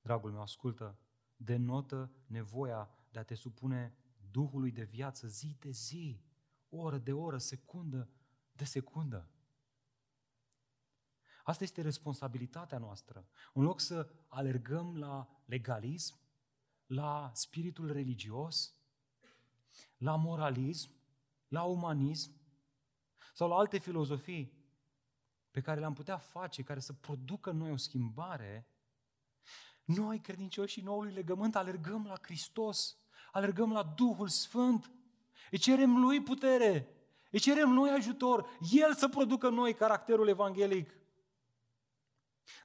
dragul 0.00 0.30
meu, 0.30 0.40
ascultă, 0.40 0.98
denotă 1.36 2.12
nevoia 2.26 2.90
de 3.10 3.18
a 3.18 3.24
te 3.24 3.34
supune 3.34 3.96
Duhului 4.30 4.72
de 4.72 4.84
viață 4.84 5.26
zi 5.26 5.56
de 5.60 5.70
zi, 5.70 6.20
oră 6.68 6.98
de 6.98 7.12
oră, 7.12 7.38
secundă 7.38 8.10
de 8.58 8.64
secundă. 8.64 9.30
Asta 11.42 11.64
este 11.64 11.82
responsabilitatea 11.82 12.78
noastră. 12.78 13.28
În 13.52 13.62
loc 13.62 13.80
să 13.80 14.12
alergăm 14.26 14.96
la 14.96 15.42
legalism, 15.44 16.18
la 16.86 17.30
spiritul 17.34 17.92
religios, 17.92 18.76
la 19.96 20.16
moralism, 20.16 20.97
la 21.48 21.62
umanism 21.62 22.32
sau 23.34 23.48
la 23.48 23.56
alte 23.56 23.78
filozofii 23.78 24.56
pe 25.50 25.60
care 25.60 25.80
le-am 25.80 25.92
putea 25.92 26.18
face, 26.18 26.62
care 26.62 26.80
să 26.80 26.92
producă 26.92 27.50
în 27.50 27.56
noi 27.56 27.70
o 27.70 27.76
schimbare, 27.76 28.68
noi, 29.84 30.20
credincioșii 30.20 30.82
noului 30.82 31.12
legământ, 31.12 31.56
alergăm 31.56 32.04
la 32.06 32.14
Hristos, 32.22 32.96
alergăm 33.32 33.72
la 33.72 33.82
Duhul 33.82 34.28
Sfânt, 34.28 34.90
îi 35.50 35.58
cerem 35.58 35.96
Lui 35.96 36.22
putere, 36.22 36.88
îi 37.30 37.38
cerem 37.38 37.72
Lui 37.72 37.90
ajutor, 37.90 38.58
El 38.72 38.94
să 38.94 39.08
producă 39.08 39.48
noi 39.48 39.74
caracterul 39.74 40.28
evanghelic. 40.28 40.90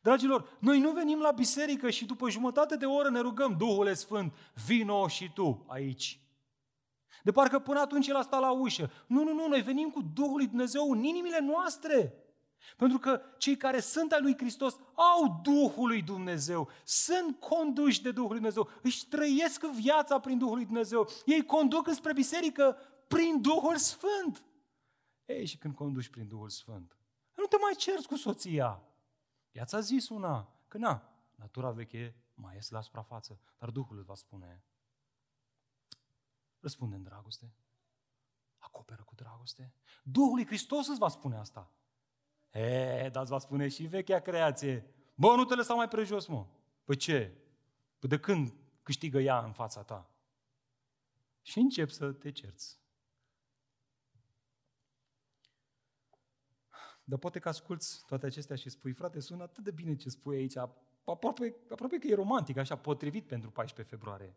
Dragilor, 0.01 0.57
noi 0.59 0.79
nu 0.79 0.91
venim 0.91 1.19
la 1.19 1.31
biserică 1.31 1.89
și 1.89 2.05
după 2.05 2.29
jumătate 2.29 2.75
de 2.75 2.85
oră 2.85 3.09
ne 3.09 3.19
rugăm, 3.19 3.57
Duhul 3.57 3.95
Sfânt, 3.95 4.33
vino 4.65 5.07
și 5.07 5.31
tu 5.33 5.65
aici. 5.67 6.22
De 7.23 7.31
parcă 7.31 7.59
până 7.59 7.79
atunci 7.79 8.07
el 8.07 8.15
a 8.15 8.21
stat 8.21 8.39
la 8.39 8.51
ușă. 8.51 8.91
Nu, 9.07 9.23
nu, 9.23 9.33
nu, 9.33 9.47
noi 9.47 9.61
venim 9.61 9.89
cu 9.89 10.01
Duhul 10.01 10.37
lui 10.37 10.47
Dumnezeu 10.47 10.91
în 10.91 11.03
inimile 11.03 11.39
noastre. 11.39 12.23
Pentru 12.77 12.97
că 12.97 13.21
cei 13.37 13.57
care 13.57 13.79
sunt 13.79 14.11
al 14.11 14.21
lui 14.21 14.37
Hristos 14.37 14.75
au 14.93 15.39
Duhul 15.43 15.87
lui 15.87 16.01
Dumnezeu, 16.01 16.69
sunt 16.83 17.39
conduși 17.39 18.01
de 18.01 18.11
Duhul 18.11 18.29
lui 18.29 18.39
Dumnezeu, 18.39 18.69
își 18.81 19.07
trăiesc 19.07 19.65
viața 19.65 20.19
prin 20.19 20.37
Duhul 20.37 20.55
lui 20.55 20.65
Dumnezeu, 20.65 21.07
ei 21.25 21.45
conduc 21.45 21.89
spre 21.89 22.13
biserică 22.13 22.77
prin 23.07 23.41
Duhul 23.41 23.77
Sfânt. 23.77 24.43
Ei, 25.25 25.45
și 25.45 25.57
când 25.57 25.75
conduci 25.75 26.09
prin 26.09 26.27
Duhul 26.27 26.49
Sfânt, 26.49 26.97
nu 27.35 27.45
te 27.45 27.57
mai 27.61 27.73
cerți 27.77 28.07
cu 28.07 28.15
soția. 28.15 28.83
Ea 29.51 29.65
ți-a 29.65 29.79
zis 29.79 30.09
una, 30.09 30.53
că 30.67 30.77
na, 30.77 31.09
natura 31.35 31.71
veche 31.71 32.15
mai 32.33 32.55
ies 32.55 32.69
la 32.69 32.81
suprafață, 32.81 33.39
dar 33.59 33.69
Duhul 33.69 33.97
îți 33.97 34.05
va 34.05 34.15
spune, 34.15 34.63
răspunde 36.63 36.95
în 36.95 37.03
dragoste, 37.03 37.53
acoperă 38.57 39.03
cu 39.03 39.15
dragoste. 39.15 39.73
Duhul 40.03 40.35
lui 40.35 40.45
Hristos 40.45 40.87
îți 40.87 40.99
va 40.99 41.07
spune 41.07 41.37
asta. 41.37 41.71
E, 42.51 43.09
dar 43.11 43.21
îți 43.21 43.31
va 43.31 43.39
spune 43.39 43.67
și 43.67 43.83
vechea 43.83 44.19
creație. 44.19 44.85
Bă, 45.15 45.35
nu 45.35 45.45
te 45.45 45.55
lăsa 45.55 45.73
mai 45.73 45.87
prejos, 45.87 46.27
mă. 46.27 46.47
Păi 46.83 46.95
ce? 46.95 47.37
Păi 47.99 48.09
de 48.09 48.19
când 48.19 48.53
câștigă 48.83 49.19
ea 49.19 49.39
în 49.39 49.51
fața 49.51 49.83
ta? 49.83 50.09
Și 51.41 51.59
încep 51.59 51.89
să 51.89 52.11
te 52.11 52.31
cerți. 52.31 52.81
Dar 57.03 57.19
poate 57.19 57.39
că 57.39 57.49
asculți 57.49 58.05
toate 58.05 58.25
acestea 58.25 58.55
și 58.55 58.69
spui, 58.69 58.93
frate, 58.93 59.19
sună 59.19 59.43
atât 59.43 59.63
de 59.63 59.71
bine 59.71 59.95
ce 59.95 60.09
spui 60.09 60.37
aici, 60.37 60.57
aproape, 61.05 61.55
aproape 61.71 61.97
că 61.97 62.07
e 62.07 62.15
romantic, 62.15 62.57
așa, 62.57 62.77
potrivit 62.77 63.27
pentru 63.27 63.51
14 63.51 63.95
februarie. 63.95 64.35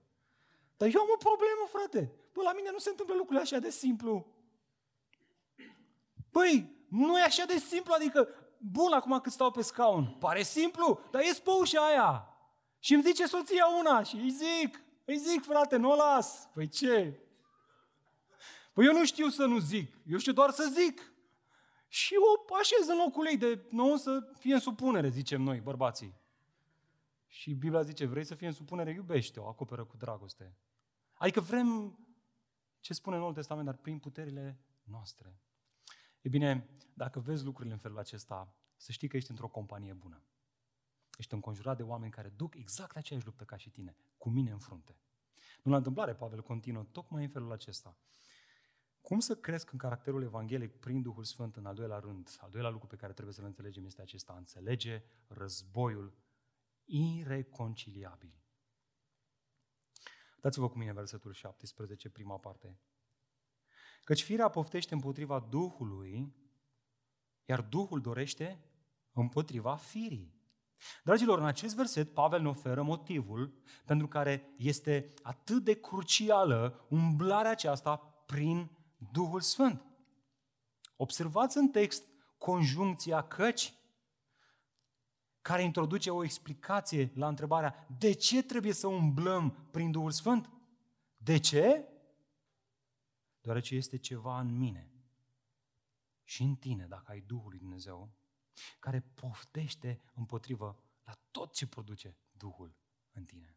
Dar 0.77 0.89
eu 0.95 1.01
am 1.01 1.09
o 1.13 1.17
problemă, 1.17 1.65
frate. 1.69 2.13
Bă, 2.33 2.43
la 2.43 2.53
mine 2.53 2.71
nu 2.71 2.79
se 2.79 2.91
întâmplă 2.91 3.15
lucrurile 3.15 3.45
așa 3.45 3.59
de 3.59 3.71
simplu. 3.71 4.27
Păi, 6.31 6.77
nu 6.89 7.19
e 7.19 7.23
așa 7.23 7.45
de 7.45 7.59
simplu, 7.59 7.93
adică, 7.93 8.29
bun, 8.59 8.93
acum 8.93 9.21
cât 9.21 9.33
stau 9.33 9.51
pe 9.51 9.63
scaun, 9.63 10.17
pare 10.19 10.43
simplu, 10.43 11.01
dar 11.11 11.23
ies 11.23 11.39
pe 11.39 11.51
ușa 11.51 11.87
aia. 11.87 12.37
Și 12.79 12.95
îmi 12.95 13.03
zice 13.03 13.27
soția 13.27 13.67
una 13.79 14.03
și 14.03 14.17
îi 14.17 14.31
zic, 14.31 14.83
îi 15.05 15.17
zic, 15.19 15.45
frate, 15.45 15.77
nu 15.77 15.91
o 15.91 15.95
las. 15.95 16.49
Păi 16.55 16.69
ce? 16.69 17.21
Păi 18.73 18.87
eu 18.87 18.93
nu 18.93 19.05
știu 19.05 19.29
să 19.29 19.45
nu 19.45 19.59
zic, 19.59 19.99
eu 20.07 20.19
știu 20.19 20.33
doar 20.33 20.51
să 20.51 20.71
zic. 20.73 21.13
Și 21.89 22.15
o 22.17 22.55
așez 22.55 22.89
în 22.89 22.97
locul 22.97 23.27
ei 23.27 23.37
de 23.37 23.67
nou 23.71 23.97
să 23.97 24.33
fie 24.39 24.55
în 24.55 24.61
supunere, 24.61 25.09
zicem 25.09 25.43
noi, 25.43 25.61
bărbații. 25.61 26.15
Și 27.27 27.55
Biblia 27.55 27.83
zice, 27.83 28.07
vrei 28.07 28.25
să 28.25 28.35
fie 28.35 28.47
în 28.47 28.53
supunere, 28.53 28.91
iubește-o, 28.91 29.49
acoperă 29.49 29.85
cu 29.85 29.97
dragoste. 29.97 30.57
Adică 31.19 31.41
vrem 31.41 31.99
ce 32.81 32.95
spune 32.95 33.17
Noul 33.17 33.35
Testament, 33.35 33.67
dar 33.67 33.77
prin 33.77 33.99
puterile 33.99 34.59
noastre. 34.83 35.41
E 36.21 36.29
bine, 36.29 36.69
dacă 36.95 37.21
vezi 37.21 37.45
lucrurile 37.45 37.75
în 37.75 37.81
felul 37.81 37.99
acesta, 37.99 38.55
să 38.77 38.93
știi 38.93 39.09
că 39.09 39.17
ești 39.17 39.31
într-o 39.31 39.49
companie 39.49 39.93
bună. 39.93 40.23
Ești 41.19 41.35
înconjurat 41.35 41.77
de 41.77 41.83
oameni 41.83 42.13
care 42.13 42.29
duc 42.29 42.55
exact 42.55 42.97
aceeași 42.97 43.27
luptă 43.27 43.45
ca 43.45 43.57
și 43.57 43.71
tine, 43.71 43.97
cu 44.19 44.29
mine 44.29 44.51
în 44.51 44.59
frunte. 44.59 44.97
Nu 45.63 45.71
la 45.71 45.77
întâmplare, 45.77 46.15
Pavel 46.15 46.43
continuă 46.43 46.85
tocmai 46.85 47.23
în 47.23 47.29
felul 47.29 47.53
acesta. 47.53 47.97
Cum 49.01 49.19
să 49.19 49.37
cresc 49.37 49.73
în 49.73 49.79
caracterul 49.79 50.23
evanghelic 50.23 50.77
prin 50.77 51.03
Duhul 51.03 51.25
Sfânt 51.25 51.57
în 51.57 51.67
al 51.67 51.75
doilea 51.75 51.99
rând? 51.99 52.37
Al 52.41 52.51
doilea 52.51 52.71
lucru 52.71 52.87
pe 52.87 52.97
care 52.97 53.13
trebuie 53.13 53.35
să-l 53.35 53.45
înțelegem 53.45 53.85
este 53.85 54.03
acesta. 54.03 54.35
Înțelege 54.37 55.03
războiul 55.27 56.15
ireconciliabil. 56.85 58.35
Dați-vă 60.47 60.69
cu 60.69 60.79
mine 60.79 60.93
versetul 60.93 61.33
17, 61.33 62.09
prima 62.09 62.39
parte. 62.39 62.79
Căci 64.05 64.23
firea 64.23 64.49
poftește 64.49 64.95
împotriva 64.95 65.41
Duhului, 65.41 66.35
iar 67.45 67.61
Duhul 67.61 68.01
dorește 68.01 68.65
împotriva 69.13 69.77
firii. 69.77 70.35
Dragilor, 71.05 71.39
în 71.39 71.45
acest 71.45 71.75
verset 71.75 72.15
Pavel 72.15 72.41
ne 72.41 72.49
oferă 72.49 72.83
motivul 72.83 73.63
pentru 73.85 74.09
care 74.09 74.55
este 74.59 75.15
atât 75.23 75.65
de 75.65 75.81
crucială 75.81 76.87
umblarea 76.89 77.51
aceasta 77.51 77.97
prin 78.27 78.71
Duhul 79.13 79.41
Sfânt. 79.41 79.85
Observați 80.97 81.57
în 81.57 81.69
text 81.69 82.09
conjuncția 82.39 83.23
căci, 83.23 83.75
care 85.47 85.63
introduce 85.63 86.11
o 86.11 86.25
explicație 86.25 87.11
la 87.15 87.29
întrebarea 87.29 87.87
de 87.99 88.13
ce 88.13 88.43
trebuie 88.43 88.73
să 88.73 88.87
umblăm 88.87 89.69
prin 89.71 89.91
Duhul 89.91 90.11
Sfânt? 90.11 90.51
De 91.17 91.39
ce? 91.39 91.89
Deoarece 93.41 93.75
este 93.75 93.97
ceva 93.97 94.41
în 94.41 94.57
mine 94.57 94.91
și 96.25 96.43
în 96.43 96.55
tine, 96.55 96.87
dacă 96.87 97.11
ai 97.11 97.21
Duhul 97.21 97.49
lui 97.49 97.59
Dumnezeu, 97.59 98.15
care 98.79 99.01
poftește 99.01 100.01
împotrivă 100.15 100.85
la 101.05 101.13
tot 101.31 101.53
ce 101.53 101.67
produce 101.67 102.17
Duhul 102.33 102.77
în 103.13 103.25
tine. 103.25 103.57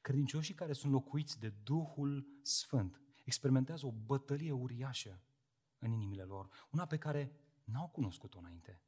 Credincioșii 0.00 0.54
care 0.54 0.72
sunt 0.72 0.92
locuiți 0.92 1.38
de 1.40 1.48
Duhul 1.48 2.26
Sfânt 2.42 3.00
experimentează 3.24 3.86
o 3.86 3.92
bătălie 3.92 4.52
uriașă 4.52 5.22
în 5.78 5.92
inimile 5.92 6.22
lor, 6.22 6.66
una 6.70 6.86
pe 6.86 6.98
care 6.98 7.32
n-au 7.64 7.88
cunoscut-o 7.88 8.38
înainte. 8.38 8.82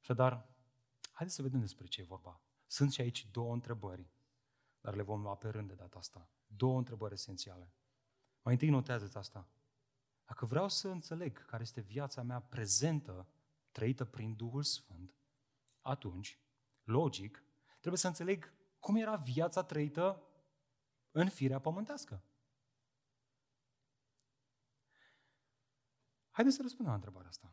Așadar, 0.00 0.48
haideți 1.12 1.36
să 1.36 1.42
vedem 1.42 1.60
despre 1.60 1.86
ce 1.86 2.00
e 2.00 2.04
vorba. 2.04 2.40
Sunt 2.66 2.92
și 2.92 3.00
aici 3.00 3.30
două 3.30 3.52
întrebări, 3.52 4.10
dar 4.80 4.94
le 4.94 5.02
vom 5.02 5.22
lua 5.22 5.36
pe 5.36 5.48
rând 5.48 5.68
de 5.68 5.74
data 5.74 5.98
asta. 5.98 6.30
Două 6.46 6.78
întrebări 6.78 7.14
esențiale. 7.14 7.74
Mai 8.42 8.52
întâi 8.52 8.68
notează 8.68 9.18
asta. 9.18 9.48
Dacă 10.24 10.46
vreau 10.46 10.68
să 10.68 10.88
înțeleg 10.88 11.46
care 11.46 11.62
este 11.62 11.80
viața 11.80 12.22
mea 12.22 12.40
prezentă, 12.40 13.28
trăită 13.70 14.04
prin 14.04 14.36
Duhul 14.36 14.62
Sfânt, 14.62 15.14
atunci, 15.80 16.40
logic, 16.82 17.42
trebuie 17.78 17.96
să 17.96 18.06
înțeleg 18.06 18.52
cum 18.78 18.96
era 18.96 19.16
viața 19.16 19.62
trăită 19.62 20.22
în 21.10 21.28
firea 21.28 21.60
pământească. 21.60 22.22
Haideți 26.30 26.56
să 26.56 26.62
răspundem 26.62 26.90
la 26.90 26.98
întrebarea 26.98 27.28
asta. 27.28 27.52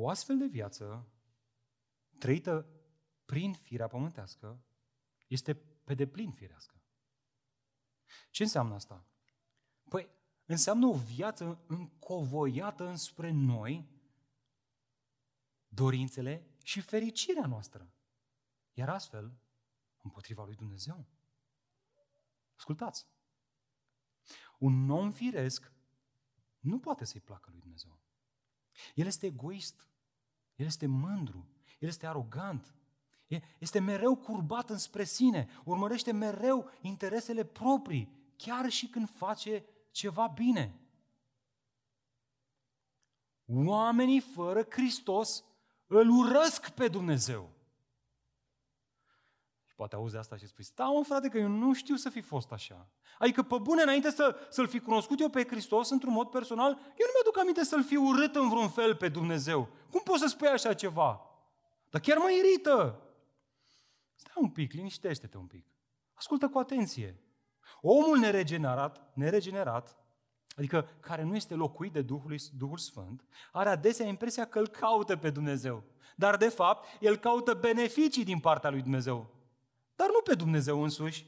O 0.00 0.08
astfel 0.08 0.38
de 0.38 0.46
viață 0.46 1.08
trăită 2.18 2.66
prin 3.24 3.52
firea 3.52 3.86
pământească, 3.86 4.64
este 5.26 5.54
pe 5.84 5.94
deplin 5.94 6.32
firească. 6.32 6.82
Ce 8.30 8.42
înseamnă 8.42 8.74
asta? 8.74 9.06
Păi, 9.88 10.08
înseamnă 10.44 10.86
o 10.86 10.96
viață 10.96 11.64
încovoiată 11.66 12.86
înspre 12.86 13.30
noi, 13.30 13.88
dorințele 15.68 16.56
și 16.62 16.80
fericirea 16.80 17.46
noastră. 17.46 17.92
Iar 18.72 18.88
astfel, 18.88 19.38
împotriva 20.02 20.44
lui 20.44 20.54
Dumnezeu. 20.54 21.06
Ascultați! 22.56 23.06
Un 24.58 24.90
om 24.90 25.12
firesc 25.12 25.72
nu 26.58 26.78
poate 26.78 27.04
să-i 27.04 27.20
placă 27.20 27.50
lui 27.50 27.60
Dumnezeu. 27.60 28.07
El 28.94 29.06
este 29.06 29.26
egoist, 29.26 29.88
el 30.56 30.66
este 30.66 30.86
mândru, 30.86 31.46
el 31.78 31.88
este 31.88 32.06
arogant, 32.06 32.74
este 33.58 33.78
mereu 33.78 34.16
curbat 34.16 34.70
înspre 34.70 35.04
sine, 35.04 35.48
urmărește 35.64 36.12
mereu 36.12 36.70
interesele 36.80 37.44
proprii, 37.44 38.32
chiar 38.36 38.68
și 38.68 38.86
când 38.88 39.10
face 39.10 39.64
ceva 39.90 40.26
bine. 40.26 40.80
Oamenii 43.44 44.20
fără 44.20 44.66
Hristos 44.70 45.44
îl 45.86 46.08
urăsc 46.08 46.68
pe 46.68 46.88
Dumnezeu. 46.88 47.50
Și 49.78 49.84
poate 49.84 50.02
auzi 50.02 50.16
asta 50.16 50.36
și 50.36 50.46
spui, 50.46 50.64
stai 50.64 50.92
mă 50.96 51.04
frate 51.04 51.28
că 51.28 51.38
eu 51.38 51.48
nu 51.48 51.74
știu 51.74 51.94
să 51.94 52.08
fi 52.08 52.20
fost 52.20 52.52
așa. 52.52 52.88
Adică 53.18 53.42
pe 53.42 53.58
bune, 53.62 53.82
înainte 53.82 54.10
să, 54.10 54.36
să-L 54.50 54.68
fi 54.68 54.80
cunoscut 54.80 55.20
eu 55.20 55.28
pe 55.28 55.44
Hristos 55.44 55.90
într-un 55.90 56.12
mod 56.12 56.30
personal, 56.30 56.70
eu 56.70 57.06
nu 57.06 57.12
mi-aduc 57.14 57.38
aminte 57.38 57.64
să-L 57.64 57.84
fi 57.84 57.96
urât 57.96 58.34
în 58.34 58.48
vreun 58.48 58.68
fel 58.68 58.94
pe 58.94 59.08
Dumnezeu. 59.08 59.68
Cum 59.90 60.00
poți 60.04 60.20
să 60.20 60.26
spui 60.26 60.48
așa 60.48 60.74
ceva? 60.74 61.20
Dar 61.90 62.00
chiar 62.00 62.16
mă 62.16 62.30
irită. 62.30 63.02
Stai 64.14 64.32
un 64.36 64.48
pic, 64.48 64.72
liniștește-te 64.72 65.36
un 65.36 65.46
pic. 65.46 65.66
Ascultă 66.14 66.48
cu 66.48 66.58
atenție. 66.58 67.22
Omul 67.80 68.18
neregenerat, 68.18 69.10
neregenerat, 69.14 69.96
adică 70.56 70.88
care 71.00 71.22
nu 71.22 71.34
este 71.36 71.54
locuit 71.54 71.92
de 71.92 72.02
Duhul, 72.02 72.36
Duhul 72.56 72.78
Sfânt, 72.78 73.24
are 73.52 73.68
adesea 73.68 74.06
impresia 74.06 74.44
că 74.44 74.58
îl 74.58 74.68
caută 74.68 75.16
pe 75.16 75.30
Dumnezeu. 75.30 75.82
Dar 76.16 76.36
de 76.36 76.48
fapt, 76.48 76.86
el 77.00 77.16
caută 77.16 77.54
beneficii 77.54 78.24
din 78.24 78.38
partea 78.38 78.70
lui 78.70 78.82
Dumnezeu. 78.82 79.36
Dar 79.98 80.08
nu 80.08 80.20
pe 80.24 80.34
Dumnezeu 80.34 80.82
însuși. 80.82 81.26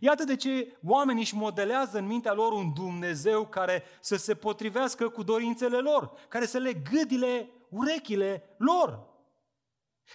Iată 0.00 0.24
de 0.24 0.36
ce 0.36 0.78
oamenii 0.84 1.22
își 1.22 1.34
modelează 1.34 1.98
în 1.98 2.06
mintea 2.06 2.32
lor 2.32 2.52
un 2.52 2.72
Dumnezeu 2.74 3.46
care 3.46 3.82
să 4.00 4.16
se 4.16 4.34
potrivească 4.34 5.08
cu 5.08 5.22
dorințele 5.22 5.78
lor, 5.78 6.12
care 6.28 6.46
să 6.46 6.58
le 6.58 6.72
gâdile 6.72 7.50
urechile 7.68 8.56
lor. 8.58 9.06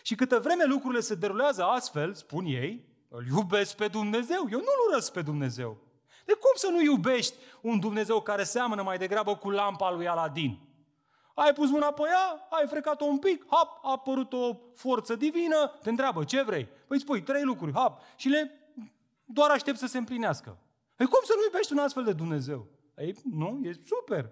Și 0.04 0.16
câtă 0.16 0.40
vreme 0.40 0.64
lucrurile 0.64 1.00
se 1.00 1.16
derulează 1.16 1.64
astfel, 1.64 2.14
spun 2.14 2.46
ei, 2.46 2.86
îl 3.10 3.26
iubesc 3.28 3.76
pe 3.76 3.88
Dumnezeu, 3.88 4.48
eu 4.52 4.60
nu-L 4.60 4.90
urăsc 4.90 5.12
pe 5.12 5.22
Dumnezeu. 5.22 5.78
De 6.26 6.34
cum 6.34 6.52
să 6.56 6.68
nu 6.72 6.82
iubești 6.82 7.36
un 7.62 7.80
Dumnezeu 7.80 8.22
care 8.22 8.44
seamănă 8.44 8.82
mai 8.82 8.98
degrabă 8.98 9.36
cu 9.36 9.50
lampa 9.50 9.92
lui 9.92 10.08
Aladin? 10.08 10.69
Ai 11.40 11.54
pus 11.54 11.70
mâna 11.70 11.92
pe 11.92 12.02
ea, 12.02 12.48
ai 12.50 12.68
frecat-o 12.68 13.06
un 13.06 13.18
pic, 13.18 13.46
hop, 13.48 13.80
a 13.82 13.92
apărut 13.92 14.34
o 14.34 14.58
forță 14.76 15.16
divină, 15.16 15.68
te 15.82 15.90
întreabă 15.90 16.24
ce 16.24 16.42
vrei. 16.42 16.68
Păi 16.88 17.00
spui 17.00 17.24
trei 17.24 17.44
lucruri, 17.44 17.72
hop, 17.72 18.02
și 18.16 18.28
le 18.28 18.52
doar 19.26 19.50
aștept 19.50 19.78
să 19.78 19.88
se 19.88 19.98
împlinească. 19.98 20.58
Păi 20.96 21.06
cum 21.06 21.20
să 21.24 21.34
nu 21.36 21.44
iubești 21.44 21.74
un 21.74 21.80
astfel 21.80 22.04
de 22.04 22.14
Dumnezeu? 22.14 22.68
Ei, 22.98 23.16
nu, 23.32 23.60
e 23.64 23.74
super. 23.86 24.30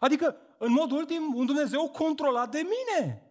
Adică, 0.00 0.36
în 0.58 0.72
mod 0.72 0.90
ultim, 0.90 1.32
un 1.34 1.46
Dumnezeu 1.46 1.90
controlat 1.90 2.50
de 2.50 2.60
mine 2.60 3.30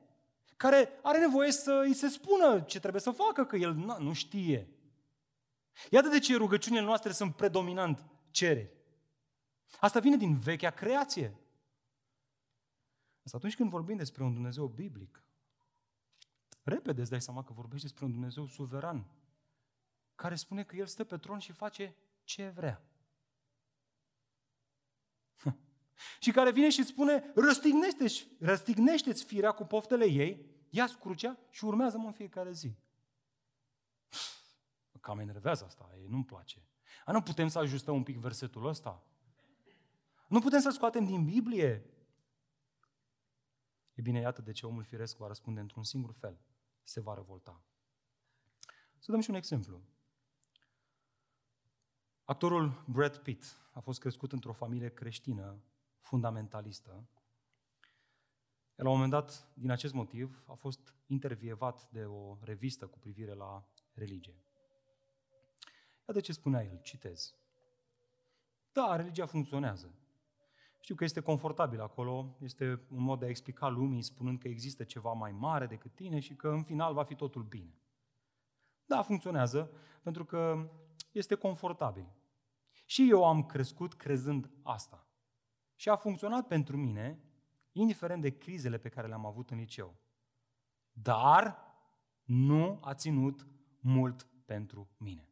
care 0.58 1.00
are 1.02 1.20
nevoie 1.20 1.52
să 1.52 1.82
îi 1.86 1.94
se 1.94 2.08
spună 2.08 2.60
ce 2.60 2.80
trebuie 2.80 3.02
să 3.02 3.12
facă, 3.12 3.46
că 3.46 3.56
el 3.56 3.74
nu 4.00 4.14
știe. 4.14 4.70
Iată 5.90 6.08
de 6.08 6.20
ce 6.20 6.38
rugăciunile 6.38 6.82
noastre 6.82 7.12
sunt 7.12 7.36
predominant 7.36 8.06
cereri. 8.32 8.72
Asta 9.80 10.00
vine 10.00 10.16
din 10.16 10.38
vechea 10.38 10.70
creație. 10.70 11.40
Însă 13.26 13.36
atunci 13.36 13.56
când 13.56 13.70
vorbim 13.70 13.98
despre 13.98 14.24
un 14.24 14.34
Dumnezeu 14.34 14.68
biblic, 14.68 15.24
repede 16.64 17.02
îți 17.02 17.10
dai 17.10 17.22
seama 17.22 17.44
că 17.44 17.54
vorbești 17.54 17.86
despre 17.86 18.06
un 18.06 18.12
Dumnezeu 18.12 18.48
suveran, 18.48 19.06
care 20.16 20.36
spune 20.36 20.64
că 20.64 20.76
El 20.76 20.86
stă 20.86 21.04
pe 21.04 21.18
tron 21.18 21.40
și 21.40 21.52
face 21.52 21.96
ce 22.24 22.50
vrea. 22.50 22.84
și 26.24 26.32
care 26.32 26.52
vine 26.52 26.70
și 26.70 26.84
spune, 26.84 27.32
răstignește-ți, 27.36 28.28
răstignește-ți 28.40 29.24
firea 29.24 29.52
cu 29.52 29.66
poftele 29.66 30.06
ei, 30.06 30.46
ia 30.70 30.88
crucea 31.00 31.38
și 31.50 31.66
urmează-mă 31.66 32.06
în 32.06 32.14
fiecare 32.14 32.52
zi. 32.52 32.76
Cam 35.02 35.20
enervează 35.20 35.66
asta, 35.66 35.92
ei 35.98 36.08
nu-mi 36.08 36.26
place. 36.26 36.68
A, 37.06 37.12
nu 37.12 37.22
putem 37.22 37.48
să 37.48 37.60
ajustăm 37.60 37.96
un 37.96 38.04
pic 38.04 38.18
versetul 38.18 38.66
ăsta? 38.66 39.04
Nu 40.28 40.40
putem 40.40 40.60
să 40.60 40.70
scoatem 40.70 41.06
din 41.06 41.26
Biblie? 41.26 41.95
E 43.96 44.02
bine, 44.02 44.20
iată 44.20 44.42
de 44.42 44.52
ce 44.52 44.66
omul 44.66 44.84
firesc 44.84 45.18
va 45.18 45.28
răspunde 45.28 45.60
într-un 45.60 45.84
singur 45.84 46.14
fel. 46.14 46.40
Se 46.84 47.00
va 47.00 47.14
revolta. 47.14 47.64
Să 48.98 49.12
dăm 49.12 49.20
și 49.20 49.30
un 49.30 49.36
exemplu. 49.36 49.82
Actorul 52.24 52.86
Brad 52.88 53.18
Pitt 53.18 53.58
a 53.74 53.80
fost 53.80 54.00
crescut 54.00 54.32
într-o 54.32 54.54
familie 54.54 54.94
creștină 54.94 55.64
fundamentalistă. 56.00 57.08
La 58.76 58.90
un 58.90 58.94
moment 58.94 59.12
dat, 59.12 59.52
din 59.54 59.72
acest 59.72 59.94
motiv, 59.94 60.44
a 60.48 60.54
fost 60.54 60.96
intervievat 61.06 61.90
de 61.90 62.06
o 62.06 62.38
revistă 62.42 62.88
cu 62.88 63.00
privire 63.00 63.34
la 63.34 63.68
religie. 63.94 64.44
Iată 66.08 66.20
ce 66.20 66.34
spunea 66.34 66.64
el, 66.64 66.80
citez. 66.82 67.36
Da, 68.72 68.96
religia 68.96 69.26
funcționează. 69.26 70.05
Știu 70.86 70.98
că 70.98 71.04
este 71.04 71.20
confortabil 71.20 71.82
acolo, 71.82 72.36
este 72.40 72.82
un 72.90 73.04
mod 73.04 73.20
de 73.20 73.26
a 73.26 73.30
explica 73.30 73.68
lumii 73.68 74.02
spunând 74.02 74.40
că 74.40 74.48
există 74.48 74.84
ceva 74.84 75.12
mai 75.12 75.32
mare 75.32 75.66
decât 75.66 75.96
tine 75.96 76.20
și 76.20 76.36
că 76.36 76.48
în 76.48 76.64
final 76.64 76.94
va 76.94 77.04
fi 77.04 77.16
totul 77.16 77.44
bine. 77.44 77.78
Da, 78.86 79.02
funcționează, 79.02 79.72
pentru 80.02 80.26
că 80.26 80.70
este 81.12 81.36
confortabil. 81.36 82.08
Și 82.86 83.10
eu 83.10 83.26
am 83.26 83.46
crescut 83.46 83.94
crezând 83.94 84.50
asta. 84.64 85.08
Și 85.76 85.90
a 85.90 85.96
funcționat 85.96 86.48
pentru 86.48 86.78
mine, 86.78 87.20
indiferent 87.72 88.22
de 88.22 88.38
crizele 88.38 88.78
pe 88.78 88.90
care 88.90 89.08
le-am 89.08 89.26
avut 89.26 89.50
în 89.50 89.58
liceu. 89.58 89.96
Dar 90.92 91.58
nu 92.24 92.80
a 92.82 92.94
ținut 92.94 93.48
mult 93.80 94.28
pentru 94.46 94.90
mine. 94.98 95.30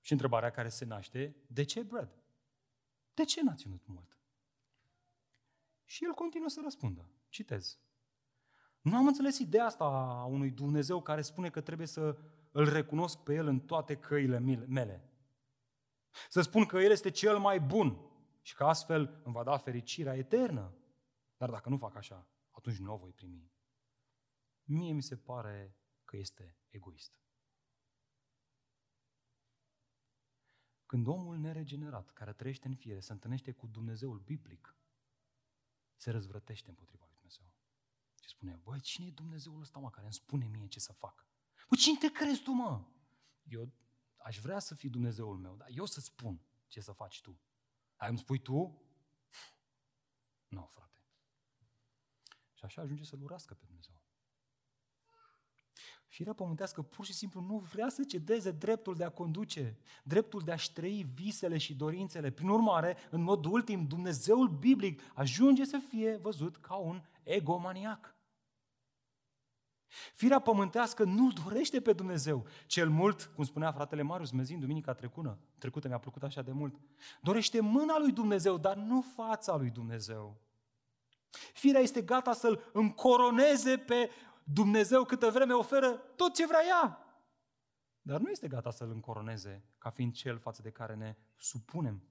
Și 0.00 0.12
întrebarea 0.12 0.50
care 0.50 0.68
se 0.68 0.84
naște, 0.84 1.36
de 1.46 1.64
ce 1.64 1.82
Brad? 1.82 2.25
De 3.16 3.24
ce 3.24 3.42
n-a 3.42 3.54
ținut 3.54 3.86
mult? 3.86 4.18
Și 5.84 6.04
el 6.04 6.12
continuă 6.12 6.48
să 6.48 6.60
răspundă. 6.62 7.10
Citez. 7.28 7.78
Nu 8.80 8.96
am 8.96 9.06
înțeles 9.06 9.38
ideea 9.38 9.64
asta 9.64 9.84
a 9.84 10.24
unui 10.24 10.50
Dumnezeu 10.50 11.02
care 11.02 11.22
spune 11.22 11.50
că 11.50 11.60
trebuie 11.60 11.86
să 11.86 12.18
îl 12.52 12.68
recunosc 12.68 13.18
pe 13.18 13.34
El 13.34 13.46
în 13.46 13.60
toate 13.60 13.96
căile 13.96 14.38
mele. 14.68 15.10
Să 16.28 16.40
spun 16.40 16.64
că 16.64 16.78
El 16.78 16.90
este 16.90 17.10
cel 17.10 17.38
mai 17.38 17.60
bun 17.60 17.98
și 18.42 18.54
că 18.54 18.64
astfel 18.64 19.20
îmi 19.24 19.34
va 19.34 19.42
da 19.42 19.56
fericirea 19.56 20.16
eternă. 20.16 20.74
Dar 21.36 21.50
dacă 21.50 21.68
nu 21.68 21.76
fac 21.76 21.96
așa, 21.96 22.28
atunci 22.50 22.78
nu 22.78 22.92
o 22.92 22.96
voi 22.96 23.12
primi. 23.12 23.52
Mie 24.62 24.92
mi 24.92 25.02
se 25.02 25.16
pare 25.16 25.76
că 26.04 26.16
este 26.16 26.58
egoist. 26.68 27.20
Când 30.86 31.06
omul 31.06 31.38
neregenerat, 31.38 32.10
care 32.10 32.32
trăiește 32.32 32.68
în 32.68 32.74
fire, 32.74 33.00
se 33.00 33.12
întâlnește 33.12 33.52
cu 33.52 33.66
Dumnezeul 33.66 34.18
biblic, 34.18 34.76
se 35.96 36.10
răzvrătește 36.10 36.68
împotriva 36.68 37.04
lui 37.04 37.14
Dumnezeu. 37.14 37.46
Și 38.20 38.28
spune, 38.28 38.60
băi, 38.62 38.80
cine 38.80 39.06
e 39.06 39.10
Dumnezeul 39.10 39.60
ăsta, 39.60 39.78
mă, 39.78 39.90
care 39.90 40.04
îmi 40.04 40.14
spune 40.14 40.46
mie 40.46 40.66
ce 40.66 40.80
să 40.80 40.92
fac? 40.92 41.26
Băi, 41.68 41.78
cine 41.78 41.98
te 41.98 42.10
crezi 42.10 42.42
tu, 42.42 42.50
mă? 42.50 42.86
Eu 43.42 43.72
aș 44.16 44.38
vrea 44.38 44.58
să 44.58 44.74
fii 44.74 44.90
Dumnezeul 44.90 45.38
meu, 45.38 45.56
dar 45.56 45.68
eu 45.70 45.84
să 45.84 46.00
spun 46.00 46.40
ce 46.66 46.80
să 46.80 46.92
faci 46.92 47.20
tu. 47.20 47.40
Ai 47.96 48.08
îmi 48.08 48.18
spui 48.18 48.38
tu? 48.38 48.82
Nu, 50.48 50.70
frate. 50.72 51.04
Și 52.52 52.64
așa 52.64 52.82
ajunge 52.82 53.04
să-L 53.04 53.22
urască 53.22 53.54
pe 53.54 53.64
Dumnezeu. 53.66 54.05
Firea 56.16 56.32
pământească 56.32 56.82
pur 56.82 57.04
și 57.04 57.12
simplu 57.12 57.40
nu 57.40 57.56
vrea 57.56 57.88
să 57.88 58.04
cedeze 58.04 58.50
dreptul 58.50 58.94
de 58.94 59.04
a 59.04 59.08
conduce, 59.10 59.76
dreptul 60.02 60.40
de 60.44 60.52
a-și 60.52 60.72
trăi 60.72 61.06
visele 61.14 61.58
și 61.58 61.74
dorințele. 61.74 62.30
Prin 62.30 62.48
urmare, 62.48 62.96
în 63.10 63.22
mod 63.22 63.44
ultim, 63.44 63.86
Dumnezeul 63.86 64.48
biblic 64.48 65.02
ajunge 65.14 65.64
să 65.64 65.78
fie 65.88 66.16
văzut 66.16 66.56
ca 66.56 66.74
un 66.74 67.02
egomaniac. 67.22 68.16
Firea 70.14 70.38
pământească 70.38 71.04
nu 71.04 71.32
dorește 71.44 71.80
pe 71.80 71.92
Dumnezeu. 71.92 72.46
Cel 72.66 72.88
mult, 72.88 73.30
cum 73.34 73.44
spunea 73.44 73.72
fratele 73.72 74.02
Marius 74.02 74.30
Mezin 74.30 74.60
duminica 74.60 74.92
trecută, 74.92 75.38
trecută 75.58 75.88
mi-a 75.88 75.98
plăcut 75.98 76.22
așa 76.22 76.42
de 76.42 76.52
mult, 76.52 76.74
dorește 77.20 77.60
mâna 77.60 77.98
lui 77.98 78.12
Dumnezeu, 78.12 78.58
dar 78.58 78.76
nu 78.76 79.04
fața 79.14 79.56
lui 79.56 79.70
Dumnezeu. 79.70 80.36
Firea 81.52 81.80
este 81.80 82.02
gata 82.02 82.32
să-L 82.32 82.70
încoroneze 82.72 83.76
pe 83.76 84.10
Dumnezeu 84.48 85.04
câtă 85.04 85.30
vreme 85.30 85.52
oferă 85.52 85.96
tot 85.96 86.34
ce 86.34 86.46
vrea 86.46 86.64
ea. 86.66 86.98
Dar 88.02 88.20
nu 88.20 88.30
este 88.30 88.48
gata 88.48 88.70
să-L 88.70 88.90
încoroneze 88.90 89.64
ca 89.78 89.90
fiind 89.90 90.12
Cel 90.12 90.38
față 90.38 90.62
de 90.62 90.70
care 90.70 90.94
ne 90.94 91.16
supunem 91.36 92.02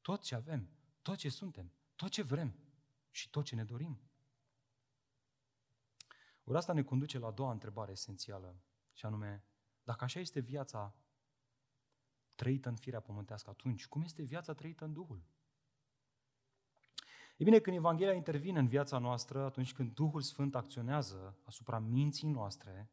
tot 0.00 0.22
ce 0.22 0.34
avem, 0.34 0.68
tot 1.02 1.16
ce 1.16 1.28
suntem, 1.28 1.72
tot 1.96 2.10
ce 2.10 2.22
vrem 2.22 2.54
și 3.10 3.30
tot 3.30 3.44
ce 3.44 3.54
ne 3.54 3.64
dorim. 3.64 4.00
Ori 6.44 6.58
asta 6.58 6.72
ne 6.72 6.82
conduce 6.82 7.18
la 7.18 7.26
a 7.26 7.30
doua 7.30 7.52
întrebare 7.52 7.92
esențială, 7.92 8.62
și 8.92 9.06
anume, 9.06 9.44
dacă 9.82 10.04
așa 10.04 10.20
este 10.20 10.40
viața 10.40 10.94
trăită 12.34 12.68
în 12.68 12.76
firea 12.76 13.00
pământească, 13.00 13.50
atunci 13.50 13.86
cum 13.86 14.02
este 14.02 14.22
viața 14.22 14.52
trăită 14.52 14.84
în 14.84 14.92
Duhul? 14.92 15.22
E 17.42 17.44
bine, 17.44 17.58
când 17.58 17.76
Evanghelia 17.76 18.12
intervine 18.12 18.58
în 18.58 18.66
viața 18.66 18.98
noastră, 18.98 19.44
atunci 19.44 19.72
când 19.72 19.94
Duhul 19.94 20.20
Sfânt 20.20 20.54
acționează 20.54 21.38
asupra 21.44 21.78
minții 21.78 22.28
noastre 22.28 22.90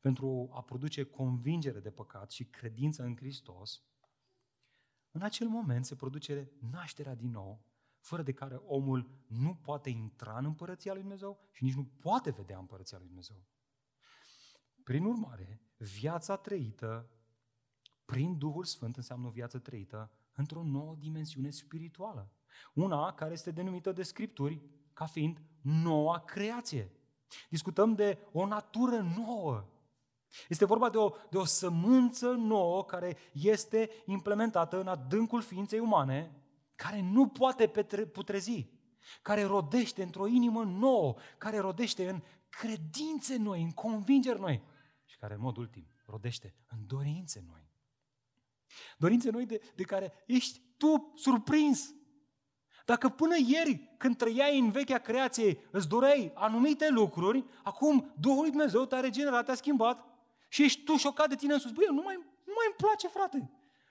pentru 0.00 0.48
a 0.52 0.62
produce 0.62 1.04
convingere 1.04 1.80
de 1.80 1.90
păcat 1.90 2.30
și 2.30 2.44
credință 2.44 3.02
în 3.02 3.16
Hristos, 3.16 3.82
în 5.10 5.22
acel 5.22 5.48
moment 5.48 5.86
se 5.86 5.96
produce 5.96 6.50
nașterea 6.70 7.14
din 7.14 7.30
nou, 7.30 7.64
fără 7.98 8.22
de 8.22 8.32
care 8.32 8.54
omul 8.54 9.10
nu 9.26 9.54
poate 9.54 9.90
intra 9.90 10.38
în 10.38 10.44
împărăția 10.44 10.92
lui 10.92 11.00
Dumnezeu 11.00 11.40
și 11.52 11.64
nici 11.64 11.74
nu 11.74 11.84
poate 11.84 12.30
vedea 12.30 12.58
împărăția 12.58 12.98
lui 12.98 13.06
Dumnezeu. 13.06 13.46
Prin 14.84 15.04
urmare, 15.04 15.60
viața 15.76 16.36
trăită 16.36 17.10
prin 18.04 18.38
Duhul 18.38 18.64
Sfânt 18.64 18.96
înseamnă 18.96 19.26
o 19.26 19.30
viață 19.30 19.58
trăită 19.58 20.10
într-o 20.32 20.62
nouă 20.62 20.94
dimensiune 20.94 21.50
spirituală. 21.50 22.32
Una 22.74 23.12
care 23.12 23.32
este 23.32 23.50
denumită 23.50 23.92
de 23.92 24.02
Scripturi 24.02 24.62
ca 24.92 25.06
fiind 25.06 25.42
noua 25.60 26.18
creație. 26.18 26.92
Discutăm 27.48 27.94
de 27.94 28.18
o 28.32 28.46
natură 28.46 29.12
nouă. 29.16 29.64
Este 30.48 30.64
vorba 30.64 30.90
de 30.90 30.96
o, 30.96 31.12
de 31.30 31.36
o 31.36 31.44
sămânță 31.44 32.30
nouă 32.30 32.84
care 32.84 33.16
este 33.32 33.90
implementată 34.06 34.80
în 34.80 34.86
adâncul 34.86 35.42
ființei 35.42 35.78
umane, 35.78 36.32
care 36.74 37.00
nu 37.00 37.28
poate 37.28 37.66
putrezi, 38.12 38.70
care 39.22 39.42
rodește 39.42 40.02
într-o 40.02 40.26
inimă 40.26 40.62
nouă, 40.62 41.14
care 41.38 41.58
rodește 41.58 42.08
în 42.08 42.22
credințe 42.48 43.36
noi, 43.36 43.62
în 43.62 43.70
convingeri 43.70 44.40
noi 44.40 44.62
și 45.04 45.16
care, 45.16 45.34
în 45.34 45.40
mod 45.40 45.56
ultim, 45.56 45.86
rodește 46.06 46.54
în 46.68 46.86
dorințe 46.86 47.44
noi. 47.46 47.70
Dorințe 48.98 49.30
noi 49.30 49.46
de, 49.46 49.60
de 49.74 49.82
care 49.82 50.12
ești 50.26 50.62
tu 50.76 51.12
surprins. 51.16 51.94
Dacă 52.90 53.08
până 53.08 53.34
ieri, 53.46 53.90
când 53.96 54.16
trăiai 54.16 54.58
în 54.58 54.70
vechea 54.70 54.98
creație, 54.98 55.68
îți 55.70 55.88
doreai 55.88 56.32
anumite 56.34 56.88
lucruri, 56.88 57.44
acum 57.62 58.14
Duhul 58.20 58.40
lui 58.40 58.50
Dumnezeu 58.50 58.84
te-a 58.84 59.00
regenerat, 59.00 59.44
te-a 59.44 59.54
schimbat 59.54 60.04
și 60.48 60.62
ești 60.62 60.84
tu 60.84 60.96
șocat 60.96 61.28
de 61.28 61.34
tine 61.34 61.52
în 61.52 61.58
sus. 61.58 61.70
Băi, 61.70 61.86
nu 61.88 62.02
mai, 62.02 62.14
nu 62.44 62.52
mai 62.56 62.66
îmi 62.66 62.76
place, 62.76 63.08
frate. 63.08 63.50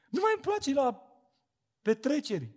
Nu 0.10 0.22
mai 0.22 0.32
îmi 0.34 0.41
place 0.41 0.74
la 0.74 1.02
petreceri. 1.82 2.52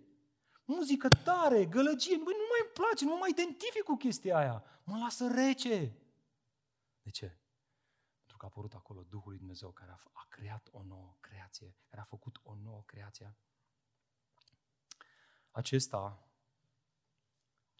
Muzică 0.65 1.09
tare, 1.23 1.65
gălăgie. 1.65 2.15
Băi, 2.15 2.33
nu 2.37 2.47
mai 2.49 2.61
îmi 2.61 2.73
place, 2.73 3.05
nu 3.05 3.17
mai 3.17 3.29
identific 3.29 3.83
cu 3.83 3.95
chestia 3.95 4.37
aia. 4.37 4.63
Mă 4.83 4.97
lasă 4.97 5.27
rece. 5.27 5.97
De 7.01 7.09
ce? 7.09 7.35
că 8.37 8.45
a 8.45 8.49
apărut 8.49 8.73
acolo 8.73 9.03
Duhul 9.03 9.29
lui 9.29 9.37
Dumnezeu 9.37 9.71
care 9.71 9.91
a, 9.91 9.99
a 10.11 10.25
creat 10.29 10.67
o 10.71 10.83
nouă 10.83 11.15
creație, 11.19 11.75
care 11.87 12.01
a 12.01 12.03
făcut 12.03 12.39
o 12.43 12.55
nouă 12.55 12.83
creație. 12.85 13.35
Acesta, 15.51 16.30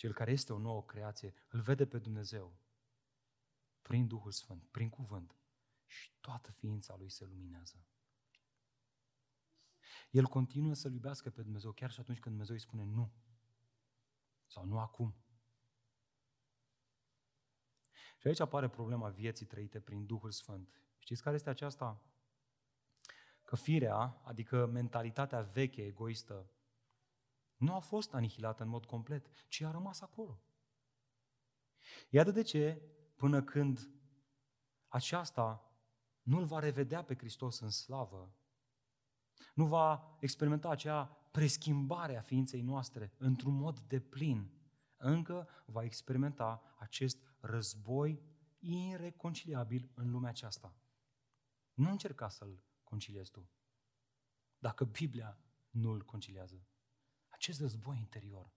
cel 0.01 0.13
care 0.13 0.31
este 0.31 0.53
o 0.53 0.57
nouă 0.57 0.83
creație, 0.83 1.33
îl 1.49 1.61
vede 1.61 1.85
pe 1.85 1.97
Dumnezeu 1.97 2.57
prin 3.81 4.07
Duhul 4.07 4.31
Sfânt, 4.31 4.67
prin 4.67 4.89
cuvânt 4.89 5.35
și 5.85 6.11
toată 6.19 6.51
ființa 6.51 6.95
lui 6.95 7.09
se 7.09 7.25
luminează. 7.25 7.85
El 10.11 10.25
continuă 10.25 10.73
să-L 10.73 10.93
iubească 10.93 11.29
pe 11.29 11.41
Dumnezeu 11.41 11.71
chiar 11.71 11.91
și 11.91 11.99
atunci 11.99 12.19
când 12.19 12.29
Dumnezeu 12.35 12.55
îi 12.55 12.61
spune 12.61 12.83
nu. 12.83 13.11
Sau 14.45 14.65
nu 14.65 14.79
acum. 14.79 15.15
Și 18.17 18.27
aici 18.27 18.39
apare 18.39 18.69
problema 18.69 19.09
vieții 19.09 19.45
trăite 19.45 19.79
prin 19.79 20.05
Duhul 20.05 20.31
Sfânt. 20.31 20.81
Știți 20.97 21.21
care 21.21 21.35
este 21.35 21.49
aceasta? 21.49 22.01
Că 23.43 23.55
firea, 23.55 24.21
adică 24.23 24.65
mentalitatea 24.65 25.41
veche, 25.41 25.85
egoistă, 25.85 26.51
nu 27.61 27.73
a 27.73 27.79
fost 27.79 28.13
anihilată 28.13 28.63
în 28.63 28.69
mod 28.69 28.85
complet, 28.85 29.27
ci 29.47 29.61
a 29.61 29.71
rămas 29.71 30.01
acolo. 30.01 30.41
Iată 32.09 32.31
de 32.31 32.41
ce, 32.41 32.81
până 33.15 33.43
când 33.43 33.89
aceasta 34.87 35.71
nu-L 36.21 36.45
va 36.45 36.59
revedea 36.59 37.03
pe 37.03 37.15
Hristos 37.15 37.59
în 37.59 37.69
slavă, 37.69 38.35
nu 39.53 39.65
va 39.65 40.17
experimenta 40.19 40.69
acea 40.69 41.05
preschimbare 41.31 42.17
a 42.17 42.21
ființei 42.21 42.61
noastre 42.61 43.13
într-un 43.17 43.53
mod 43.53 43.79
de 43.79 43.99
plin, 43.99 44.51
încă 44.97 45.47
va 45.65 45.83
experimenta 45.83 46.75
acest 46.77 47.17
război 47.39 48.21
ireconciliabil 48.59 49.91
în 49.93 50.11
lumea 50.11 50.29
aceasta. 50.29 50.75
Nu 51.73 51.89
încerca 51.89 52.29
să-l 52.29 52.63
conciliezi 52.83 53.31
tu. 53.31 53.49
Dacă 54.57 54.83
Biblia 54.83 55.37
nu 55.69 55.91
îl 55.91 56.03
conciliază. 56.03 56.65
Acest 57.41 57.59
război 57.59 57.97
interior. 57.97 58.53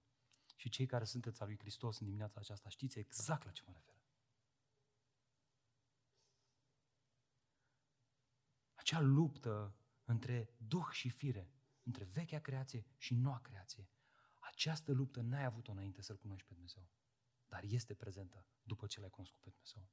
Și 0.56 0.68
cei 0.68 0.86
care 0.86 1.04
sunteți 1.04 1.40
al 1.40 1.46
lui 1.46 1.58
Hristos 1.58 1.98
în 1.98 2.06
dimineața 2.06 2.40
aceasta 2.40 2.68
știți 2.68 2.98
exact 2.98 3.44
la 3.44 3.50
ce 3.50 3.62
mă 3.66 3.72
refer. 3.72 4.02
Acea 8.74 9.00
luptă 9.00 9.76
între 10.04 10.54
Duh 10.56 10.88
și 10.90 11.08
fire, 11.08 11.52
între 11.82 12.04
vechea 12.04 12.38
creație 12.38 12.86
și 12.96 13.14
noua 13.14 13.40
creație. 13.40 13.88
Această 14.40 14.92
luptă 14.92 15.20
n-ai 15.20 15.44
avut-o 15.44 15.72
înainte 15.72 16.02
să-L 16.02 16.16
cunoști 16.16 16.46
pe 16.46 16.52
Dumnezeu, 16.52 16.88
dar 17.46 17.62
este 17.62 17.94
prezentă 17.94 18.46
după 18.62 18.86
ce 18.86 19.00
l-ai 19.00 19.10
cunoscut 19.10 19.40
pe 19.40 19.50
Dumnezeu. 19.50 19.88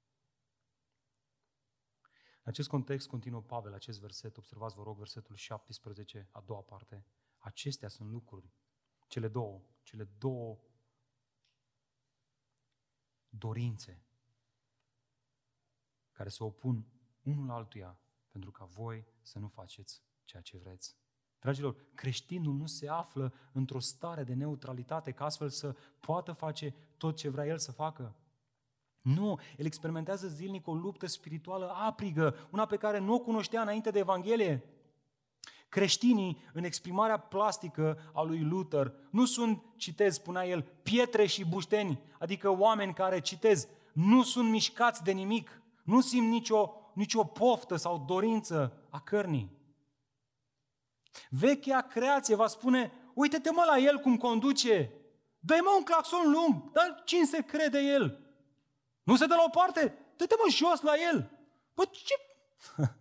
În 2.43 2.51
acest 2.51 2.67
context 2.67 3.07
continuă 3.07 3.41
Pavel 3.41 3.73
acest 3.73 3.99
verset, 3.99 4.37
observați 4.37 4.75
vă 4.75 4.83
rog 4.83 4.97
versetul 4.97 5.35
17, 5.35 6.27
a 6.31 6.41
doua 6.41 6.61
parte. 6.61 7.05
Acestea 7.37 7.87
sunt 7.87 8.09
lucruri, 8.09 8.53
cele 9.11 9.27
două, 9.27 9.61
cele 9.83 10.09
două 10.17 10.57
dorințe 13.29 14.03
care 16.11 16.29
se 16.29 16.43
opun 16.43 16.85
unul 17.21 17.49
altuia 17.49 17.99
pentru 18.29 18.51
ca 18.51 18.65
voi 18.65 19.05
să 19.21 19.39
nu 19.39 19.47
faceți 19.47 20.03
ceea 20.23 20.41
ce 20.41 20.57
vreți. 20.57 20.95
Dragilor, 21.39 21.75
creștinul 21.93 22.53
nu 22.53 22.65
se 22.65 22.87
află 22.87 23.33
într-o 23.51 23.79
stare 23.79 24.23
de 24.23 24.33
neutralitate 24.33 25.11
ca 25.11 25.25
astfel 25.25 25.49
să 25.49 25.75
poată 25.99 26.31
face 26.31 26.75
tot 26.97 27.15
ce 27.15 27.29
vrea 27.29 27.45
el 27.45 27.57
să 27.57 27.71
facă. 27.71 28.15
Nu, 29.01 29.39
el 29.57 29.65
experimentează 29.65 30.27
zilnic 30.27 30.67
o 30.67 30.73
luptă 30.73 31.05
spirituală 31.05 31.69
aprigă, 31.69 32.35
una 32.51 32.65
pe 32.65 32.77
care 32.77 32.99
nu 32.99 33.13
o 33.13 33.19
cunoștea 33.19 33.61
înainte 33.61 33.91
de 33.91 33.99
Evanghelie. 33.99 34.63
Creștinii, 35.71 36.37
în 36.53 36.63
exprimarea 36.63 37.17
plastică 37.17 38.11
a 38.13 38.21
lui 38.21 38.41
Luther, 38.41 38.93
nu 39.09 39.25
sunt, 39.25 39.63
citez, 39.75 40.13
spunea 40.13 40.47
el, 40.47 40.65
pietre 40.83 41.25
și 41.25 41.45
bușteni, 41.45 42.01
adică 42.19 42.49
oameni 42.49 42.93
care, 42.93 43.19
citez, 43.19 43.67
nu 43.93 44.23
sunt 44.23 44.49
mișcați 44.49 45.03
de 45.03 45.11
nimic, 45.11 45.61
nu 45.83 46.01
simt 46.01 46.29
nicio, 46.29 46.73
nicio 46.93 47.23
poftă 47.23 47.75
sau 47.75 48.03
dorință 48.07 48.87
a 48.89 48.99
cărnii. 48.99 49.51
Vechea 51.29 51.81
creație 51.81 52.35
va 52.35 52.47
spune, 52.47 52.91
uite-te 53.13 53.51
mă 53.51 53.63
la 53.67 53.77
el 53.77 53.97
cum 53.97 54.17
conduce, 54.17 54.91
dă-i 55.39 55.59
mă 55.59 55.73
un 55.77 55.83
claxon 55.83 56.31
lung, 56.31 56.71
dar 56.71 57.01
cine 57.05 57.25
se 57.25 57.41
crede 57.41 57.79
el? 57.79 58.19
Nu 59.03 59.15
se 59.15 59.25
dă 59.25 59.35
la 59.35 59.43
o 59.45 59.49
parte, 59.49 59.97
dă-te 60.15 60.35
mă 60.37 60.51
jos 60.51 60.81
la 60.81 60.93
el. 61.11 61.31
Bă, 61.73 61.83
ce... 61.91 62.13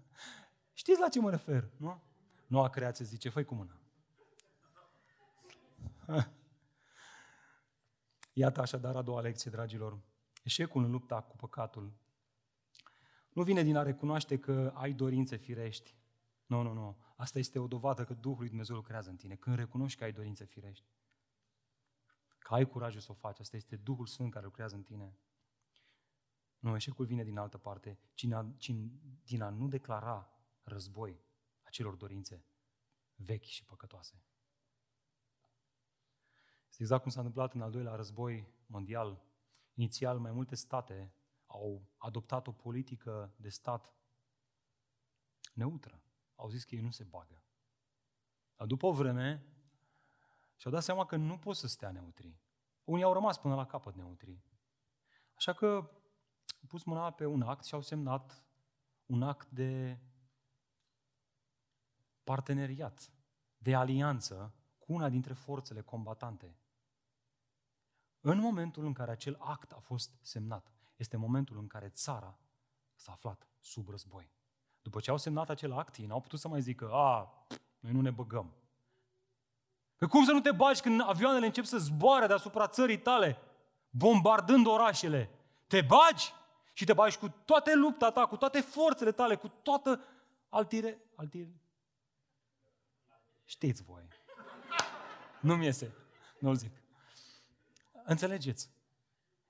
Știți 0.81 1.01
la 1.01 1.09
ce 1.09 1.21
mă 1.21 1.31
refer, 1.31 1.65
nu? 1.77 2.09
Noua 2.51 2.69
creație 2.69 3.05
zice, 3.05 3.29
făi 3.29 3.45
cu 3.45 3.55
mâna. 3.55 3.81
Iată 8.33 8.61
așadar 8.61 8.97
a 8.97 9.03
doua 9.03 9.21
lecție, 9.21 9.51
dragilor. 9.51 9.99
Eșecul 10.43 10.85
în 10.85 10.91
lupta 10.91 11.21
cu 11.21 11.37
păcatul 11.37 11.93
nu 13.33 13.43
vine 13.43 13.63
din 13.63 13.77
a 13.77 13.83
recunoaște 13.83 14.39
că 14.39 14.73
ai 14.75 14.93
dorințe 14.93 15.37
firești, 15.37 15.97
nu, 16.47 16.63
nu, 16.63 16.73
nu. 16.73 16.97
Asta 17.17 17.39
este 17.39 17.59
o 17.59 17.67
dovadă 17.67 18.05
că 18.05 18.15
Duhul 18.15 18.39
lui 18.39 18.49
Dumnezeu 18.49 18.77
lucrează 18.77 19.11
în 19.11 19.17
tine. 19.17 19.35
Când 19.35 19.57
recunoști 19.57 19.99
că 19.99 20.05
ai 20.05 20.13
dorințe 20.13 20.45
firești. 20.45 20.87
Că 22.39 22.55
ai 22.55 22.67
curajul 22.67 23.01
să 23.01 23.11
o 23.11 23.15
faci. 23.15 23.41
Asta 23.41 23.57
este 23.57 23.77
Duhul 23.77 24.07
Sfânt 24.07 24.31
care 24.31 24.45
lucrează 24.45 24.75
în 24.75 24.83
tine. 24.83 25.19
Nu, 26.59 26.75
eșecul 26.75 27.07
vine 27.07 27.25
din 27.25 27.39
altă 27.39 27.59
parte, 27.59 27.99
ci 28.15 28.27
din 29.25 29.43
a 29.43 29.51
nu 29.51 29.69
declara 29.69 30.31
război 30.63 31.21
acelor 31.71 31.95
dorințe 31.95 32.45
vechi 33.15 33.45
și 33.45 33.65
păcătoase. 33.65 34.23
exact 36.79 37.03
cum 37.03 37.11
s-a 37.11 37.19
întâmplat 37.19 37.55
în 37.55 37.61
al 37.61 37.71
doilea 37.71 37.95
război 37.95 38.49
mondial. 38.67 39.23
Inițial, 39.75 40.19
mai 40.19 40.33
multe 40.33 40.55
state 40.55 41.15
au 41.47 41.89
adoptat 41.97 42.47
o 42.47 42.53
politică 42.53 43.35
de 43.37 43.49
stat 43.49 43.95
neutră. 45.55 46.03
Au 46.35 46.49
zis 46.49 46.65
că 46.65 46.75
ei 46.75 46.81
nu 46.81 46.91
se 46.91 47.05
bagă. 47.05 47.43
Dar 48.57 48.67
după 48.67 48.87
o 48.87 48.93
vreme 48.93 49.47
și-au 50.57 50.73
dat 50.73 50.83
seama 50.83 51.07
că 51.07 51.17
nu 51.17 51.39
pot 51.39 51.57
să 51.57 51.67
stea 51.67 51.91
neutri. 51.91 52.39
Unii 52.85 53.05
au 53.05 53.13
rămas 53.13 53.39
până 53.39 53.55
la 53.55 53.67
capăt 53.67 53.95
neutri. 53.95 54.43
Așa 55.35 55.53
că 55.53 55.67
au 56.61 56.67
pus 56.69 56.85
mâna 56.85 57.13
pe 57.13 57.27
un 57.27 57.43
act 57.43 57.65
și 57.65 57.75
au 57.75 57.81
semnat 57.81 58.45
un 59.07 59.23
act 59.23 59.51
de 59.51 60.01
parteneriat, 62.31 63.11
de 63.59 63.75
alianță 63.75 64.55
cu 64.79 64.93
una 64.93 65.09
dintre 65.09 65.33
forțele 65.33 65.81
combatante. 65.81 66.57
În 68.21 68.39
momentul 68.39 68.85
în 68.85 68.93
care 68.93 69.11
acel 69.11 69.37
act 69.39 69.73
a 69.73 69.79
fost 69.79 70.11
semnat, 70.21 70.73
este 70.97 71.17
momentul 71.17 71.59
în 71.59 71.67
care 71.67 71.89
țara 71.89 72.39
s-a 72.95 73.13
aflat 73.13 73.49
sub 73.59 73.89
război. 73.89 74.31
După 74.83 75.01
ce 75.01 75.11
au 75.11 75.17
semnat 75.17 75.51
acel 75.51 75.73
act, 75.73 75.97
ei 75.97 76.07
n-au 76.07 76.21
putut 76.21 76.39
să 76.39 76.49
mai 76.49 76.61
zică, 76.61 76.91
a, 76.93 77.33
noi 77.79 77.93
nu 77.93 78.01
ne 78.01 78.11
băgăm. 78.11 78.55
Că 79.97 80.07
cum 80.07 80.25
să 80.25 80.33
nu 80.33 80.41
te 80.41 80.53
bagi 80.53 80.81
când 80.81 81.01
avioanele 81.01 81.47
încep 81.47 81.65
să 81.65 81.79
zboare 81.79 82.27
deasupra 82.27 82.69
țării 82.69 82.99
tale, 82.99 83.39
bombardând 83.91 84.67
orașele? 84.67 85.31
Te 85.67 85.81
bagi 85.81 86.33
și 86.73 86.85
te 86.85 86.93
bagi 86.93 87.19
cu 87.19 87.29
toate 87.29 87.75
lupta 87.75 88.11
ta, 88.11 88.27
cu 88.27 88.37
toate 88.37 88.61
forțele 88.61 89.13
tale, 89.13 89.37
cu 89.37 89.49
toată 89.49 90.05
altire... 90.49 90.99
altire. 91.15 91.61
Știți 93.51 93.83
voi. 93.83 94.09
Nu-mi 95.41 95.65
iese. 95.65 95.95
Nu-l 96.39 96.55
zic. 96.55 96.83
Înțelegeți? 98.05 98.71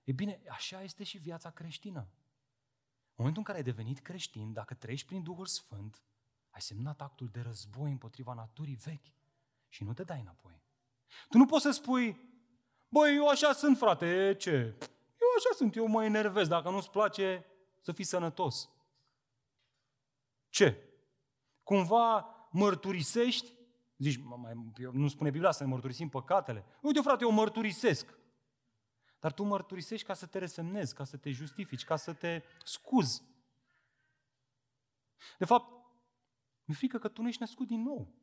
E 0.04 0.12
bine, 0.12 0.40
așa 0.50 0.82
este 0.82 1.04
și 1.04 1.18
viața 1.18 1.50
creștină. 1.50 2.00
În 2.00 3.14
momentul 3.16 3.42
în 3.42 3.46
care 3.46 3.58
ai 3.58 3.64
devenit 3.64 3.98
creștin, 3.98 4.52
dacă 4.52 4.74
trăiești 4.74 5.06
prin 5.06 5.22
Duhul 5.22 5.46
Sfânt, 5.46 6.02
ai 6.50 6.60
semnat 6.60 7.00
actul 7.00 7.28
de 7.28 7.40
război 7.40 7.90
împotriva 7.90 8.34
naturii 8.34 8.74
vechi 8.74 9.12
și 9.68 9.84
nu 9.84 9.92
te 9.92 10.04
dai 10.04 10.20
înapoi. 10.20 10.62
Tu 11.28 11.38
nu 11.38 11.46
poți 11.46 11.62
să 11.62 11.70
spui, 11.70 12.20
băi, 12.88 13.16
eu 13.16 13.28
așa 13.28 13.52
sunt, 13.52 13.78
frate, 13.78 14.34
ce? 14.38 14.76
Eu 15.20 15.28
așa 15.36 15.56
sunt, 15.56 15.76
eu 15.76 15.86
mă 15.86 16.04
enervez, 16.04 16.48
dacă 16.48 16.70
nu-ți 16.70 16.90
place 16.90 17.46
să 17.80 17.92
fii 17.92 18.04
sănătos. 18.04 18.70
Ce? 20.48 20.88
Cumva 21.62 22.36
mărturisești, 22.50 23.58
zici, 24.02 24.20
mai, 24.22 24.72
nu 24.92 25.08
spune 25.08 25.30
Biblia 25.30 25.50
să 25.50 25.64
ne 25.64 25.70
mărturisim 25.70 26.08
păcatele. 26.08 26.64
Uite, 26.82 27.00
frate, 27.00 27.24
eu 27.24 27.30
mărturisesc. 27.30 28.18
Dar 29.18 29.32
tu 29.32 29.42
mărturisești 29.42 30.06
ca 30.06 30.14
să 30.14 30.26
te 30.26 30.38
resemnezi, 30.38 30.94
ca 30.94 31.04
să 31.04 31.16
te 31.16 31.30
justifici, 31.30 31.84
ca 31.84 31.96
să 31.96 32.12
te 32.12 32.42
scuzi. 32.64 33.22
De 35.38 35.44
fapt, 35.44 35.70
mi-e 36.64 36.76
frică 36.76 36.98
că 36.98 37.08
tu 37.08 37.22
nu 37.22 37.28
ești 37.28 37.40
născut 37.40 37.66
din 37.66 37.82
nou. 37.82 38.14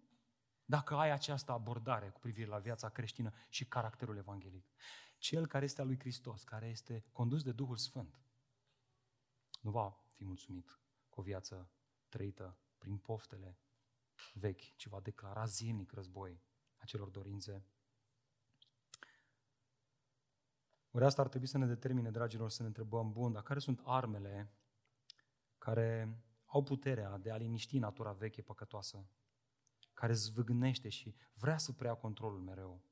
Dacă 0.65 0.95
ai 0.95 1.11
această 1.11 1.51
abordare 1.51 2.09
cu 2.09 2.19
privire 2.19 2.47
la 2.47 2.57
viața 2.57 2.89
creștină 2.89 3.33
și 3.49 3.65
caracterul 3.65 4.17
evanghelic. 4.17 4.65
Cel 5.17 5.47
care 5.47 5.65
este 5.65 5.81
al 5.81 5.87
lui 5.87 5.99
Hristos, 5.99 6.43
care 6.43 6.67
este 6.67 7.05
condus 7.11 7.43
de 7.43 7.51
Duhul 7.51 7.77
Sfânt, 7.77 8.21
nu 9.61 9.71
va 9.71 9.97
fi 10.15 10.23
mulțumit 10.23 10.79
cu 11.09 11.19
o 11.19 11.23
viață 11.23 11.71
trăită 12.09 12.57
prin 12.77 12.97
poftele 12.97 13.57
vechi, 14.33 14.75
ci 14.75 14.87
va 14.87 14.99
declara 14.99 15.45
zilnic 15.45 15.91
război 15.91 16.41
acelor 16.77 17.09
dorințe 17.09 17.65
Ori 20.97 21.05
asta 21.05 21.21
ar 21.21 21.27
trebui 21.27 21.47
să 21.47 21.57
ne 21.57 21.65
determine, 21.65 22.11
dragilor, 22.11 22.49
să 22.49 22.61
ne 22.61 22.67
întrebăm, 22.67 23.11
bun, 23.11 23.31
dar 23.31 23.43
care 23.43 23.59
sunt 23.59 23.81
armele 23.83 24.53
care 25.57 26.21
au 26.45 26.63
puterea 26.63 27.17
de 27.17 27.31
a 27.31 27.37
liniști 27.37 27.77
natura 27.77 28.11
veche 28.11 28.41
păcătoasă, 28.41 29.09
care 29.93 30.13
zvâgnește 30.13 30.89
și 30.89 31.15
vrea 31.33 31.57
să 31.57 31.73
preia 31.73 31.93
controlul 31.93 32.39
mereu. 32.39 32.83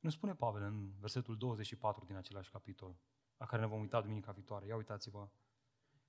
Nu 0.00 0.10
spune 0.10 0.34
Pavel 0.34 0.62
în 0.62 0.92
versetul 0.98 1.36
24 1.36 2.04
din 2.04 2.16
același 2.16 2.50
capitol, 2.50 3.00
la 3.36 3.46
care 3.46 3.62
ne 3.62 3.68
vom 3.68 3.80
uita 3.80 4.00
duminica 4.00 4.32
viitoare. 4.32 4.66
Ia 4.66 4.76
uitați-vă. 4.76 5.30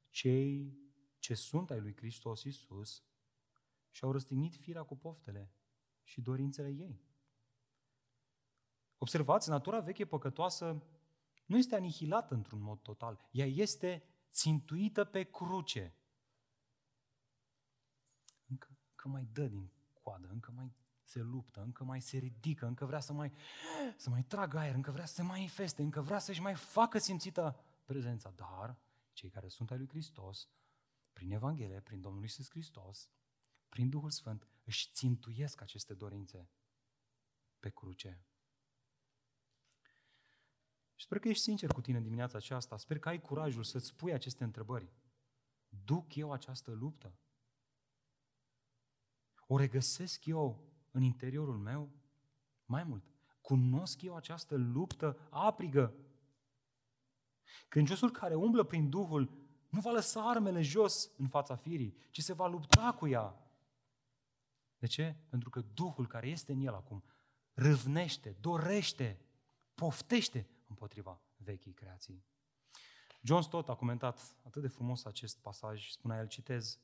Cei 0.10 0.78
ce 1.20 1.34
sunt 1.34 1.72
ai 1.72 1.80
lui 1.80 1.96
Hristos 1.96 2.44
Iisus 2.44 3.04
și-au 3.92 4.12
răstignit 4.12 4.56
firea 4.56 4.84
cu 4.84 4.98
poftele 4.98 5.52
și 6.04 6.22
dorințele 6.22 6.70
ei. 6.70 7.02
Observați, 8.98 9.50
natura 9.50 9.80
veche 9.80 10.06
păcătoasă 10.06 10.84
nu 11.46 11.58
este 11.58 11.76
anihilată 11.76 12.34
într-un 12.34 12.62
mod 12.62 12.80
total. 12.80 13.30
Ea 13.32 13.46
este 13.46 14.04
țintuită 14.32 15.04
pe 15.04 15.24
cruce. 15.24 15.96
Încă, 18.48 18.68
încă 18.90 19.08
mai 19.08 19.28
dă 19.32 19.48
din 19.48 19.72
coadă, 19.94 20.28
încă 20.32 20.52
mai 20.52 20.74
se 21.04 21.22
luptă, 21.22 21.62
încă 21.62 21.84
mai 21.84 22.02
se 22.02 22.18
ridică, 22.18 22.66
încă 22.66 22.86
vrea 22.86 23.00
să 23.00 23.14
mai, 23.14 23.32
să 23.98 24.10
mai 24.10 24.24
tragă 24.24 24.58
aer, 24.58 24.76
încă 24.76 24.92
vrea 24.92 25.06
să 25.06 25.14
se 25.14 25.22
manifeste, 25.22 25.82
încă 25.82 26.02
vrea 26.02 26.20
să-și 26.20 26.42
mai 26.42 26.56
facă 26.56 26.98
simțită 26.98 27.60
prezența. 27.86 28.32
Dar 28.36 28.78
cei 29.14 29.30
care 29.30 29.48
sunt 29.48 29.72
ai 29.72 29.78
lui 29.78 29.88
Hristos, 29.88 30.50
prin 31.14 31.32
Evanghelie, 31.32 31.80
prin 31.80 32.02
Domnul 32.02 32.22
Iisus 32.22 32.50
Hristos, 32.50 33.10
prin 33.72 33.90
Duhul 33.90 34.10
Sfânt, 34.10 34.48
își 34.64 34.90
țintuiesc 34.92 35.62
aceste 35.62 35.94
dorințe 35.94 36.50
pe 37.60 37.70
cruce. 37.70 38.26
Și 40.96 41.06
sper 41.06 41.20
că 41.20 41.28
ești 41.28 41.44
sincer 41.44 41.72
cu 41.72 41.82
tine 41.82 42.02
dimineața 42.02 42.38
aceasta. 42.38 42.78
Sper 42.78 43.00
că 43.00 43.10
ai 43.10 43.22
curajul 43.22 43.64
să-ți 43.64 43.96
pui 43.96 44.14
aceste 44.14 44.44
întrebări. 44.44 44.94
Duc 45.68 46.16
eu 46.16 46.32
această 46.32 46.72
luptă? 46.72 47.20
O 49.48 49.58
regăsesc 49.58 50.26
eu 50.26 50.72
în 50.92 51.02
interiorul 51.02 51.58
meu? 51.58 51.92
Mai 52.66 52.84
mult, 52.84 53.04
cunosc 53.42 54.02
eu 54.02 54.16
această 54.16 54.56
luptă 54.56 55.28
aprigă? 55.30 55.94
Credinciosul 57.68 58.12
care 58.12 58.36
umblă 58.36 58.64
prin 58.64 58.90
Duhul 58.90 59.50
nu 59.70 59.80
va 59.80 59.92
lăsa 59.92 60.30
armele 60.30 60.62
jos 60.62 61.12
în 61.18 61.28
fața 61.28 61.56
firii, 61.56 61.98
ci 62.10 62.22
se 62.22 62.34
va 62.34 62.48
lupta 62.48 62.94
cu 62.94 63.08
ea. 63.08 63.41
De 64.82 64.88
ce? 64.88 65.16
Pentru 65.30 65.50
că 65.50 65.62
Duhul 65.62 66.08
care 66.08 66.28
este 66.28 66.52
în 66.52 66.60
el 66.60 66.74
acum 66.74 67.04
râvnește, 67.54 68.36
dorește, 68.40 69.20
poftește 69.76 70.48
împotriva 70.68 71.22
vechii 71.38 71.74
creații. 71.74 72.24
John 73.22 73.42
Stott 73.42 73.70
a 73.70 73.76
comentat 73.76 74.36
atât 74.44 74.62
de 74.62 74.68
frumos 74.68 75.06
acest 75.06 75.40
pasaj, 75.40 75.90
spunea 75.90 76.20
el, 76.20 76.28
citez, 76.28 76.80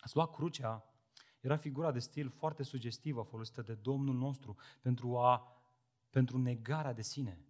Ați 0.00 0.14
luat 0.14 0.30
crucea, 0.30 0.94
era 1.40 1.56
figura 1.56 1.92
de 1.92 1.98
stil 1.98 2.30
foarte 2.30 2.62
sugestivă 2.62 3.22
folosită 3.22 3.62
de 3.62 3.74
Domnul 3.74 4.14
nostru 4.14 4.56
pentru, 4.80 5.18
a, 5.18 5.62
pentru 6.10 6.38
negarea 6.38 6.92
de 6.92 7.02
sine. 7.02 7.40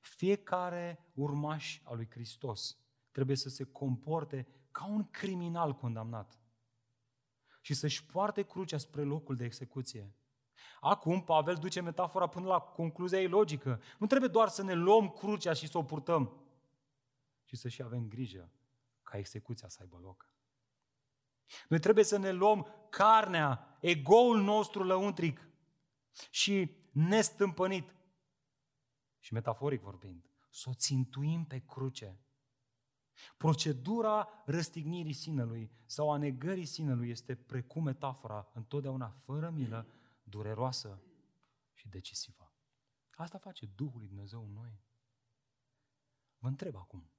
Fiecare 0.00 1.10
urmaș 1.14 1.80
al 1.84 1.96
lui 1.96 2.10
Hristos 2.10 2.78
trebuie 3.10 3.36
să 3.36 3.48
se 3.48 3.64
comporte 3.64 4.46
ca 4.70 4.86
un 4.86 5.10
criminal 5.10 5.74
condamnat 5.74 6.41
și 7.62 7.74
să-și 7.74 8.04
poarte 8.04 8.42
crucea 8.42 8.78
spre 8.78 9.02
locul 9.02 9.36
de 9.36 9.44
execuție. 9.44 10.14
Acum 10.80 11.24
Pavel 11.24 11.54
duce 11.54 11.80
metafora 11.80 12.26
până 12.26 12.46
la 12.46 12.60
concluzia 12.60 13.20
ei 13.20 13.28
logică. 13.28 13.82
Nu 13.98 14.06
trebuie 14.06 14.28
doar 14.28 14.48
să 14.48 14.62
ne 14.62 14.72
luăm 14.72 15.08
crucea 15.08 15.52
și 15.52 15.68
să 15.68 15.78
o 15.78 15.82
purtăm, 15.82 16.36
ci 17.44 17.56
să 17.56 17.68
și 17.68 17.82
avem 17.82 18.08
grijă 18.08 18.50
ca 19.02 19.18
execuția 19.18 19.68
să 19.68 19.78
aibă 19.80 19.98
loc. 20.02 20.30
Noi 21.68 21.78
trebuie 21.78 22.04
să 22.04 22.18
ne 22.18 22.30
luăm 22.30 22.66
carnea, 22.90 23.76
egoul 23.80 24.42
nostru 24.42 24.82
lăuntric 24.82 25.48
și 26.30 26.76
nestâmpănit 26.90 27.94
și 29.18 29.32
metaforic 29.32 29.80
vorbind, 29.80 30.30
să 30.50 30.68
o 30.68 30.74
țintuim 30.74 31.44
pe 31.44 31.58
cruce. 31.58 32.20
Procedura 33.36 34.28
răstignirii 34.44 35.12
sinelui 35.12 35.70
sau 35.86 36.12
a 36.12 36.16
negării 36.16 36.64
sinelui 36.64 37.10
este 37.10 37.34
precum 37.34 37.82
metafora, 37.82 38.50
întotdeauna 38.54 39.08
fără 39.08 39.50
milă, 39.50 39.86
dureroasă 40.22 41.02
și 41.72 41.88
decisivă. 41.88 42.52
Asta 43.10 43.38
face 43.38 43.66
Duhul 43.66 43.98
lui 43.98 44.08
Dumnezeu 44.08 44.44
în 44.44 44.52
noi. 44.52 44.80
Vă 46.38 46.48
întreb 46.48 46.76
acum. 46.76 47.10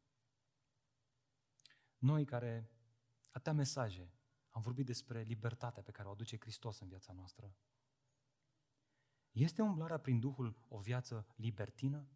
Noi 1.97 2.25
care 2.25 2.71
atâtea 3.29 3.53
mesaje 3.53 4.13
am 4.49 4.61
vorbit 4.61 4.85
despre 4.85 5.21
libertatea 5.21 5.83
pe 5.83 5.91
care 5.91 6.07
o 6.07 6.11
aduce 6.11 6.37
Hristos 6.39 6.79
în 6.79 6.87
viața 6.87 7.13
noastră. 7.13 7.55
Este 9.31 9.61
umblarea 9.61 9.97
prin 9.97 10.19
Duhul 10.19 10.65
o 10.67 10.79
viață 10.79 11.27
libertină? 11.35 12.07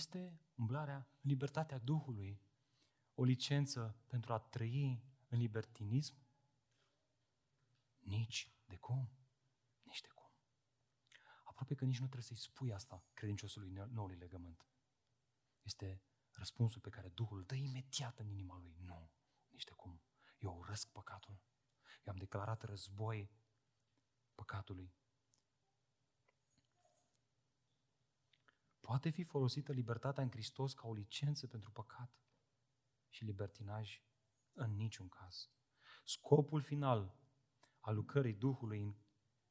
Este 0.00 0.40
umblarea 0.54 0.96
în 0.96 1.30
libertatea 1.30 1.78
Duhului 1.78 2.42
o 3.14 3.24
licență 3.24 4.02
pentru 4.06 4.32
a 4.32 4.38
trăi 4.38 5.04
în 5.28 5.38
libertinism? 5.38 6.14
Nici 7.98 8.52
de 8.64 8.76
cum. 8.76 9.10
Nici 9.82 10.00
de 10.00 10.08
cum. 10.14 10.32
Aproape 11.44 11.74
că 11.74 11.84
nici 11.84 11.98
nu 11.98 12.06
trebuie 12.06 12.22
să-i 12.22 12.36
spui 12.36 12.72
asta 12.72 13.04
credinciosului 13.14 13.70
noului 13.70 14.16
legământ. 14.16 14.66
Este 15.62 16.02
răspunsul 16.30 16.80
pe 16.80 16.90
care 16.90 17.08
Duhul 17.08 17.38
îl 17.38 17.44
dă 17.44 17.54
imediat 17.54 18.18
în 18.18 18.26
inima 18.26 18.58
lui. 18.58 18.76
Nu, 18.78 19.10
nici 19.48 19.64
de 19.64 19.72
cum. 19.72 20.02
Eu 20.38 20.56
urăsc 20.56 20.88
păcatul. 20.90 21.40
Eu 22.04 22.12
am 22.12 22.18
declarat 22.18 22.62
război 22.62 23.30
păcatului. 24.34 24.94
Poate 28.90 29.10
fi 29.10 29.24
folosită 29.24 29.72
libertatea 29.72 30.22
în 30.22 30.30
Hristos 30.30 30.74
ca 30.74 30.88
o 30.88 30.94
licență 30.94 31.46
pentru 31.46 31.70
păcat 31.70 32.22
și 33.08 33.24
libertinaj? 33.24 34.02
În 34.52 34.76
niciun 34.76 35.08
caz. 35.08 35.50
Scopul 36.04 36.60
final 36.60 37.18
al 37.80 37.94
lucrării 37.94 38.34
Duhului 38.34 38.82
în, 38.82 38.94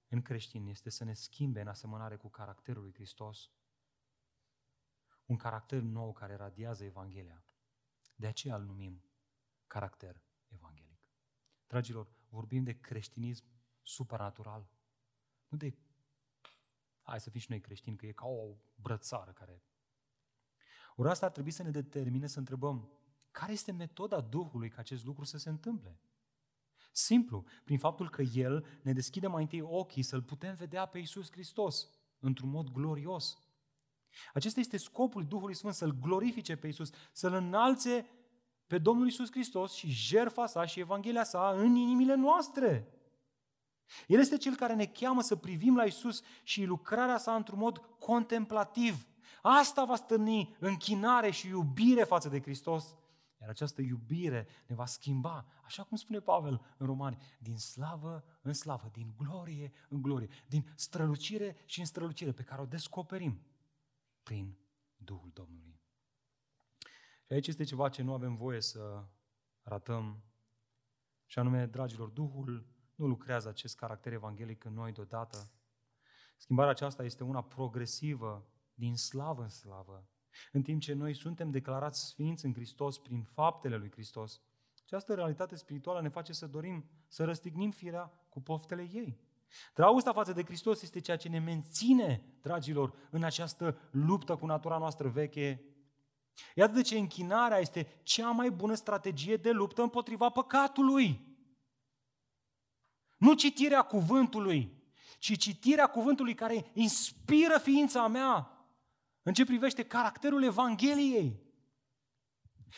în 0.08 0.22
creștin 0.22 0.68
este 0.68 0.90
să 0.90 1.04
ne 1.04 1.14
schimbe 1.14 1.62
în 1.62 1.68
asemănare 1.68 2.16
cu 2.16 2.30
caracterul 2.30 2.82
lui 2.82 2.94
Hristos. 2.94 3.52
Un 5.26 5.38
caracter 5.38 5.82
nou 5.82 6.14
care 6.14 6.36
radiază 6.36 6.84
Evanghelia. 6.84 7.46
De 8.16 8.28
aceea 8.28 8.56
îl 8.56 8.64
numim 8.64 9.04
caracter 9.68 10.24
evanghelic. 10.48 11.12
Dragilor, 11.68 12.12
vorbim 12.30 12.64
de 12.64 12.80
creștinism 12.80 13.46
supranatural. 13.82 14.70
Nu 15.48 15.58
de 15.58 15.78
hai 17.10 17.20
să 17.20 17.30
fim 17.30 17.40
și 17.40 17.50
noi 17.50 17.60
creștini, 17.60 17.96
că 17.96 18.06
e 18.06 18.12
ca 18.12 18.26
o 18.26 18.56
brățară 18.76 19.32
care... 19.32 19.64
Ori 20.96 21.10
asta 21.10 21.26
ar 21.26 21.32
trebui 21.32 21.52
să 21.52 21.64
ne 21.64 21.72
determine 21.72 22.28
să 22.28 22.40
întrebăm, 22.40 22.90
care 23.32 23.52
este 23.52 23.72
metoda 23.72 24.22
Duhului 24.22 24.70
ca 24.70 24.80
acest 24.80 25.06
lucru 25.06 25.24
să 25.24 25.38
se 25.38 25.50
întâmple? 25.50 26.00
Simplu, 26.92 27.46
prin 27.64 27.78
faptul 27.78 28.10
că 28.10 28.22
El 28.22 28.66
ne 28.84 28.94
deschide 28.94 29.28
mai 29.28 29.42
întâi 29.42 29.62
ochii 29.62 30.04
să-L 30.04 30.24
putem 30.24 30.56
vedea 30.56 30.86
pe 30.86 30.98
Iisus 30.98 31.32
Hristos 31.32 31.90
într-un 32.20 32.50
mod 32.50 32.70
glorios. 32.70 33.44
Acesta 34.34 34.60
este 34.60 34.78
scopul 34.78 35.28
Duhului 35.28 35.56
Sfânt, 35.56 35.74
să-L 35.74 36.00
glorifice 36.00 36.56
pe 36.56 36.68
Iisus, 36.68 36.90
să-L 37.12 37.34
înalțe 37.34 38.10
pe 38.68 38.78
Domnul 38.78 39.06
Iisus 39.06 39.32
Hristos 39.32 39.74
și 39.74 39.90
jertfa 39.90 40.46
sa 40.46 40.66
și 40.66 40.80
Evanghelia 40.80 41.24
sa 41.24 41.52
în 41.56 41.76
inimile 41.76 42.16
noastre. 42.16 42.94
El 44.08 44.20
este 44.20 44.38
cel 44.38 44.56
care 44.56 44.74
ne 44.76 44.86
cheamă 44.86 45.22
să 45.22 45.36
privim 45.36 45.76
la 45.76 45.84
Isus 45.84 46.22
și 46.44 46.64
lucrarea 46.64 47.18
sa 47.18 47.36
într-un 47.36 47.60
mod 47.60 47.78
contemplativ. 48.00 49.08
Asta 49.42 49.86
va 49.86 49.96
stârni 49.96 50.56
închinare 50.60 51.30
și 51.30 51.48
iubire 51.48 52.04
față 52.04 52.30
de 52.30 52.42
Hristos. 52.42 52.96
Iar 53.42 53.50
această 53.50 53.82
iubire 53.82 54.48
ne 54.68 54.76
va 54.76 54.86
schimba, 54.86 55.46
așa 55.64 55.84
cum 55.84 55.98
spune 55.98 56.20
Pavel 56.20 56.62
în 56.78 56.86
Romani, 56.86 57.18
din 57.40 57.58
slavă 57.58 58.24
în 58.42 58.54
slavă, 58.54 58.90
din 58.94 59.14
glorie 59.18 59.72
în 59.90 60.02
glorie, 60.02 60.30
din 60.48 60.72
strălucire 60.76 61.56
și 61.66 61.80
în 61.80 61.86
strălucire 61.86 62.32
pe 62.32 62.44
care 62.44 62.62
o 62.62 62.66
descoperim 62.66 63.42
prin 64.24 64.58
Duhul 64.98 65.32
Domnului. 65.34 65.80
Și 67.26 67.34
aici 67.34 67.48
este 67.48 67.64
ceva 67.64 67.90
ce 67.90 68.02
nu 68.02 68.14
avem 68.14 68.36
voie 68.36 68.62
să 68.62 69.04
ratăm, 69.62 70.24
și 71.26 71.40
anume, 71.40 71.66
dragilor, 71.66 72.08
Duhul 72.08 72.68
nu 73.00 73.08
lucrează 73.08 73.50
acest 73.50 73.76
caracter 73.76 74.14
evanghelic 74.14 74.64
în 74.64 74.74
noi 74.74 74.92
deodată. 74.92 75.52
Schimbarea 76.38 76.72
aceasta 76.72 77.04
este 77.04 77.24
una 77.24 77.44
progresivă, 77.44 78.48
din 78.74 78.96
slavă 78.96 79.42
în 79.42 79.50
slavă. 79.50 80.08
În 80.52 80.62
timp 80.62 80.82
ce 80.82 80.94
noi 80.94 81.14
suntem 81.14 81.52
declarați 81.52 82.06
sfinți 82.06 82.46
în 82.46 82.54
Hristos 82.54 82.98
prin 82.98 83.24
faptele 83.24 83.78
lui 83.78 83.92
Hristos, 83.92 84.42
această 84.84 85.14
realitate 85.14 85.56
spirituală 85.56 86.02
ne 86.02 86.10
face 86.10 86.34
să 86.34 86.48
dorim 86.48 86.90
să 87.08 87.24
răstignim 87.24 87.72
firea 87.72 88.12
cu 88.30 88.42
poftele 88.42 88.90
ei. 88.92 89.20
Dragostea 89.74 90.14
față 90.14 90.34
de 90.34 90.44
Hristos 90.44 90.82
este 90.82 91.00
ceea 91.00 91.18
ce 91.18 91.30
ne 91.30 91.40
menține, 91.40 92.24
dragilor, 92.42 92.94
în 93.10 93.24
această 93.24 93.78
luptă 93.92 94.36
cu 94.36 94.46
natura 94.46 94.78
noastră 94.78 95.08
veche. 95.08 95.64
Iată 96.56 96.74
de 96.74 96.82
ce 96.82 96.98
închinarea 96.98 97.58
este 97.58 98.00
cea 98.04 98.32
mai 98.32 98.50
bună 98.52 98.74
strategie 98.74 99.38
de 99.38 99.52
luptă 99.52 99.82
împotriva 99.82 100.30
păcatului. 100.30 101.29
Nu 103.20 103.34
citirea 103.34 103.82
cuvântului, 103.82 104.78
ci 105.20 105.38
citirea 105.38 105.88
cuvântului 105.88 106.34
care 106.34 106.72
inspiră 106.74 107.58
ființa 107.58 108.08
mea 108.08 108.52
în 109.24 109.34
ce 109.34 109.46
privește 109.46 109.86
caracterul 109.86 110.44
Evangheliei. 110.44 111.48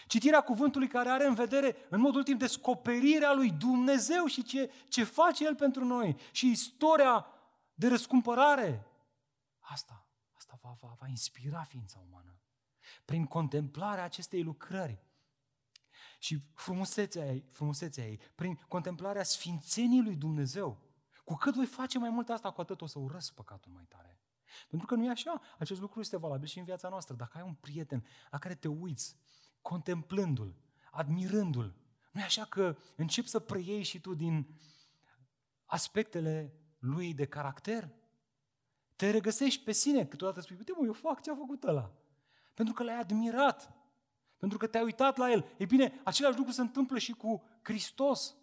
Citirea 0.07 0.41
cuvântului 0.41 0.87
care 0.87 1.09
are 1.09 1.25
în 1.25 1.33
vedere, 1.33 1.75
în 1.89 1.99
mod 1.99 2.15
ultim, 2.15 2.37
descoperirea 2.37 3.33
lui 3.33 3.51
Dumnezeu 3.51 4.25
și 4.25 4.43
ce, 4.43 4.71
ce 4.87 5.03
face 5.03 5.45
El 5.45 5.55
pentru 5.55 5.85
noi 5.85 6.15
și 6.31 6.49
istoria 6.49 7.25
de 7.73 7.87
răscumpărare. 7.87 8.87
Asta, 9.59 10.07
asta 10.33 10.59
va, 10.61 10.75
va, 10.79 10.95
va 10.99 11.07
inspira 11.07 11.63
ființa 11.63 12.03
umană. 12.09 12.35
Prin 13.05 13.25
contemplarea 13.25 14.03
acestei 14.03 14.43
lucrări, 14.43 14.99
și 16.21 16.41
frumusețea 16.53 17.25
ei, 17.25 17.45
frumusețea 17.51 18.07
ei, 18.07 18.19
prin 18.35 18.55
contemplarea 18.67 19.23
sfințenii 19.23 20.01
lui 20.01 20.15
Dumnezeu. 20.15 20.81
Cu 21.23 21.33
cât 21.33 21.55
voi 21.55 21.65
face 21.65 21.99
mai 21.99 22.09
mult 22.09 22.29
asta, 22.29 22.51
cu 22.51 22.61
atât 22.61 22.81
o 22.81 22.85
să 22.85 22.99
urăsc 22.99 23.33
păcatul 23.33 23.71
mai 23.71 23.85
tare. 23.89 24.19
Pentru 24.69 24.87
că 24.87 24.95
nu 24.95 25.05
e 25.05 25.09
așa. 25.09 25.41
Acest 25.59 25.81
lucru 25.81 25.99
este 25.99 26.17
valabil 26.17 26.47
și 26.47 26.59
în 26.59 26.65
viața 26.65 26.89
noastră. 26.89 27.15
Dacă 27.15 27.37
ai 27.37 27.43
un 27.43 27.53
prieten 27.53 28.05
la 28.31 28.37
care 28.37 28.55
te 28.55 28.67
uiți, 28.67 29.17
contemplându-l, 29.61 30.55
admirându-l, 30.91 31.75
nu 32.11 32.19
e 32.19 32.23
așa 32.23 32.45
că 32.45 32.77
începi 32.95 33.27
să 33.27 33.39
preiei 33.39 33.83
și 33.83 33.99
tu 33.99 34.13
din 34.13 34.47
aspectele 35.65 36.53
lui 36.79 37.13
de 37.13 37.25
caracter? 37.25 37.89
Te 38.95 39.09
regăsești 39.09 39.63
pe 39.63 39.71
sine, 39.71 40.05
câteodată 40.05 40.41
spui, 40.41 40.55
uite 40.57 40.71
mă, 40.77 40.85
eu 40.85 40.93
fac 40.93 41.21
ce 41.21 41.31
a 41.31 41.35
făcut 41.35 41.63
ăla. 41.63 41.91
Pentru 42.53 42.73
că 42.73 42.83
l-ai 42.83 42.99
admirat. 42.99 43.80
Pentru 44.41 44.57
că 44.57 44.67
te-ai 44.67 44.83
uitat 44.83 45.17
la 45.17 45.31
El. 45.31 45.45
Ei 45.57 45.65
bine, 45.65 46.01
același 46.03 46.37
lucru 46.37 46.51
se 46.51 46.61
întâmplă 46.61 46.97
și 46.97 47.11
cu 47.11 47.43
Hristos. 47.61 48.35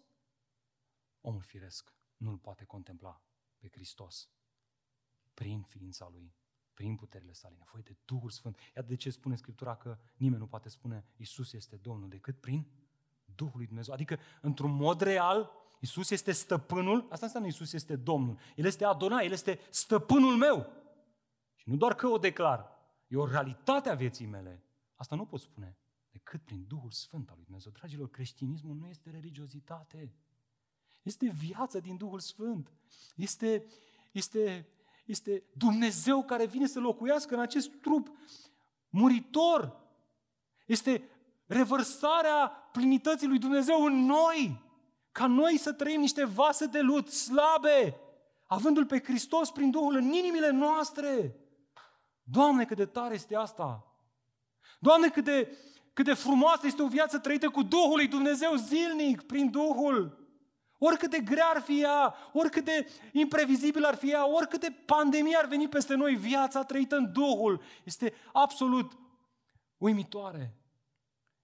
Omul 1.21 1.41
firesc 1.41 1.93
nu-L 2.17 2.37
poate 2.37 2.63
contempla 2.65 3.21
pe 3.57 3.69
Hristos 3.71 4.29
prin 5.33 5.61
ființa 5.61 6.09
Lui, 6.11 6.33
prin 6.73 6.95
puterile 6.95 7.33
sale, 7.33 7.55
nevoie 7.57 7.83
de 7.83 7.95
Duhul 8.05 8.29
Sfânt. 8.29 8.57
Iată 8.75 8.87
de 8.87 8.95
ce 8.95 9.09
spune 9.09 9.35
Scriptura 9.35 9.75
că 9.75 9.97
nimeni 10.17 10.41
nu 10.41 10.47
poate 10.47 10.69
spune 10.69 11.05
Isus 11.17 11.53
este 11.53 11.75
Domnul 11.75 12.09
decât 12.09 12.39
prin 12.39 12.67
Duhul 13.25 13.57
lui 13.57 13.65
Dumnezeu. 13.67 13.93
Adică, 13.93 14.19
într-un 14.41 14.71
mod 14.71 15.01
real, 15.01 15.51
Isus 15.79 16.09
este 16.09 16.31
stăpânul, 16.31 17.07
asta 17.09 17.25
înseamnă 17.25 17.49
Isus 17.49 17.73
este 17.73 17.95
Domnul. 17.95 18.39
El 18.55 18.65
este 18.65 18.85
Adonai, 18.85 19.25
El 19.25 19.31
este 19.31 19.59
stăpânul 19.69 20.35
meu. 20.35 20.71
Și 21.55 21.69
nu 21.69 21.75
doar 21.75 21.95
că 21.95 22.07
o 22.07 22.17
declar, 22.17 22.69
e 23.07 23.17
o 23.17 23.27
realitate 23.27 23.89
a 23.89 23.95
vieții 23.95 24.25
mele. 24.25 24.63
Asta 24.95 25.15
nu 25.15 25.25
pot 25.25 25.39
spune 25.39 25.77
decât 26.11 26.41
prin 26.41 26.65
Duhul 26.67 26.91
Sfânt 26.91 27.29
al 27.29 27.35
lui 27.35 27.45
Dumnezeu. 27.45 27.71
Dragilor, 27.71 28.09
creștinismul 28.09 28.75
nu 28.75 28.87
este 28.87 29.09
religiozitate. 29.09 30.13
Este 31.01 31.29
viața 31.29 31.79
din 31.79 31.97
Duhul 31.97 32.19
Sfânt. 32.19 32.71
Este, 33.15 33.65
este, 34.11 34.67
este 35.05 35.43
Dumnezeu 35.53 36.23
care 36.23 36.45
vine 36.45 36.67
să 36.67 36.79
locuiască 36.79 37.33
în 37.33 37.39
acest 37.39 37.71
trup 37.81 38.17
muritor. 38.89 39.87
Este 40.65 41.09
revărsarea 41.45 42.47
plinității 42.71 43.27
lui 43.27 43.39
Dumnezeu 43.39 43.83
în 43.83 44.05
noi. 44.05 44.67
Ca 45.11 45.27
noi 45.27 45.57
să 45.57 45.73
trăim 45.73 45.99
niște 45.99 46.25
vase 46.25 46.65
de 46.65 46.79
lut 46.79 47.07
slabe, 47.07 47.99
avându-L 48.45 48.85
pe 48.85 48.99
Hristos 49.03 49.51
prin 49.51 49.71
Duhul 49.71 49.95
în 49.95 50.11
inimile 50.11 50.49
noastre. 50.49 51.39
Doamne, 52.23 52.65
cât 52.65 52.77
de 52.77 52.85
tare 52.85 53.13
este 53.13 53.35
asta! 53.35 53.83
Doamne, 54.79 55.09
cât 55.09 55.23
de 55.23 55.57
cât 55.99 56.07
de 56.07 56.13
frumoasă 56.13 56.65
este 56.65 56.81
o 56.81 56.87
viață 56.87 57.19
trăită 57.19 57.49
cu 57.49 57.63
Duhul 57.63 57.95
lui 57.95 58.07
Dumnezeu 58.07 58.55
zilnic, 58.55 59.21
prin 59.21 59.51
Duhul. 59.51 60.27
Oricât 60.77 61.09
de 61.09 61.19
grea 61.19 61.45
ar 61.45 61.61
fi 61.61 61.81
ea, 61.81 62.15
oricât 62.33 62.65
de 62.65 62.89
imprevizibil 63.11 63.83
ar 63.83 63.95
fi 63.95 64.09
ea, 64.11 64.27
oricât 64.27 64.59
de 64.59 64.71
pandemie 64.85 65.35
ar 65.37 65.45
veni 65.45 65.67
peste 65.67 65.95
noi, 65.95 66.15
viața 66.15 66.63
trăită 66.63 66.95
în 66.95 67.11
Duhul 67.11 67.61
este 67.83 68.13
absolut 68.33 68.99
uimitoare. 69.77 70.55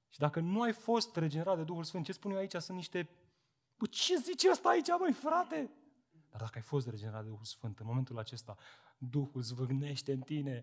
Și 0.10 0.20
dacă 0.20 0.40
nu 0.40 0.62
ai 0.62 0.74
fost 0.74 1.16
regenerat 1.16 1.58
de 1.58 1.64
Duhul 1.64 1.84
Sfânt, 1.84 2.06
ce 2.06 2.12
spun 2.12 2.32
eu 2.32 2.38
aici? 2.38 2.56
Sunt 2.56 2.78
niște... 2.78 3.10
Bă, 3.78 3.86
ce 3.86 4.16
zice 4.16 4.50
asta 4.50 4.70
aici, 4.70 4.88
măi, 5.00 5.14
frate? 5.14 5.72
Dar 6.32 6.40
dacă 6.40 6.54
ai 6.56 6.62
fost 6.62 6.88
regenerat 6.88 7.24
de 7.24 7.30
Duhul 7.30 7.46
Sfânt, 7.46 7.80
în 7.80 7.86
momentul 7.86 8.20
acesta, 8.20 8.56
Duhul 8.98 9.42
zvâgnește 9.42 10.12
în 10.12 10.20
tine, 10.20 10.62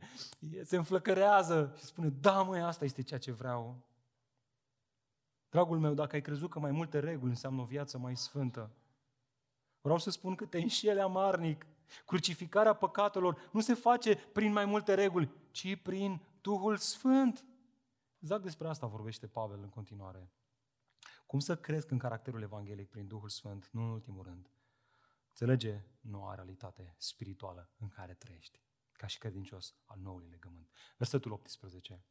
se 0.62 0.76
înflăcărează 0.76 1.74
și 1.76 1.84
spune, 1.84 2.08
da, 2.08 2.42
măi, 2.42 2.60
asta 2.60 2.84
este 2.84 3.02
ceea 3.02 3.20
ce 3.20 3.32
vreau. 3.32 3.82
Dragul 5.48 5.78
meu, 5.78 5.94
dacă 5.94 6.14
ai 6.14 6.22
crezut 6.22 6.50
că 6.50 6.58
mai 6.58 6.70
multe 6.70 6.98
reguli 6.98 7.30
înseamnă 7.30 7.60
o 7.60 7.64
viață 7.64 7.98
mai 7.98 8.16
sfântă, 8.16 8.70
vreau 9.80 9.98
să 9.98 10.10
spun 10.10 10.34
că 10.34 10.46
te 10.46 10.58
înșele 10.58 11.00
amarnic. 11.00 11.66
Crucificarea 12.06 12.72
păcatelor 12.72 13.48
nu 13.52 13.60
se 13.60 13.74
face 13.74 14.14
prin 14.14 14.52
mai 14.52 14.64
multe 14.64 14.94
reguli, 14.94 15.30
ci 15.50 15.76
prin 15.82 16.20
Duhul 16.40 16.76
Sfânt. 16.76 17.44
Exact 18.18 18.42
despre 18.42 18.68
asta 18.68 18.86
vorbește 18.86 19.26
Pavel 19.26 19.58
în 19.62 19.68
continuare. 19.68 20.30
Cum 21.26 21.38
să 21.38 21.56
cresc 21.56 21.90
în 21.90 21.98
caracterul 21.98 22.42
evanghelic 22.42 22.88
prin 22.90 23.06
Duhul 23.06 23.28
Sfânt? 23.28 23.68
Nu 23.72 23.82
în 23.82 23.90
ultimul 23.90 24.24
rând. 24.24 24.50
Înțelege 25.32 25.84
noua 26.00 26.34
realitate 26.34 26.94
spirituală 26.98 27.70
în 27.78 27.88
care 27.88 28.14
trăiești, 28.14 28.62
ca 28.92 29.06
și 29.06 29.18
credincios 29.18 29.74
al 29.84 29.98
noului 30.00 30.28
legământ. 30.28 30.70
Versetul 30.96 31.32
18. 31.32 32.04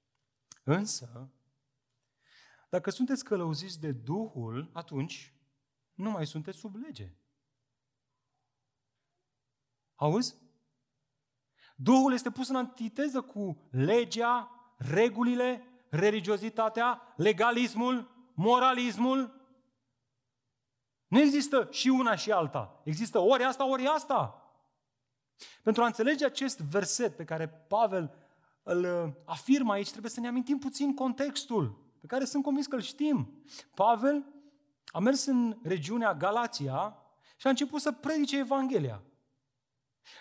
Însă, 0.63 1.31
dacă 2.69 2.89
sunteți 2.89 3.23
călăuziți 3.23 3.79
de 3.79 3.91
Duhul, 3.91 4.69
atunci 4.73 5.35
nu 5.93 6.09
mai 6.09 6.27
sunteți 6.27 6.57
sub 6.57 6.75
lege. 6.75 7.15
Auzi? 9.95 10.35
Duhul 11.75 12.13
este 12.13 12.31
pus 12.31 12.47
în 12.47 12.55
antiteză 12.55 13.21
cu 13.21 13.67
legea, 13.71 14.51
regulile, 14.77 15.63
religiozitatea, 15.89 17.13
legalismul, 17.15 18.31
moralismul. 18.33 19.40
Nu 21.11 21.19
există 21.19 21.67
și 21.71 21.87
una 21.87 22.15
și 22.15 22.31
alta. 22.31 22.81
Există 22.83 23.19
ori 23.19 23.43
asta, 23.43 23.65
ori 23.65 23.85
asta. 23.85 24.51
Pentru 25.63 25.83
a 25.83 25.85
înțelege 25.85 26.25
acest 26.25 26.59
verset 26.59 27.15
pe 27.15 27.23
care 27.23 27.47
Pavel 27.47 28.13
îl 28.63 28.83
uh, 28.83 29.13
afirmă 29.25 29.71
aici, 29.71 29.89
trebuie 29.89 30.11
să 30.11 30.19
ne 30.19 30.27
amintim 30.27 30.57
puțin 30.57 30.93
contextul, 30.93 31.91
pe 31.99 32.07
care 32.07 32.25
sunt 32.25 32.43
convins 32.43 32.67
că 32.67 32.75
îl 32.75 32.81
știm. 32.81 33.43
Pavel 33.73 34.25
a 34.85 34.99
mers 34.99 35.25
în 35.25 35.57
regiunea 35.63 36.13
Galația 36.13 36.97
și 37.37 37.47
a 37.47 37.49
început 37.49 37.81
să 37.81 37.91
predice 37.91 38.37
Evanghelia. 38.37 39.03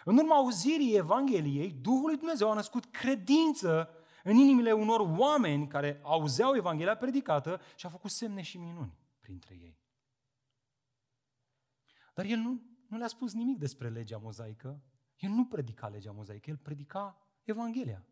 În 0.05 0.18
urma 0.18 0.36
auzirii 0.36 0.97
Evangheliei, 0.97 1.70
Duhul 1.70 2.07
lui 2.07 2.16
Dumnezeu 2.16 2.51
a 2.51 2.55
născut 2.55 2.84
credință 2.84 3.91
în 4.24 4.36
inimile 4.36 4.72
unor 4.72 5.01
oameni 5.16 5.66
care 5.66 6.01
auzeau 6.03 6.57
Evanghelia 6.57 6.97
predicată 6.97 7.61
și 7.74 7.86
a 7.86 7.88
făcut 7.88 8.11
semne 8.11 8.43
și 8.43 8.59
minuni 8.59 8.99
printre 9.20 9.55
ei. 9.55 9.80
Dar 12.20 12.28
el 12.28 12.38
nu, 12.38 12.60
nu 12.86 12.96
le-a 12.96 13.08
spus 13.08 13.32
nimic 13.32 13.58
despre 13.58 13.88
legea 13.88 14.18
mozaică. 14.18 14.82
El 15.16 15.30
nu 15.30 15.44
predica 15.44 15.88
legea 15.88 16.12
mozaică, 16.12 16.50
el 16.50 16.56
predica 16.56 17.18
Evanghelia. 17.42 18.06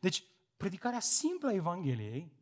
Deci, 0.00 0.24
predicarea 0.56 1.00
simplă 1.00 1.48
a 1.48 1.52
Evangheliei 1.52 2.32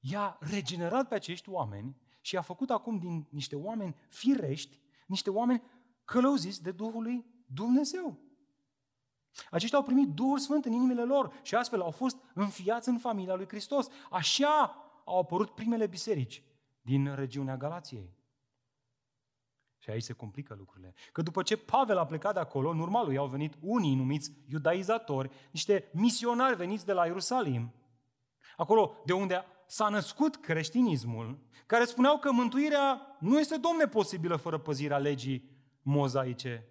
i-a 0.00 0.38
regenerat 0.40 1.08
pe 1.08 1.14
acești 1.14 1.50
oameni 1.50 1.96
și 2.20 2.34
i-a 2.34 2.40
făcut 2.40 2.70
acum 2.70 2.98
din 2.98 3.26
niște 3.30 3.56
oameni 3.56 3.96
firești, 4.08 4.80
niște 5.06 5.30
oameni 5.30 5.62
călăuziți 6.04 6.62
de 6.62 6.72
Duhul 6.72 7.02
lui 7.02 7.24
Dumnezeu. 7.46 8.18
Aceștia 9.50 9.78
au 9.78 9.84
primit 9.84 10.08
Duhul 10.08 10.38
Sfânt 10.38 10.64
în 10.64 10.72
inimile 10.72 11.04
lor 11.04 11.40
și 11.42 11.54
astfel 11.54 11.80
au 11.80 11.90
fost 11.90 12.16
înfiați 12.34 12.88
în 12.88 12.98
familia 12.98 13.34
lui 13.34 13.48
Hristos. 13.48 13.88
Așa 14.10 14.64
au 15.04 15.18
apărut 15.18 15.50
primele 15.50 15.86
biserici 15.86 16.42
din 16.80 17.14
regiunea 17.14 17.56
Galației. 17.56 18.15
Și 19.86 19.92
aici 19.92 20.02
se 20.02 20.12
complică 20.12 20.54
lucrurile. 20.58 20.94
Că 21.12 21.22
după 21.22 21.42
ce 21.42 21.56
Pavel 21.56 21.98
a 21.98 22.06
plecat 22.06 22.34
de 22.34 22.40
acolo, 22.40 22.70
în 22.70 22.78
urma 22.78 23.04
lui 23.04 23.16
au 23.16 23.26
venit 23.26 23.54
unii 23.60 23.94
numiți 23.94 24.32
iudaizatori, 24.50 25.30
niște 25.50 25.88
misionari 25.92 26.56
veniți 26.56 26.86
de 26.86 26.92
la 26.92 27.06
Ierusalim, 27.06 27.72
acolo 28.56 28.96
de 29.04 29.12
unde 29.12 29.44
s-a 29.66 29.88
născut 29.88 30.36
creștinismul, 30.36 31.38
care 31.66 31.84
spuneau 31.84 32.18
că 32.18 32.32
mântuirea 32.32 33.16
nu 33.18 33.38
este, 33.38 33.56
domne, 33.56 33.86
posibilă 33.86 34.36
fără 34.36 34.58
păzirea 34.58 34.98
legii 34.98 35.50
mozaice. 35.82 36.68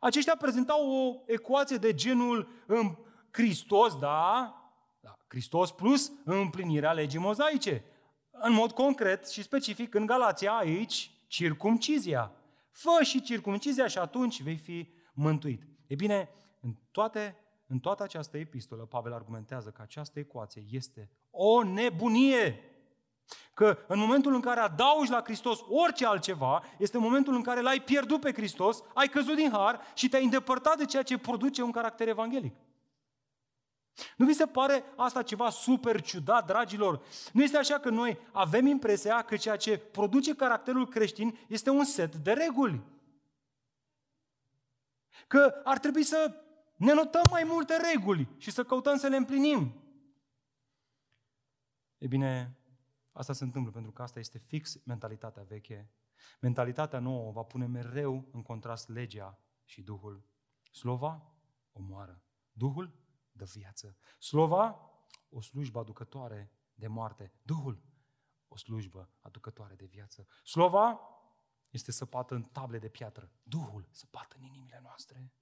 Aceștia 0.00 0.36
prezentau 0.36 0.90
o 0.90 1.22
ecuație 1.26 1.76
de 1.76 1.94
genul 1.94 2.48
în 2.66 2.96
Hristos, 3.30 3.98
da? 3.98 4.54
da? 5.00 5.18
Hristos 5.28 5.70
plus 5.70 6.12
împlinirea 6.24 6.92
legii 6.92 7.18
mozaice. 7.18 7.84
În 8.30 8.52
mod 8.52 8.72
concret 8.72 9.28
și 9.28 9.42
specific 9.42 9.94
în 9.94 10.06
Galația, 10.06 10.52
aici, 10.52 11.10
circumcizia. 11.26 12.32
Fă 12.72 13.02
și 13.02 13.22
circumcizia 13.22 13.86
și 13.86 13.98
atunci 13.98 14.42
vei 14.42 14.56
fi 14.56 14.88
mântuit. 15.14 15.62
E 15.86 15.94
bine, 15.94 16.28
în, 16.60 16.74
toate, 16.90 17.36
în 17.66 17.78
toată 17.78 18.02
această 18.02 18.38
epistolă, 18.38 18.84
Pavel 18.84 19.12
argumentează 19.12 19.70
că 19.70 19.82
această 19.82 20.18
ecuație 20.18 20.64
este 20.70 21.10
o 21.30 21.62
nebunie. 21.62 22.60
Că 23.54 23.78
în 23.86 23.98
momentul 23.98 24.34
în 24.34 24.40
care 24.40 24.60
adaugi 24.60 25.10
la 25.10 25.22
Hristos 25.24 25.60
orice 25.68 26.06
altceva, 26.06 26.62
este 26.78 26.98
momentul 26.98 27.34
în 27.34 27.42
care 27.42 27.60
l-ai 27.60 27.80
pierdut 27.80 28.20
pe 28.20 28.32
Hristos, 28.32 28.82
ai 28.94 29.08
căzut 29.08 29.36
din 29.36 29.50
har 29.50 29.80
și 29.94 30.08
te-ai 30.08 30.24
îndepărtat 30.24 30.78
de 30.78 30.84
ceea 30.84 31.02
ce 31.02 31.18
produce 31.18 31.62
un 31.62 31.70
caracter 31.70 32.08
evanghelic. 32.08 32.54
Nu 34.16 34.26
vi 34.26 34.32
se 34.32 34.46
pare 34.46 34.84
asta 34.96 35.22
ceva 35.22 35.50
super 35.50 36.00
ciudat, 36.00 36.46
dragilor? 36.46 37.02
Nu 37.32 37.42
este 37.42 37.56
așa 37.56 37.78
că 37.78 37.90
noi 37.90 38.18
avem 38.32 38.66
impresia 38.66 39.22
că 39.22 39.36
ceea 39.36 39.56
ce 39.56 39.78
produce 39.78 40.34
caracterul 40.34 40.88
creștin 40.88 41.38
este 41.48 41.70
un 41.70 41.84
set 41.84 42.16
de 42.16 42.32
reguli. 42.32 42.82
Că 45.26 45.60
ar 45.64 45.78
trebui 45.78 46.02
să 46.02 46.34
ne 46.76 46.92
notăm 46.92 47.26
mai 47.30 47.44
multe 47.44 47.76
reguli 47.92 48.28
și 48.38 48.50
să 48.50 48.64
căutăm 48.64 48.96
să 48.96 49.06
le 49.06 49.16
împlinim. 49.16 49.82
E 51.98 52.06
bine, 52.06 52.56
asta 53.12 53.32
se 53.32 53.44
întâmplă 53.44 53.72
pentru 53.72 53.90
că 53.92 54.02
asta 54.02 54.18
este 54.18 54.38
fix 54.38 54.84
mentalitatea 54.84 55.42
veche. 55.42 55.90
Mentalitatea 56.40 56.98
nouă 56.98 57.32
va 57.32 57.42
pune 57.42 57.66
mereu 57.66 58.28
în 58.32 58.42
contrast 58.42 58.88
legea 58.88 59.38
și 59.64 59.82
Duhul. 59.82 60.24
Slova 60.70 61.32
omoară. 61.72 62.22
Duhul 62.52 63.01
dă 63.32 63.44
viață. 63.44 63.96
Slova, 64.18 64.90
o 65.28 65.40
slujbă 65.40 65.78
aducătoare 65.78 66.52
de 66.74 66.86
moarte. 66.86 67.32
Duhul, 67.42 67.82
o 68.48 68.56
slujbă 68.56 69.10
aducătoare 69.20 69.74
de 69.74 69.84
viață. 69.84 70.26
Slova 70.44 71.00
este 71.70 71.92
săpată 71.92 72.34
în 72.34 72.42
table 72.42 72.78
de 72.78 72.88
piatră. 72.88 73.32
Duhul 73.42 73.88
săpată 73.90 74.36
în 74.38 74.42
inimile 74.42 74.80
noastre. 74.82 75.32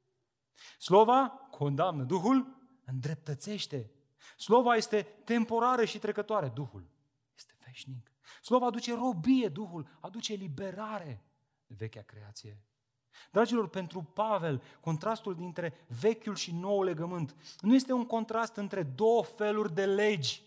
Slova 0.78 1.28
condamnă. 1.50 2.04
Duhul 2.04 2.60
îndreptățește. 2.84 3.92
Slova 4.36 4.74
este 4.74 5.02
temporară 5.02 5.84
și 5.84 5.98
trecătoare. 5.98 6.48
Duhul 6.48 6.90
este 7.34 7.56
veșnic. 7.64 8.12
Slova 8.42 8.66
aduce 8.66 8.94
robie, 8.94 9.48
Duhul 9.48 9.98
aduce 10.00 10.34
liberare 10.34 11.24
de 11.66 11.74
vechea 11.74 12.02
creație. 12.02 12.64
Dragilor, 13.30 13.68
pentru 13.68 14.02
Pavel, 14.02 14.62
contrastul 14.80 15.34
dintre 15.34 15.86
vechiul 16.00 16.34
și 16.34 16.54
nou 16.54 16.82
legământ 16.82 17.36
nu 17.60 17.74
este 17.74 17.92
un 17.92 18.06
contrast 18.06 18.56
între 18.56 18.82
două 18.82 19.22
feluri 19.22 19.74
de 19.74 19.84
legi. 19.84 20.42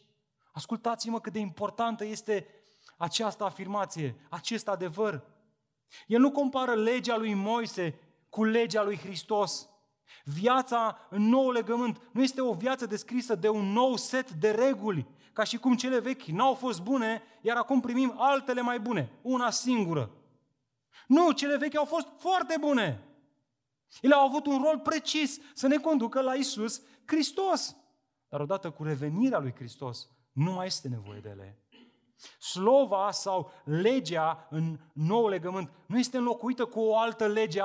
Ascultați-mă 0.51 1.19
cât 1.19 1.33
de 1.33 1.39
importantă 1.39 2.05
este 2.05 2.47
această 2.97 3.43
afirmație, 3.43 4.15
acest 4.29 4.67
adevăr. 4.67 5.23
El 6.07 6.19
nu 6.19 6.31
compară 6.31 6.73
legea 6.73 7.17
lui 7.17 7.33
Moise 7.33 7.99
cu 8.29 8.43
legea 8.43 8.83
lui 8.83 8.97
Hristos. 8.97 9.67
Viața 10.23 11.07
în 11.09 11.21
nou 11.21 11.51
legământ 11.51 12.01
nu 12.11 12.21
este 12.21 12.41
o 12.41 12.53
viață 12.53 12.85
descrisă 12.85 13.35
de 13.35 13.49
un 13.49 13.71
nou 13.71 13.95
set 13.95 14.31
de 14.31 14.51
reguli, 14.51 15.07
ca 15.33 15.43
și 15.43 15.57
cum 15.57 15.75
cele 15.75 15.99
vechi 15.99 16.25
n-au 16.25 16.53
fost 16.53 16.81
bune, 16.81 17.23
iar 17.41 17.57
acum 17.57 17.79
primim 17.79 18.13
altele 18.17 18.61
mai 18.61 18.79
bune, 18.79 19.11
una 19.21 19.49
singură. 19.49 20.11
Nu, 21.07 21.31
cele 21.31 21.57
vechi 21.57 21.75
au 21.75 21.85
fost 21.85 22.07
foarte 22.17 22.55
bune. 22.59 23.07
Ele 24.01 24.13
au 24.13 24.25
avut 24.25 24.45
un 24.45 24.61
rol 24.63 24.79
precis 24.79 25.39
să 25.53 25.67
ne 25.67 25.77
conducă 25.77 26.21
la 26.21 26.33
Isus 26.33 26.81
Hristos. 27.05 27.75
Dar 28.29 28.41
odată 28.41 28.71
cu 28.71 28.83
revenirea 28.83 29.39
lui 29.39 29.53
Hristos, 29.55 30.09
nu 30.31 30.51
mai 30.51 30.65
este 30.65 30.87
nevoie 30.87 31.19
de 31.19 31.29
ele. 31.29 31.62
Slova 32.39 33.11
sau 33.11 33.51
legea 33.63 34.47
în 34.49 34.79
nou 34.93 35.27
legământ 35.27 35.71
nu 35.85 35.97
este 35.97 36.17
înlocuită 36.17 36.65
cu 36.65 36.79
o 36.79 36.97
altă 36.97 37.27
lege 37.27 37.61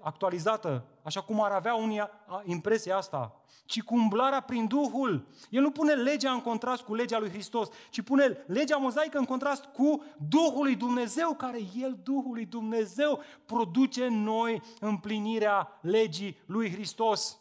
actualizată, 0.00 0.84
așa 1.02 1.20
cum 1.20 1.42
ar 1.42 1.50
avea 1.50 1.74
unii 1.74 2.02
impresia 2.44 2.96
asta, 2.96 3.40
ci 3.64 3.82
cu 3.82 3.94
umblarea 3.94 4.40
prin 4.40 4.66
Duhul. 4.66 5.26
El 5.50 5.62
nu 5.62 5.70
pune 5.70 5.92
legea 5.92 6.30
în 6.30 6.40
contrast 6.40 6.82
cu 6.82 6.94
legea 6.94 7.18
lui 7.18 7.30
Hristos, 7.30 7.68
ci 7.90 8.02
pune 8.02 8.44
legea 8.46 8.76
mozaică 8.76 9.18
în 9.18 9.24
contrast 9.24 9.64
cu 9.64 10.04
Duhul 10.28 10.62
lui 10.62 10.76
Dumnezeu, 10.76 11.34
care 11.34 11.58
El, 11.74 11.98
Duhul 12.02 12.32
lui 12.32 12.46
Dumnezeu, 12.46 13.20
produce 13.46 14.04
în 14.04 14.22
noi 14.22 14.62
împlinirea 14.80 15.78
legii 15.80 16.42
lui 16.46 16.70
Hristos. 16.72 17.40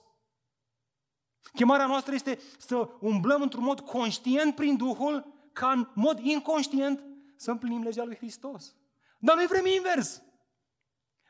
Chemarea 1.53 1.86
noastră 1.86 2.13
este 2.13 2.39
să 2.57 2.89
umblăm 2.99 3.41
într-un 3.41 3.63
mod 3.63 3.80
conștient 3.80 4.55
prin 4.55 4.78
Duhul, 4.78 5.34
ca 5.55 5.71
în 5.71 5.87
mod 5.93 6.19
inconștient 6.19 7.03
să 7.35 7.51
împlinim 7.51 7.81
legea 7.81 8.03
lui 8.03 8.15
Hristos. 8.15 8.75
Dar 9.19 9.35
noi 9.35 9.45
vrem 9.45 9.65
invers. 9.65 10.23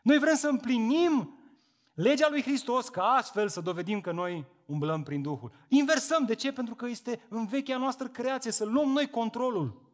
Noi 0.03 0.19
vrem 0.19 0.35
să 0.35 0.47
împlinim 0.47 1.39
legea 1.93 2.29
lui 2.29 2.41
Hristos 2.41 2.89
ca 2.89 3.03
astfel 3.03 3.47
să 3.49 3.61
dovedim 3.61 4.01
că 4.01 4.11
noi 4.11 4.45
umblăm 4.65 5.03
prin 5.03 5.21
Duhul. 5.21 5.51
Inversăm. 5.67 6.25
De 6.25 6.33
ce? 6.33 6.53
Pentru 6.53 6.75
că 6.75 6.87
este 6.87 7.25
în 7.29 7.45
vechea 7.45 7.77
noastră 7.77 8.07
creație 8.07 8.51
să 8.51 8.65
luăm 8.65 8.89
noi 8.89 9.09
controlul. 9.09 9.91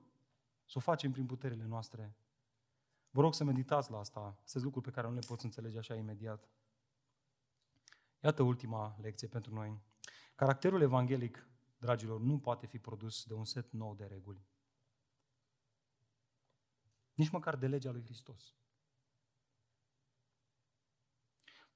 Să 0.65 0.73
o 0.75 0.79
facem 0.79 1.11
prin 1.11 1.25
puterile 1.25 1.65
noastre. 1.67 2.15
Vă 3.09 3.21
rog 3.21 3.33
să 3.33 3.43
meditați 3.43 3.91
la 3.91 3.97
asta. 3.97 4.41
Sunt 4.43 4.63
lucruri 4.63 4.85
pe 4.85 4.91
care 4.91 5.07
nu 5.07 5.13
le 5.13 5.25
poți 5.27 5.45
înțelege 5.45 5.77
așa 5.77 5.95
imediat. 5.95 6.49
Iată 8.19 8.43
ultima 8.43 8.95
lecție 9.01 9.27
pentru 9.27 9.53
noi. 9.53 9.79
Caracterul 10.35 10.81
evanghelic 10.81 11.45
dragilor, 11.81 12.19
nu 12.19 12.39
poate 12.39 12.65
fi 12.65 12.79
produs 12.79 13.25
de 13.25 13.33
un 13.33 13.45
set 13.45 13.71
nou 13.71 13.95
de 13.95 14.05
reguli. 14.05 14.45
Nici 17.13 17.29
măcar 17.29 17.55
de 17.55 17.67
legea 17.67 17.91
lui 17.91 18.03
Hristos. 18.03 18.55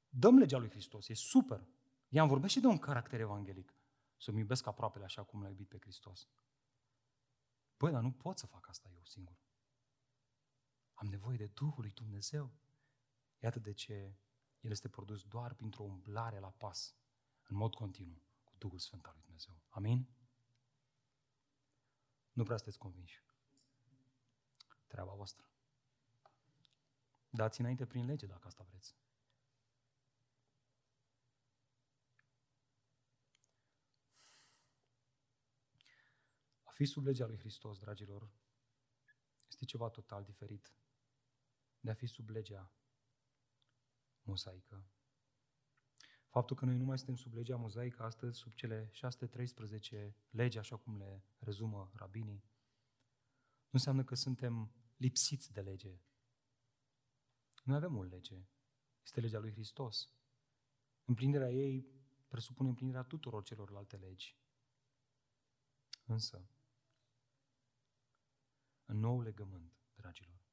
Dăm 0.10 0.38
legea 0.38 0.58
lui 0.58 0.70
Hristos, 0.70 1.08
e 1.08 1.14
super. 1.14 1.68
Ea 2.10 2.22
îmi 2.22 2.32
vorbește 2.32 2.60
de 2.60 2.68
un 2.68 2.78
caracter 2.78 3.20
evanghelic. 3.20 3.74
Să-mi 4.18 4.40
iubesc 4.40 4.66
aproapele 4.66 5.04
așa 5.04 5.24
cum 5.24 5.42
l-a 5.42 5.50
iubit 5.50 5.68
pe 5.68 5.78
Hristos. 5.80 6.28
Băi, 7.78 7.92
dar 7.92 8.02
nu 8.02 8.12
pot 8.12 8.38
să 8.38 8.48
fac 8.48 8.68
asta 8.68 8.90
eu 8.96 9.04
singur. 9.04 9.38
Am 10.94 11.08
nevoie 11.08 11.38
de 11.38 11.48
Duhul 11.48 11.82
lui 11.82 11.92
Dumnezeu. 11.92 12.54
Iată 13.40 13.60
de 13.60 13.74
ce 13.74 13.94
El 14.60 14.72
este 14.72 14.90
produs 14.90 15.24
doar 15.24 15.54
printr-o 15.54 15.84
umblare 15.84 16.40
la 16.40 16.52
pas, 16.52 16.96
în 17.44 17.56
mod 17.56 17.74
continuu, 17.74 18.22
cu 18.32 18.35
Duhul 18.66 18.80
Sfânt 18.80 19.06
al 19.06 19.14
lui 19.14 19.22
Dumnezeu. 19.24 19.62
Amin? 19.70 20.08
Nu 22.34 22.44
prea 22.44 22.58
sunteți 22.58 22.78
convinși. 22.78 23.24
Treaba 24.88 25.14
voastră. 25.14 25.50
Dați 27.30 27.60
înainte 27.60 27.86
prin 27.86 28.06
lege 28.06 28.26
dacă 28.26 28.48
asta 28.48 28.64
vreți. 28.64 28.96
A 36.64 36.72
fi 36.72 36.86
sub 36.86 37.06
legea 37.06 37.26
lui 37.26 37.38
Hristos, 37.38 37.80
dragilor, 37.80 38.30
este 39.48 39.66
ceva 39.66 39.90
total 39.90 40.24
diferit 40.24 40.74
de 41.80 41.90
a 41.90 41.94
fi 41.94 42.08
sub 42.08 42.30
legea 42.30 42.72
mozaică. 44.22 44.95
Faptul 46.36 46.56
că 46.56 46.66
noi 46.66 46.78
nu 46.78 46.84
mai 46.84 46.98
suntem 46.98 47.16
sub 47.16 47.34
legea 47.34 47.56
mozaică 47.56 48.04
astăzi, 48.04 48.38
sub 48.38 48.54
cele 48.54 48.90
613 48.92 50.16
legi, 50.30 50.58
așa 50.58 50.78
cum 50.78 50.98
le 50.98 51.24
rezumă 51.38 51.92
rabinii, 51.94 52.44
nu 53.64 53.72
înseamnă 53.72 54.04
că 54.04 54.16
suntem 54.16 54.72
lipsiți 54.98 55.52
de 55.52 55.62
lege. 55.62 56.00
Noi 57.64 57.76
avem 57.76 57.98
o 57.98 58.04
lege. 58.04 58.48
Este 59.04 59.20
legea 59.20 59.40
lui 59.40 59.52
Hristos. 59.52 60.10
Împlinirea 61.06 61.52
ei 61.52 61.88
presupune 62.28 62.70
împlinirea 62.70 63.04
tuturor 63.04 63.44
celorlalte 63.44 63.98
legi. 63.98 64.38
Însă, 66.06 66.50
în 68.86 68.98
nou 68.98 69.22
legământ, 69.22 69.74
dragilor, 69.94 70.46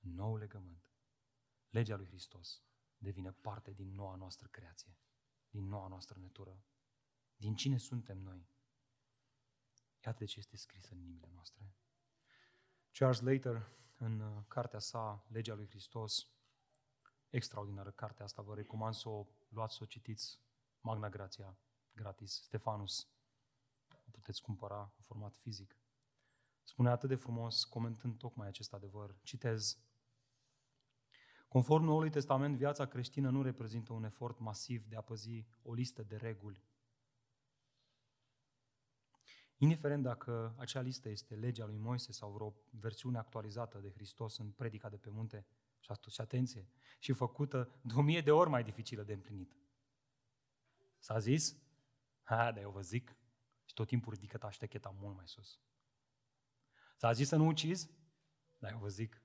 în 0.00 0.14
nou 0.14 0.36
legământ, 0.36 0.84
legea 1.70 1.96
lui 1.96 2.06
Hristos 2.06 2.62
devine 2.98 3.32
parte 3.32 3.72
din 3.72 3.94
noua 3.94 4.14
noastră 4.14 4.48
creație, 4.48 4.96
din 5.52 5.68
noua 5.68 5.88
noastră 5.88 6.18
natură, 6.20 6.62
din 7.36 7.54
cine 7.54 7.78
suntem 7.78 8.18
noi. 8.18 8.46
Iată 10.04 10.18
de 10.18 10.24
ce 10.24 10.38
este 10.38 10.56
scris 10.56 10.88
în 10.88 10.98
inimile 10.98 11.30
noastre. 11.34 11.74
Charles 12.90 13.20
Later, 13.20 13.68
în 13.98 14.20
uh, 14.20 14.44
cartea 14.48 14.78
sa, 14.78 15.26
Legea 15.28 15.54
lui 15.54 15.68
Hristos, 15.68 16.28
extraordinară 17.30 17.90
cartea 17.90 18.24
asta, 18.24 18.42
vă 18.42 18.54
recomand 18.54 18.94
să 18.94 19.08
o 19.08 19.26
luați, 19.48 19.74
să 19.74 19.82
o 19.82 19.86
citiți, 19.86 20.40
Magna 20.80 21.08
Grația, 21.08 21.58
gratis, 21.94 22.32
Stefanus, 22.32 23.08
o 24.06 24.10
puteți 24.10 24.42
cumpăra 24.42 24.80
în 24.80 25.02
format 25.02 25.36
fizic. 25.36 25.76
Spune 26.62 26.90
atât 26.90 27.08
de 27.08 27.14
frumos, 27.14 27.64
comentând 27.64 28.18
tocmai 28.18 28.46
acest 28.46 28.72
adevăr, 28.72 29.18
citez, 29.22 29.78
Conform 31.52 31.84
Noului 31.84 32.10
Testament, 32.10 32.56
viața 32.56 32.86
creștină 32.86 33.30
nu 33.30 33.42
reprezintă 33.42 33.92
un 33.92 34.04
efort 34.04 34.38
masiv 34.38 34.86
de 34.86 34.96
a 34.96 35.00
păzi 35.00 35.46
o 35.62 35.72
listă 35.72 36.02
de 36.02 36.16
reguli. 36.16 36.64
Indiferent 39.56 40.02
dacă 40.02 40.54
acea 40.58 40.80
listă 40.80 41.08
este 41.08 41.34
legea 41.34 41.66
lui 41.66 41.76
Moise 41.76 42.12
sau 42.12 42.30
vreo 42.32 42.54
versiune 42.70 43.18
actualizată 43.18 43.78
de 43.78 43.90
Hristos 43.90 44.38
în 44.38 44.50
predica 44.50 44.88
de 44.88 44.96
pe 44.96 45.10
munte, 45.10 45.46
și 45.80 45.90
atunci, 45.90 46.20
atenție, 46.20 46.68
și 46.98 47.12
făcută 47.12 47.80
de 47.82 47.94
o 47.94 48.02
mie 48.02 48.20
de 48.20 48.30
ori 48.30 48.50
mai 48.50 48.64
dificilă 48.64 49.02
de 49.02 49.12
împlinit. 49.12 49.56
S-a 50.98 51.18
zis? 51.18 51.56
Ha, 52.22 52.52
dar 52.52 52.62
eu 52.62 52.70
vă 52.70 52.80
zic, 52.80 53.16
și 53.64 53.74
tot 53.74 53.86
timpul 53.86 54.12
ridică 54.12 54.38
ta 54.38 54.50
ștecheta 54.50 54.96
mult 55.00 55.16
mai 55.16 55.28
sus. 55.28 55.60
S-a 56.96 57.12
zis 57.12 57.28
să 57.28 57.36
nu 57.36 57.46
ucizi? 57.46 57.90
Dar 58.58 58.70
eu 58.70 58.78
vă 58.78 58.88
zic, 58.88 59.21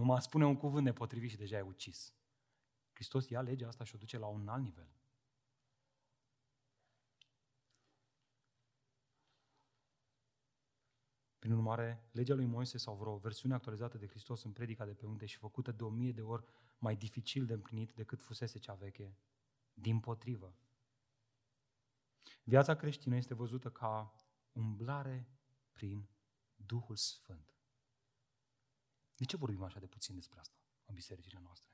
mă 0.00 0.20
spune 0.20 0.46
un 0.46 0.56
cuvânt 0.56 0.84
nepotrivit 0.84 1.30
și 1.30 1.36
deja 1.36 1.56
e 1.56 1.60
ucis. 1.60 2.14
Hristos 2.92 3.28
ia 3.28 3.40
legea 3.40 3.68
asta 3.68 3.84
și 3.84 3.94
o 3.94 3.98
duce 3.98 4.18
la 4.18 4.26
un 4.26 4.48
alt 4.48 4.62
nivel. 4.62 4.88
Prin 11.38 11.54
urmare, 11.54 12.08
legea 12.12 12.34
lui 12.34 12.46
Moise 12.46 12.78
sau 12.78 12.96
vreo 12.96 13.16
versiune 13.16 13.54
actualizată 13.54 13.98
de 13.98 14.06
Hristos 14.06 14.42
în 14.42 14.52
predica 14.52 14.84
de 14.84 14.94
pe 14.94 15.06
unde 15.06 15.26
și 15.26 15.36
făcută 15.36 15.72
de 15.72 15.84
o 15.84 15.88
mie 15.88 16.12
de 16.12 16.22
ori 16.22 16.44
mai 16.78 16.96
dificil 16.96 17.46
de 17.46 17.52
împlinit 17.52 17.92
decât 17.92 18.20
fusese 18.20 18.58
cea 18.58 18.74
veche. 18.74 19.16
Din 19.74 20.00
potrivă. 20.00 20.56
Viața 22.44 22.74
creștină 22.74 23.16
este 23.16 23.34
văzută 23.34 23.70
ca 23.70 24.14
umblare 24.52 25.28
prin 25.72 26.08
Duhul 26.56 26.96
Sfânt. 26.96 27.51
De 29.16 29.24
ce 29.24 29.36
vorbim 29.36 29.62
așa 29.62 29.80
de 29.80 29.86
puțin 29.86 30.14
despre 30.14 30.40
asta 30.40 30.56
în 30.84 30.94
bisericile 30.94 31.40
noastre? 31.42 31.72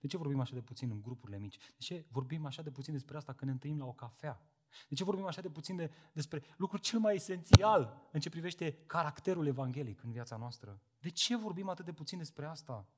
De 0.00 0.06
ce 0.06 0.16
vorbim 0.16 0.40
așa 0.40 0.54
de 0.54 0.62
puțin 0.62 0.90
în 0.90 1.00
grupurile 1.00 1.38
mici? 1.38 1.56
De 1.56 1.78
ce 1.78 2.06
vorbim 2.10 2.46
așa 2.46 2.62
de 2.62 2.70
puțin 2.70 2.92
despre 2.92 3.16
asta 3.16 3.32
când 3.32 3.46
ne 3.46 3.52
întâlnim 3.52 3.78
la 3.78 3.86
o 3.86 3.92
cafea? 3.92 4.42
De 4.88 4.94
ce 4.94 5.04
vorbim 5.04 5.26
așa 5.26 5.40
de 5.40 5.50
puțin 5.50 5.76
de, 5.76 5.90
despre 6.12 6.42
lucrul 6.56 6.78
cel 6.78 6.98
mai 6.98 7.14
esențial 7.14 8.08
în 8.12 8.20
ce 8.20 8.28
privește 8.28 8.84
caracterul 8.86 9.46
evanghelic 9.46 10.02
în 10.02 10.12
viața 10.12 10.36
noastră? 10.36 10.82
De 10.98 11.10
ce 11.10 11.36
vorbim 11.36 11.68
atât 11.68 11.84
de 11.84 11.92
puțin 11.92 12.18
despre 12.18 12.46
asta? 12.46 12.88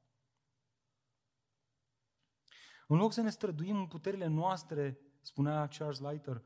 În 2.87 2.97
loc 2.97 3.13
să 3.13 3.21
ne 3.21 3.31
străduim 3.31 3.77
în 3.77 3.87
puterile 3.87 4.27
noastre, 4.27 4.99
spunea 5.21 5.69
Charles 5.69 5.99
Leiter, 5.99 6.43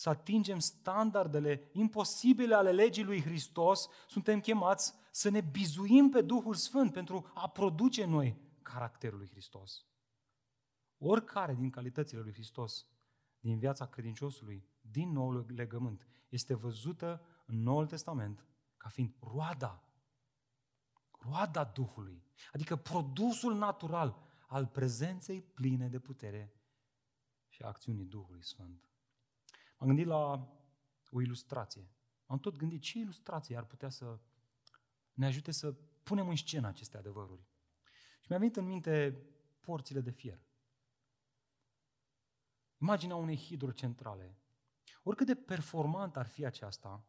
să 0.00 0.08
atingem 0.08 0.58
standardele 0.58 1.68
imposibile 1.72 2.54
ale 2.54 2.72
legii 2.72 3.04
lui 3.04 3.22
Hristos, 3.22 3.88
suntem 4.06 4.40
chemați 4.40 4.94
să 5.10 5.28
ne 5.28 5.40
bizuim 5.40 6.10
pe 6.10 6.22
Duhul 6.22 6.54
Sfânt 6.54 6.92
pentru 6.92 7.30
a 7.34 7.48
produce 7.48 8.04
noi 8.04 8.36
caracterul 8.62 9.18
lui 9.18 9.28
Hristos. 9.28 9.86
Oricare 10.98 11.54
din 11.54 11.70
calitățile 11.70 12.20
lui 12.20 12.32
Hristos 12.32 12.86
din 13.40 13.58
viața 13.58 13.86
credinciosului, 13.86 14.68
din 14.80 15.12
noul 15.12 15.46
legământ, 15.48 16.06
este 16.28 16.54
văzută 16.54 17.26
în 17.46 17.62
Noul 17.62 17.86
Testament 17.86 18.44
ca 18.76 18.88
fiind 18.88 19.14
roada, 19.20 19.84
roada 21.10 21.64
Duhului, 21.64 22.24
adică 22.52 22.76
produsul 22.76 23.56
natural 23.56 24.22
al 24.46 24.66
prezenței 24.66 25.42
pline 25.42 25.88
de 25.88 25.98
putere 25.98 26.54
și 27.48 27.62
a 27.62 27.66
acțiunii 27.66 28.04
Duhului 28.04 28.44
Sfânt. 28.44 28.89
M-am 29.80 29.88
gândit 29.88 30.06
la 30.06 30.48
o 31.10 31.20
ilustrație. 31.20 31.90
Am 32.26 32.38
tot 32.38 32.56
gândit 32.56 32.82
ce 32.82 32.98
ilustrație 32.98 33.56
ar 33.56 33.64
putea 33.64 33.88
să 33.88 34.18
ne 35.12 35.26
ajute 35.26 35.50
să 35.50 35.72
punem 36.02 36.28
în 36.28 36.36
scenă 36.36 36.66
aceste 36.66 36.96
adevăruri. 36.96 37.42
Și 38.20 38.26
mi-a 38.28 38.38
venit 38.38 38.56
în 38.56 38.64
minte 38.64 39.22
porțile 39.60 40.00
de 40.00 40.10
fier. 40.10 40.40
Imaginea 42.78 43.16
unei 43.16 43.36
hidrocentrale. 43.36 44.36
Oricât 45.02 45.26
de 45.26 45.34
performant 45.34 46.16
ar 46.16 46.26
fi 46.26 46.44
aceasta, 46.44 47.04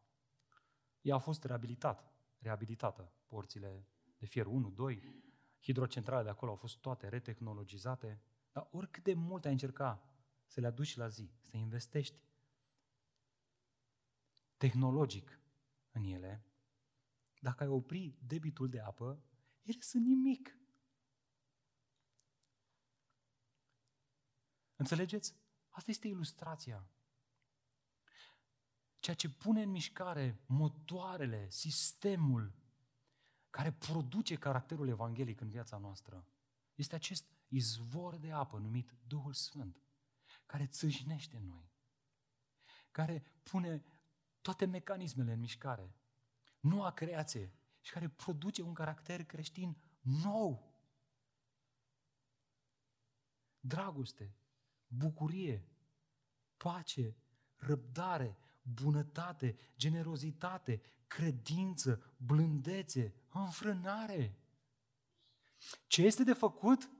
ea 1.00 1.14
a 1.14 1.18
fost 1.18 1.44
reabilitat, 1.44 2.12
reabilitată. 2.38 3.12
Porțile 3.26 3.86
de 4.18 4.26
fier 4.26 4.46
1, 4.46 4.70
2, 4.70 5.22
hidrocentrale 5.62 6.22
de 6.22 6.28
acolo 6.28 6.50
au 6.50 6.56
fost 6.56 6.78
toate 6.78 7.08
retehnologizate, 7.08 8.20
dar 8.52 8.68
oricât 8.70 9.02
de 9.02 9.14
mult 9.14 9.44
ai 9.44 9.52
încerca 9.52 10.02
să 10.46 10.60
le 10.60 10.66
aduci 10.66 10.96
la 10.96 11.08
zi, 11.08 11.30
să 11.40 11.56
investești 11.56 12.20
tehnologic 14.62 15.40
în 15.90 16.04
ele, 16.04 16.46
dacă 17.40 17.62
ai 17.62 17.68
opri 17.68 18.16
debitul 18.26 18.68
de 18.68 18.80
apă, 18.80 19.24
ele 19.62 19.80
sunt 19.80 20.06
nimic. 20.06 20.58
Înțelegeți? 24.76 25.34
Asta 25.68 25.90
este 25.90 26.08
ilustrația. 26.08 26.88
Ceea 28.98 29.16
ce 29.16 29.30
pune 29.30 29.62
în 29.62 29.70
mișcare 29.70 30.42
motoarele, 30.46 31.50
sistemul 31.50 32.54
care 33.50 33.72
produce 33.72 34.34
caracterul 34.34 34.88
evanghelic 34.88 35.40
în 35.40 35.50
viața 35.50 35.78
noastră, 35.78 36.26
este 36.74 36.94
acest 36.94 37.26
izvor 37.48 38.16
de 38.16 38.32
apă 38.32 38.58
numit 38.58 38.94
Duhul 39.06 39.32
Sfânt, 39.32 39.82
care 40.46 40.66
țâșnește 40.66 41.36
în 41.36 41.46
noi, 41.46 41.72
care 42.90 43.22
pune 43.42 43.84
toate 44.42 44.64
mecanismele 44.64 45.32
în 45.32 45.38
mișcare, 45.38 45.94
noua 46.60 46.92
creație 46.92 47.52
și 47.80 47.92
care 47.92 48.08
produce 48.08 48.62
un 48.62 48.74
caracter 48.74 49.24
creștin 49.24 49.76
nou. 50.00 50.74
Dragoste, 53.60 54.36
bucurie, 54.86 55.68
pace, 56.56 57.16
răbdare, 57.56 58.36
bunătate, 58.62 59.56
generozitate, 59.76 60.82
credință, 61.06 62.14
blândețe, 62.16 63.14
înfrânare. 63.32 64.36
Ce 65.86 66.02
este 66.02 66.24
de 66.24 66.32
făcut? 66.32 66.90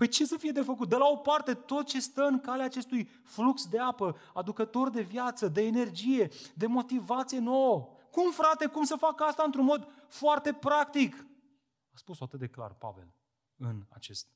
Păi 0.00 0.08
ce 0.08 0.26
să 0.26 0.36
fie 0.36 0.50
de 0.52 0.62
făcut? 0.62 0.88
De 0.88 0.96
la 0.96 1.06
o 1.06 1.16
parte 1.16 1.54
tot 1.54 1.86
ce 1.86 2.00
stă 2.00 2.22
în 2.22 2.40
calea 2.40 2.64
acestui 2.64 3.04
flux 3.04 3.66
de 3.66 3.78
apă, 3.78 4.16
aducător 4.34 4.90
de 4.90 5.02
viață, 5.02 5.48
de 5.48 5.62
energie, 5.62 6.30
de 6.54 6.66
motivație 6.66 7.38
nouă. 7.38 7.96
Cum, 8.10 8.32
frate, 8.32 8.66
cum 8.66 8.84
să 8.84 8.96
fac 8.96 9.20
asta 9.20 9.42
într-un 9.42 9.64
mod 9.64 9.88
foarte 10.08 10.52
practic? 10.52 11.14
A 11.92 11.96
spus 11.96 12.20
atât 12.20 12.38
de 12.38 12.48
clar 12.48 12.74
Pavel 12.74 13.14
în 13.56 13.86
acest, 13.88 14.28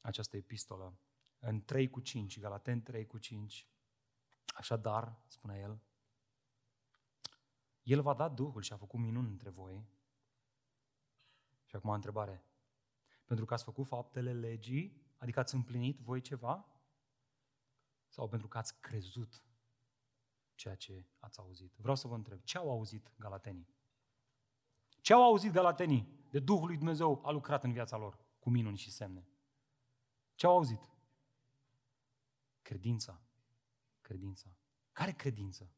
această 0.00 0.36
epistolă, 0.36 0.98
în 1.38 1.64
3 1.64 1.90
cu 1.90 2.00
5, 2.00 2.40
Galaten 2.40 2.82
3 2.82 3.06
cu 3.06 3.18
5. 3.18 3.68
Așadar, 4.46 5.22
spune 5.26 5.58
el, 5.58 5.82
el 7.82 8.02
va 8.02 8.14
da 8.14 8.28
Duhul 8.28 8.62
și 8.62 8.72
a 8.72 8.76
făcut 8.76 9.00
minuni 9.00 9.30
între 9.30 9.50
voi. 9.50 9.88
Și 11.64 11.76
acum 11.76 11.90
întrebare. 11.90 12.47
Pentru 13.28 13.46
că 13.46 13.54
ați 13.54 13.64
făcut 13.64 13.86
faptele 13.86 14.32
legii, 14.32 15.02
adică 15.16 15.40
ați 15.40 15.54
împlinit 15.54 15.98
voi 15.98 16.20
ceva? 16.20 16.66
Sau 18.08 18.28
pentru 18.28 18.48
că 18.48 18.58
ați 18.58 18.80
crezut 18.80 19.44
ceea 20.54 20.74
ce 20.74 21.06
ați 21.18 21.38
auzit? 21.38 21.74
Vreau 21.76 21.96
să 21.96 22.08
vă 22.08 22.14
întreb, 22.14 22.42
ce 22.42 22.58
au 22.58 22.70
auzit 22.70 23.12
galatenii? 23.16 23.68
Ce 25.00 25.12
au 25.12 25.22
auzit 25.22 25.52
galatenii 25.52 26.26
de 26.30 26.38
Duhul 26.38 26.66
lui 26.66 26.76
Dumnezeu 26.76 27.20
a 27.24 27.30
lucrat 27.30 27.64
în 27.64 27.72
viața 27.72 27.96
lor 27.96 28.18
cu 28.38 28.50
minuni 28.50 28.76
și 28.76 28.90
semne? 28.90 29.28
Ce 30.34 30.46
au 30.46 30.52
auzit? 30.52 30.90
Credința. 32.62 33.22
Credința. 34.00 34.56
Care 34.92 35.12
credință? 35.12 35.72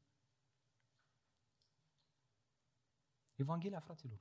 Evanghelia, 3.34 3.80
fraților. 3.80 4.20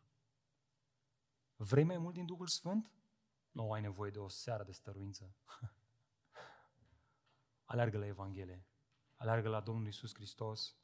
Vrei 1.56 1.84
mai 1.84 1.98
mult 1.98 2.14
din 2.14 2.26
Duhul 2.26 2.48
Sfânt? 2.48 2.99
Nu 3.52 3.72
ai 3.72 3.82
nevoie 3.82 4.12
de 4.12 4.20
o 4.20 4.28
seară 4.28 4.64
de 4.64 4.72
stăruință. 4.72 5.36
Aleargă 7.72 7.98
la 7.98 8.06
Evanghelie. 8.06 8.66
Aleargă 9.16 9.50
la 9.50 9.60
Domnul 9.60 9.88
Isus 9.88 10.14
Hristos. 10.14 10.76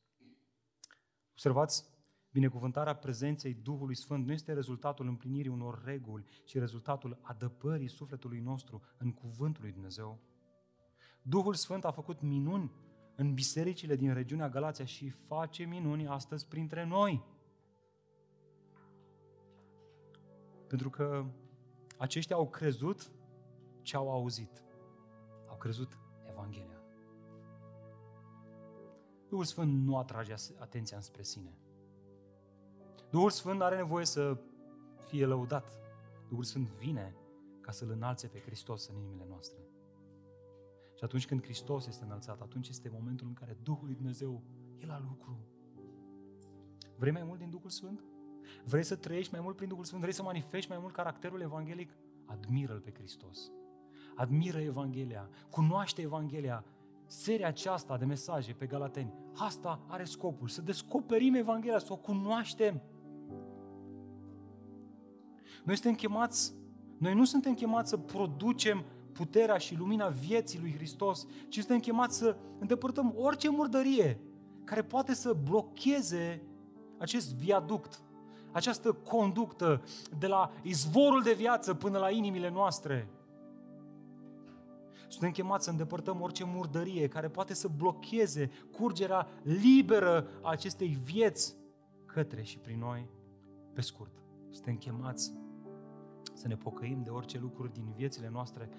Observați, 1.32 1.86
binecuvântarea 2.32 2.96
prezenței 2.96 3.54
Duhului 3.54 3.96
Sfânt 3.96 4.26
nu 4.26 4.32
este 4.32 4.54
rezultatul 4.54 5.08
împlinirii 5.08 5.52
unor 5.52 5.84
reguli, 5.84 6.26
ci 6.46 6.58
rezultatul 6.58 7.20
adăpării 7.22 7.88
sufletului 7.88 8.40
nostru 8.40 8.82
în 8.98 9.14
cuvântul 9.14 9.62
lui 9.62 9.72
Dumnezeu. 9.72 10.20
Duhul 11.22 11.54
Sfânt 11.54 11.86
a 11.86 11.92
făcut 11.92 12.22
minuni 12.22 12.72
în 13.16 13.34
bisericile 13.34 13.96
din 13.96 14.14
regiunea 14.14 14.50
Galația 14.50 14.86
și 14.86 15.10
face 15.10 15.64
minuni 15.64 16.08
astăzi 16.08 16.48
printre 16.48 16.86
noi. 16.86 17.24
Pentru 20.68 20.90
că 20.90 21.26
aceștia 22.06 22.36
au 22.36 22.50
crezut 22.50 23.12
ce 23.82 23.96
au 23.96 24.12
auzit. 24.12 24.64
Au 25.48 25.56
crezut 25.56 25.98
Evanghelia. 26.30 26.82
Duhul 29.30 29.46
Sfânt 29.46 29.84
nu 29.84 29.98
atrage 29.98 30.34
atenția 30.60 30.98
înspre 30.98 31.24
sine. 31.24 31.58
Duhul 33.10 33.30
Sfânt 33.30 33.62
are 33.62 33.76
nevoie 33.76 34.06
să 34.06 34.38
fie 35.08 35.26
lăudat. 35.26 35.80
Duhul 36.30 36.44
Sfânt 36.44 36.68
vine 36.68 37.16
ca 37.62 37.72
să-L 37.72 37.90
înalțe 37.90 38.28
pe 38.28 38.40
Hristos 38.40 38.88
în 38.88 38.96
inimile 38.96 39.26
noastre. 39.30 39.60
Și 40.98 41.04
atunci 41.04 41.28
când 41.28 41.44
Hristos 41.44 41.88
este 41.88 42.04
înălțat, 42.04 42.42
atunci 42.42 42.68
este 42.68 42.90
momentul 42.90 43.28
în 43.28 43.34
care 43.34 43.58
Duhul 43.64 43.86
lui 43.86 43.96
Dumnezeu 43.96 44.44
e 44.78 44.86
la 44.86 45.00
lucru. 45.00 45.40
Vrei 46.98 47.12
mai 47.12 47.24
mult 47.24 47.40
din 47.40 47.50
Duhul 47.50 47.70
Sfânt? 47.70 48.04
Vrei 48.64 48.84
să 48.84 48.96
trăiești 48.96 49.34
mai 49.34 49.42
mult 49.44 49.56
prin 49.56 49.68
Duhul 49.68 49.84
Sfânt? 49.84 50.02
Vrei 50.02 50.14
să 50.14 50.24
manifesti 50.24 50.70
mai 50.70 50.80
mult 50.82 50.94
caracterul 50.94 51.42
evanghelic? 51.42 51.90
Admiră-L 52.26 52.80
pe 52.80 52.92
Hristos. 52.98 53.52
Admiră 54.16 54.60
Evanghelia. 54.60 55.30
Cunoaște 55.50 56.02
Evanghelia. 56.02 56.64
Seria 57.08 57.48
aceasta 57.48 57.98
de 57.98 58.06
mesaje 58.06 58.54
pe 58.54 58.66
Galateni, 58.66 59.14
asta 59.36 59.80
are 59.88 60.04
scopul, 60.04 60.48
să 60.48 60.62
descoperim 60.62 61.34
Evanghelia, 61.34 61.80
să 61.80 61.94
o 61.94 61.96
cunoaștem. 61.98 62.82
Noi 65.64 65.76
suntem 65.76 65.96
chemați, 65.96 66.54
noi 66.98 67.14
nu 67.14 67.26
suntem 67.26 67.54
chemați 67.54 67.90
să 67.90 67.98
producem 67.98 68.84
puterea 69.12 69.58
și 69.58 69.76
lumina 69.76 70.08
vieții 70.08 70.60
lui 70.60 70.74
Hristos, 70.74 71.28
ci 71.50 71.58
suntem 71.58 71.80
chemați 71.80 72.18
să 72.18 72.38
îndepărtăm 72.60 73.14
orice 73.18 73.50
murdărie 73.50 74.20
care 74.64 74.84
poate 74.84 75.14
să 75.14 75.34
blocheze 75.34 76.42
acest 76.98 77.36
viaduct 77.36 78.02
această 78.56 78.94
conductă 78.94 79.82
de 80.18 80.28
la 80.28 80.52
izvorul 80.62 81.22
de 81.22 81.34
viață 81.34 81.74
până 81.74 81.98
la 81.98 82.10
inimile 82.10 82.50
noastre. 82.50 83.08
Suntem 85.08 85.32
chemați 85.32 85.64
să 85.64 85.70
îndepărtăm 85.70 86.22
orice 86.22 86.44
murdărie 86.44 87.08
care 87.08 87.30
poate 87.30 87.54
să 87.54 87.68
blocheze 87.68 88.52
curgerea 88.72 89.28
liberă 89.44 90.28
a 90.42 90.50
acestei 90.50 91.00
vieți 91.04 91.56
către 92.06 92.42
și 92.42 92.58
prin 92.58 92.80
noi. 92.80 93.10
Pe 93.74 93.82
scurt, 93.82 94.12
suntem 94.50 94.76
chemați 94.76 95.34
să 96.34 96.48
ne 96.48 96.56
pocăim 96.56 97.04
de 97.04 97.10
orice 97.10 97.40
lucruri 97.40 97.74
din 97.74 97.94
viețile 97.96 98.30
noastre 98.32 98.70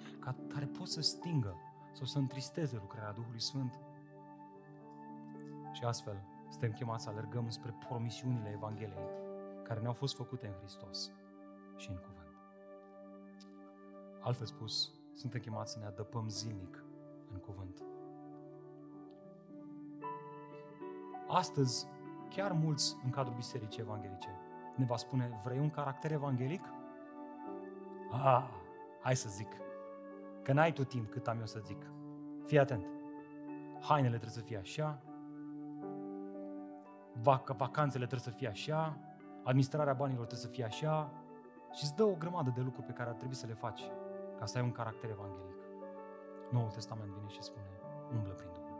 care 0.48 0.66
pot 0.66 0.88
să 0.88 1.00
stingă 1.00 1.56
sau 1.92 2.06
să 2.06 2.18
întristeze 2.18 2.76
lucrarea 2.80 3.12
Duhului 3.12 3.40
Sfânt. 3.40 3.80
Și 5.72 5.82
astfel, 5.84 6.22
suntem 6.50 6.72
chemați 6.72 7.02
să 7.02 7.10
alergăm 7.10 7.48
spre 7.48 7.74
promisiunile 7.88 8.50
Evangheliei 8.54 9.24
care 9.66 9.80
ne-au 9.80 9.92
fost 9.92 10.16
făcute 10.16 10.46
în 10.46 10.52
Hristos 10.52 11.12
și 11.76 11.90
în 11.90 11.96
cuvânt. 11.96 12.38
Altfel 14.20 14.46
spus, 14.46 14.92
suntem 15.12 15.40
chemați 15.40 15.72
să 15.72 15.78
ne 15.78 15.86
adăpăm 15.86 16.28
zilnic 16.28 16.84
în 17.32 17.38
cuvânt. 17.38 17.84
Astăzi, 21.28 21.86
chiar 22.28 22.52
mulți 22.52 22.96
în 23.04 23.10
cadrul 23.10 23.34
Bisericii 23.34 23.82
Evanghelice 23.82 24.40
ne 24.76 24.84
va 24.84 24.96
spune, 24.96 25.40
vrei 25.44 25.58
un 25.58 25.70
caracter 25.70 26.12
evanghelic? 26.12 26.62
Ah, 28.10 28.48
hai 29.02 29.16
să 29.16 29.28
zic, 29.28 29.48
că 30.42 30.52
n-ai 30.52 30.72
tu 30.72 30.84
timp 30.84 31.10
cât 31.10 31.28
am 31.28 31.38
eu 31.38 31.46
să 31.46 31.60
zic. 31.64 31.86
Fii 32.44 32.58
atent. 32.58 32.86
Hainele 33.80 34.16
trebuie 34.16 34.30
să 34.30 34.40
fie 34.40 34.58
așa, 34.58 35.02
vac- 37.12 37.56
vacanțele 37.56 38.06
trebuie 38.06 38.32
să 38.32 38.38
fie 38.38 38.48
așa, 38.48 38.98
administrarea 39.46 39.92
banilor 39.92 40.26
trebuie 40.26 40.46
să 40.46 40.54
fie 40.54 40.64
așa 40.64 41.10
și 41.72 41.84
îți 41.84 41.96
dă 41.96 42.04
o 42.04 42.14
grămadă 42.14 42.50
de 42.54 42.60
lucruri 42.60 42.86
pe 42.86 42.92
care 42.92 43.08
ar 43.08 43.14
trebui 43.14 43.34
să 43.34 43.46
le 43.46 43.52
faci 43.52 43.82
ca 44.38 44.46
să 44.46 44.58
ai 44.58 44.64
un 44.64 44.72
caracter 44.72 45.10
evanghelic. 45.10 45.56
Noul 46.50 46.70
Testament 46.70 47.10
vine 47.10 47.28
și 47.28 47.42
spune, 47.42 47.70
umblă 48.16 48.32
prin 48.32 48.50
Duhul. 48.54 48.78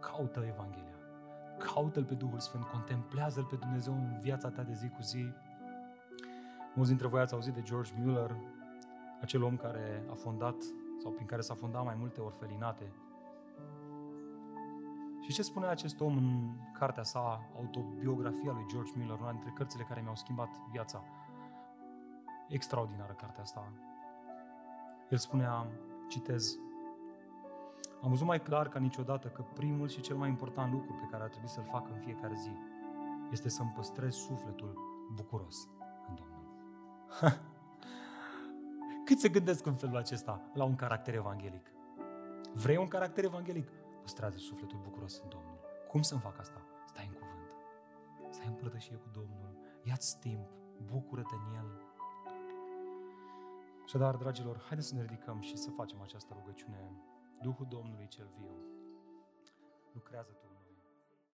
Caută 0.00 0.40
Evanghelia. 0.40 0.98
Caută-L 1.58 2.04
pe 2.04 2.14
Duhul 2.14 2.38
Sfânt, 2.38 2.64
contemplează-L 2.64 3.44
pe 3.44 3.56
Dumnezeu 3.56 3.92
în 3.92 4.18
viața 4.20 4.48
ta 4.48 4.62
de 4.62 4.72
zi 4.72 4.88
cu 4.88 5.02
zi. 5.02 5.32
Mulți 6.74 6.90
dintre 6.90 7.08
voi 7.08 7.20
ați 7.20 7.34
auzit 7.34 7.54
de 7.54 7.62
George 7.62 7.92
Mueller, 7.96 8.36
acel 9.20 9.42
om 9.42 9.56
care 9.56 10.04
a 10.10 10.14
fondat 10.14 10.56
sau 11.02 11.10
prin 11.12 11.26
care 11.26 11.40
s-a 11.40 11.54
fondat 11.54 11.84
mai 11.84 11.94
multe 11.98 12.20
orfelinate 12.20 12.92
și 15.28 15.34
ce 15.34 15.42
spune 15.42 15.66
acest 15.66 16.00
om 16.00 16.16
în 16.16 16.50
cartea 16.72 17.02
sa, 17.02 17.50
autobiografia 17.56 18.52
lui 18.52 18.64
George 18.68 18.92
Miller, 18.96 19.18
una 19.20 19.30
dintre 19.30 19.52
cărțile 19.54 19.82
care 19.82 20.00
mi-au 20.00 20.16
schimbat 20.16 20.48
viața? 20.70 21.04
Extraordinară 22.48 23.12
cartea 23.12 23.42
asta. 23.42 23.72
El 25.10 25.18
spunea, 25.18 25.66
citez, 26.08 26.58
am 28.02 28.10
văzut 28.10 28.26
mai 28.26 28.42
clar 28.42 28.68
ca 28.68 28.78
niciodată 28.78 29.28
că 29.28 29.42
primul 29.54 29.88
și 29.88 30.00
cel 30.00 30.16
mai 30.16 30.28
important 30.28 30.72
lucru 30.72 30.92
pe 30.92 31.08
care 31.10 31.22
ar 31.22 31.28
trebui 31.28 31.48
să-l 31.48 31.68
fac 31.70 31.88
în 31.88 31.96
fiecare 31.96 32.34
zi 32.34 32.50
este 33.30 33.48
să-mi 33.48 33.72
păstrez 33.74 34.14
sufletul 34.14 34.78
bucuros 35.14 35.68
în 36.08 36.14
Domnul. 36.14 36.46
Cât 39.06 39.18
se 39.18 39.28
gândesc 39.28 39.66
în 39.66 39.74
felul 39.74 39.96
acesta 39.96 40.50
la 40.54 40.64
un 40.64 40.74
caracter 40.74 41.14
evanghelic? 41.14 41.72
Vrei 42.54 42.76
un 42.76 42.88
caracter 42.88 43.24
evanghelic? 43.24 43.68
Păstrează 44.08 44.38
sufletul 44.38 44.78
bucuros 44.78 45.20
în 45.22 45.28
Domnul. 45.28 45.58
Cum 45.90 46.02
să-mi 46.02 46.20
fac 46.20 46.38
asta? 46.38 46.60
Stai 46.86 47.06
în 47.06 47.12
cuvânt. 47.12 47.50
Stai 48.30 48.46
în 48.46 48.52
părtășie 48.52 48.96
cu 48.96 49.08
Domnul. 49.12 49.52
Ia-ți 49.82 50.18
timp. 50.18 50.48
Bucură-te 50.90 51.34
în 51.34 51.54
El. 51.54 51.68
Așadar, 53.84 54.14
dragilor, 54.16 54.64
haideți 54.66 54.88
să 54.88 54.94
ne 54.94 55.02
ridicăm 55.02 55.40
și 55.40 55.56
să 55.56 55.70
facem 55.70 56.00
această 56.00 56.34
rugăciune. 56.38 56.92
Duhul 57.42 57.66
Domnului 57.68 58.08
cel 58.08 58.28
viu, 58.38 58.54
lucrează 59.92 60.32
Tu 60.32 60.47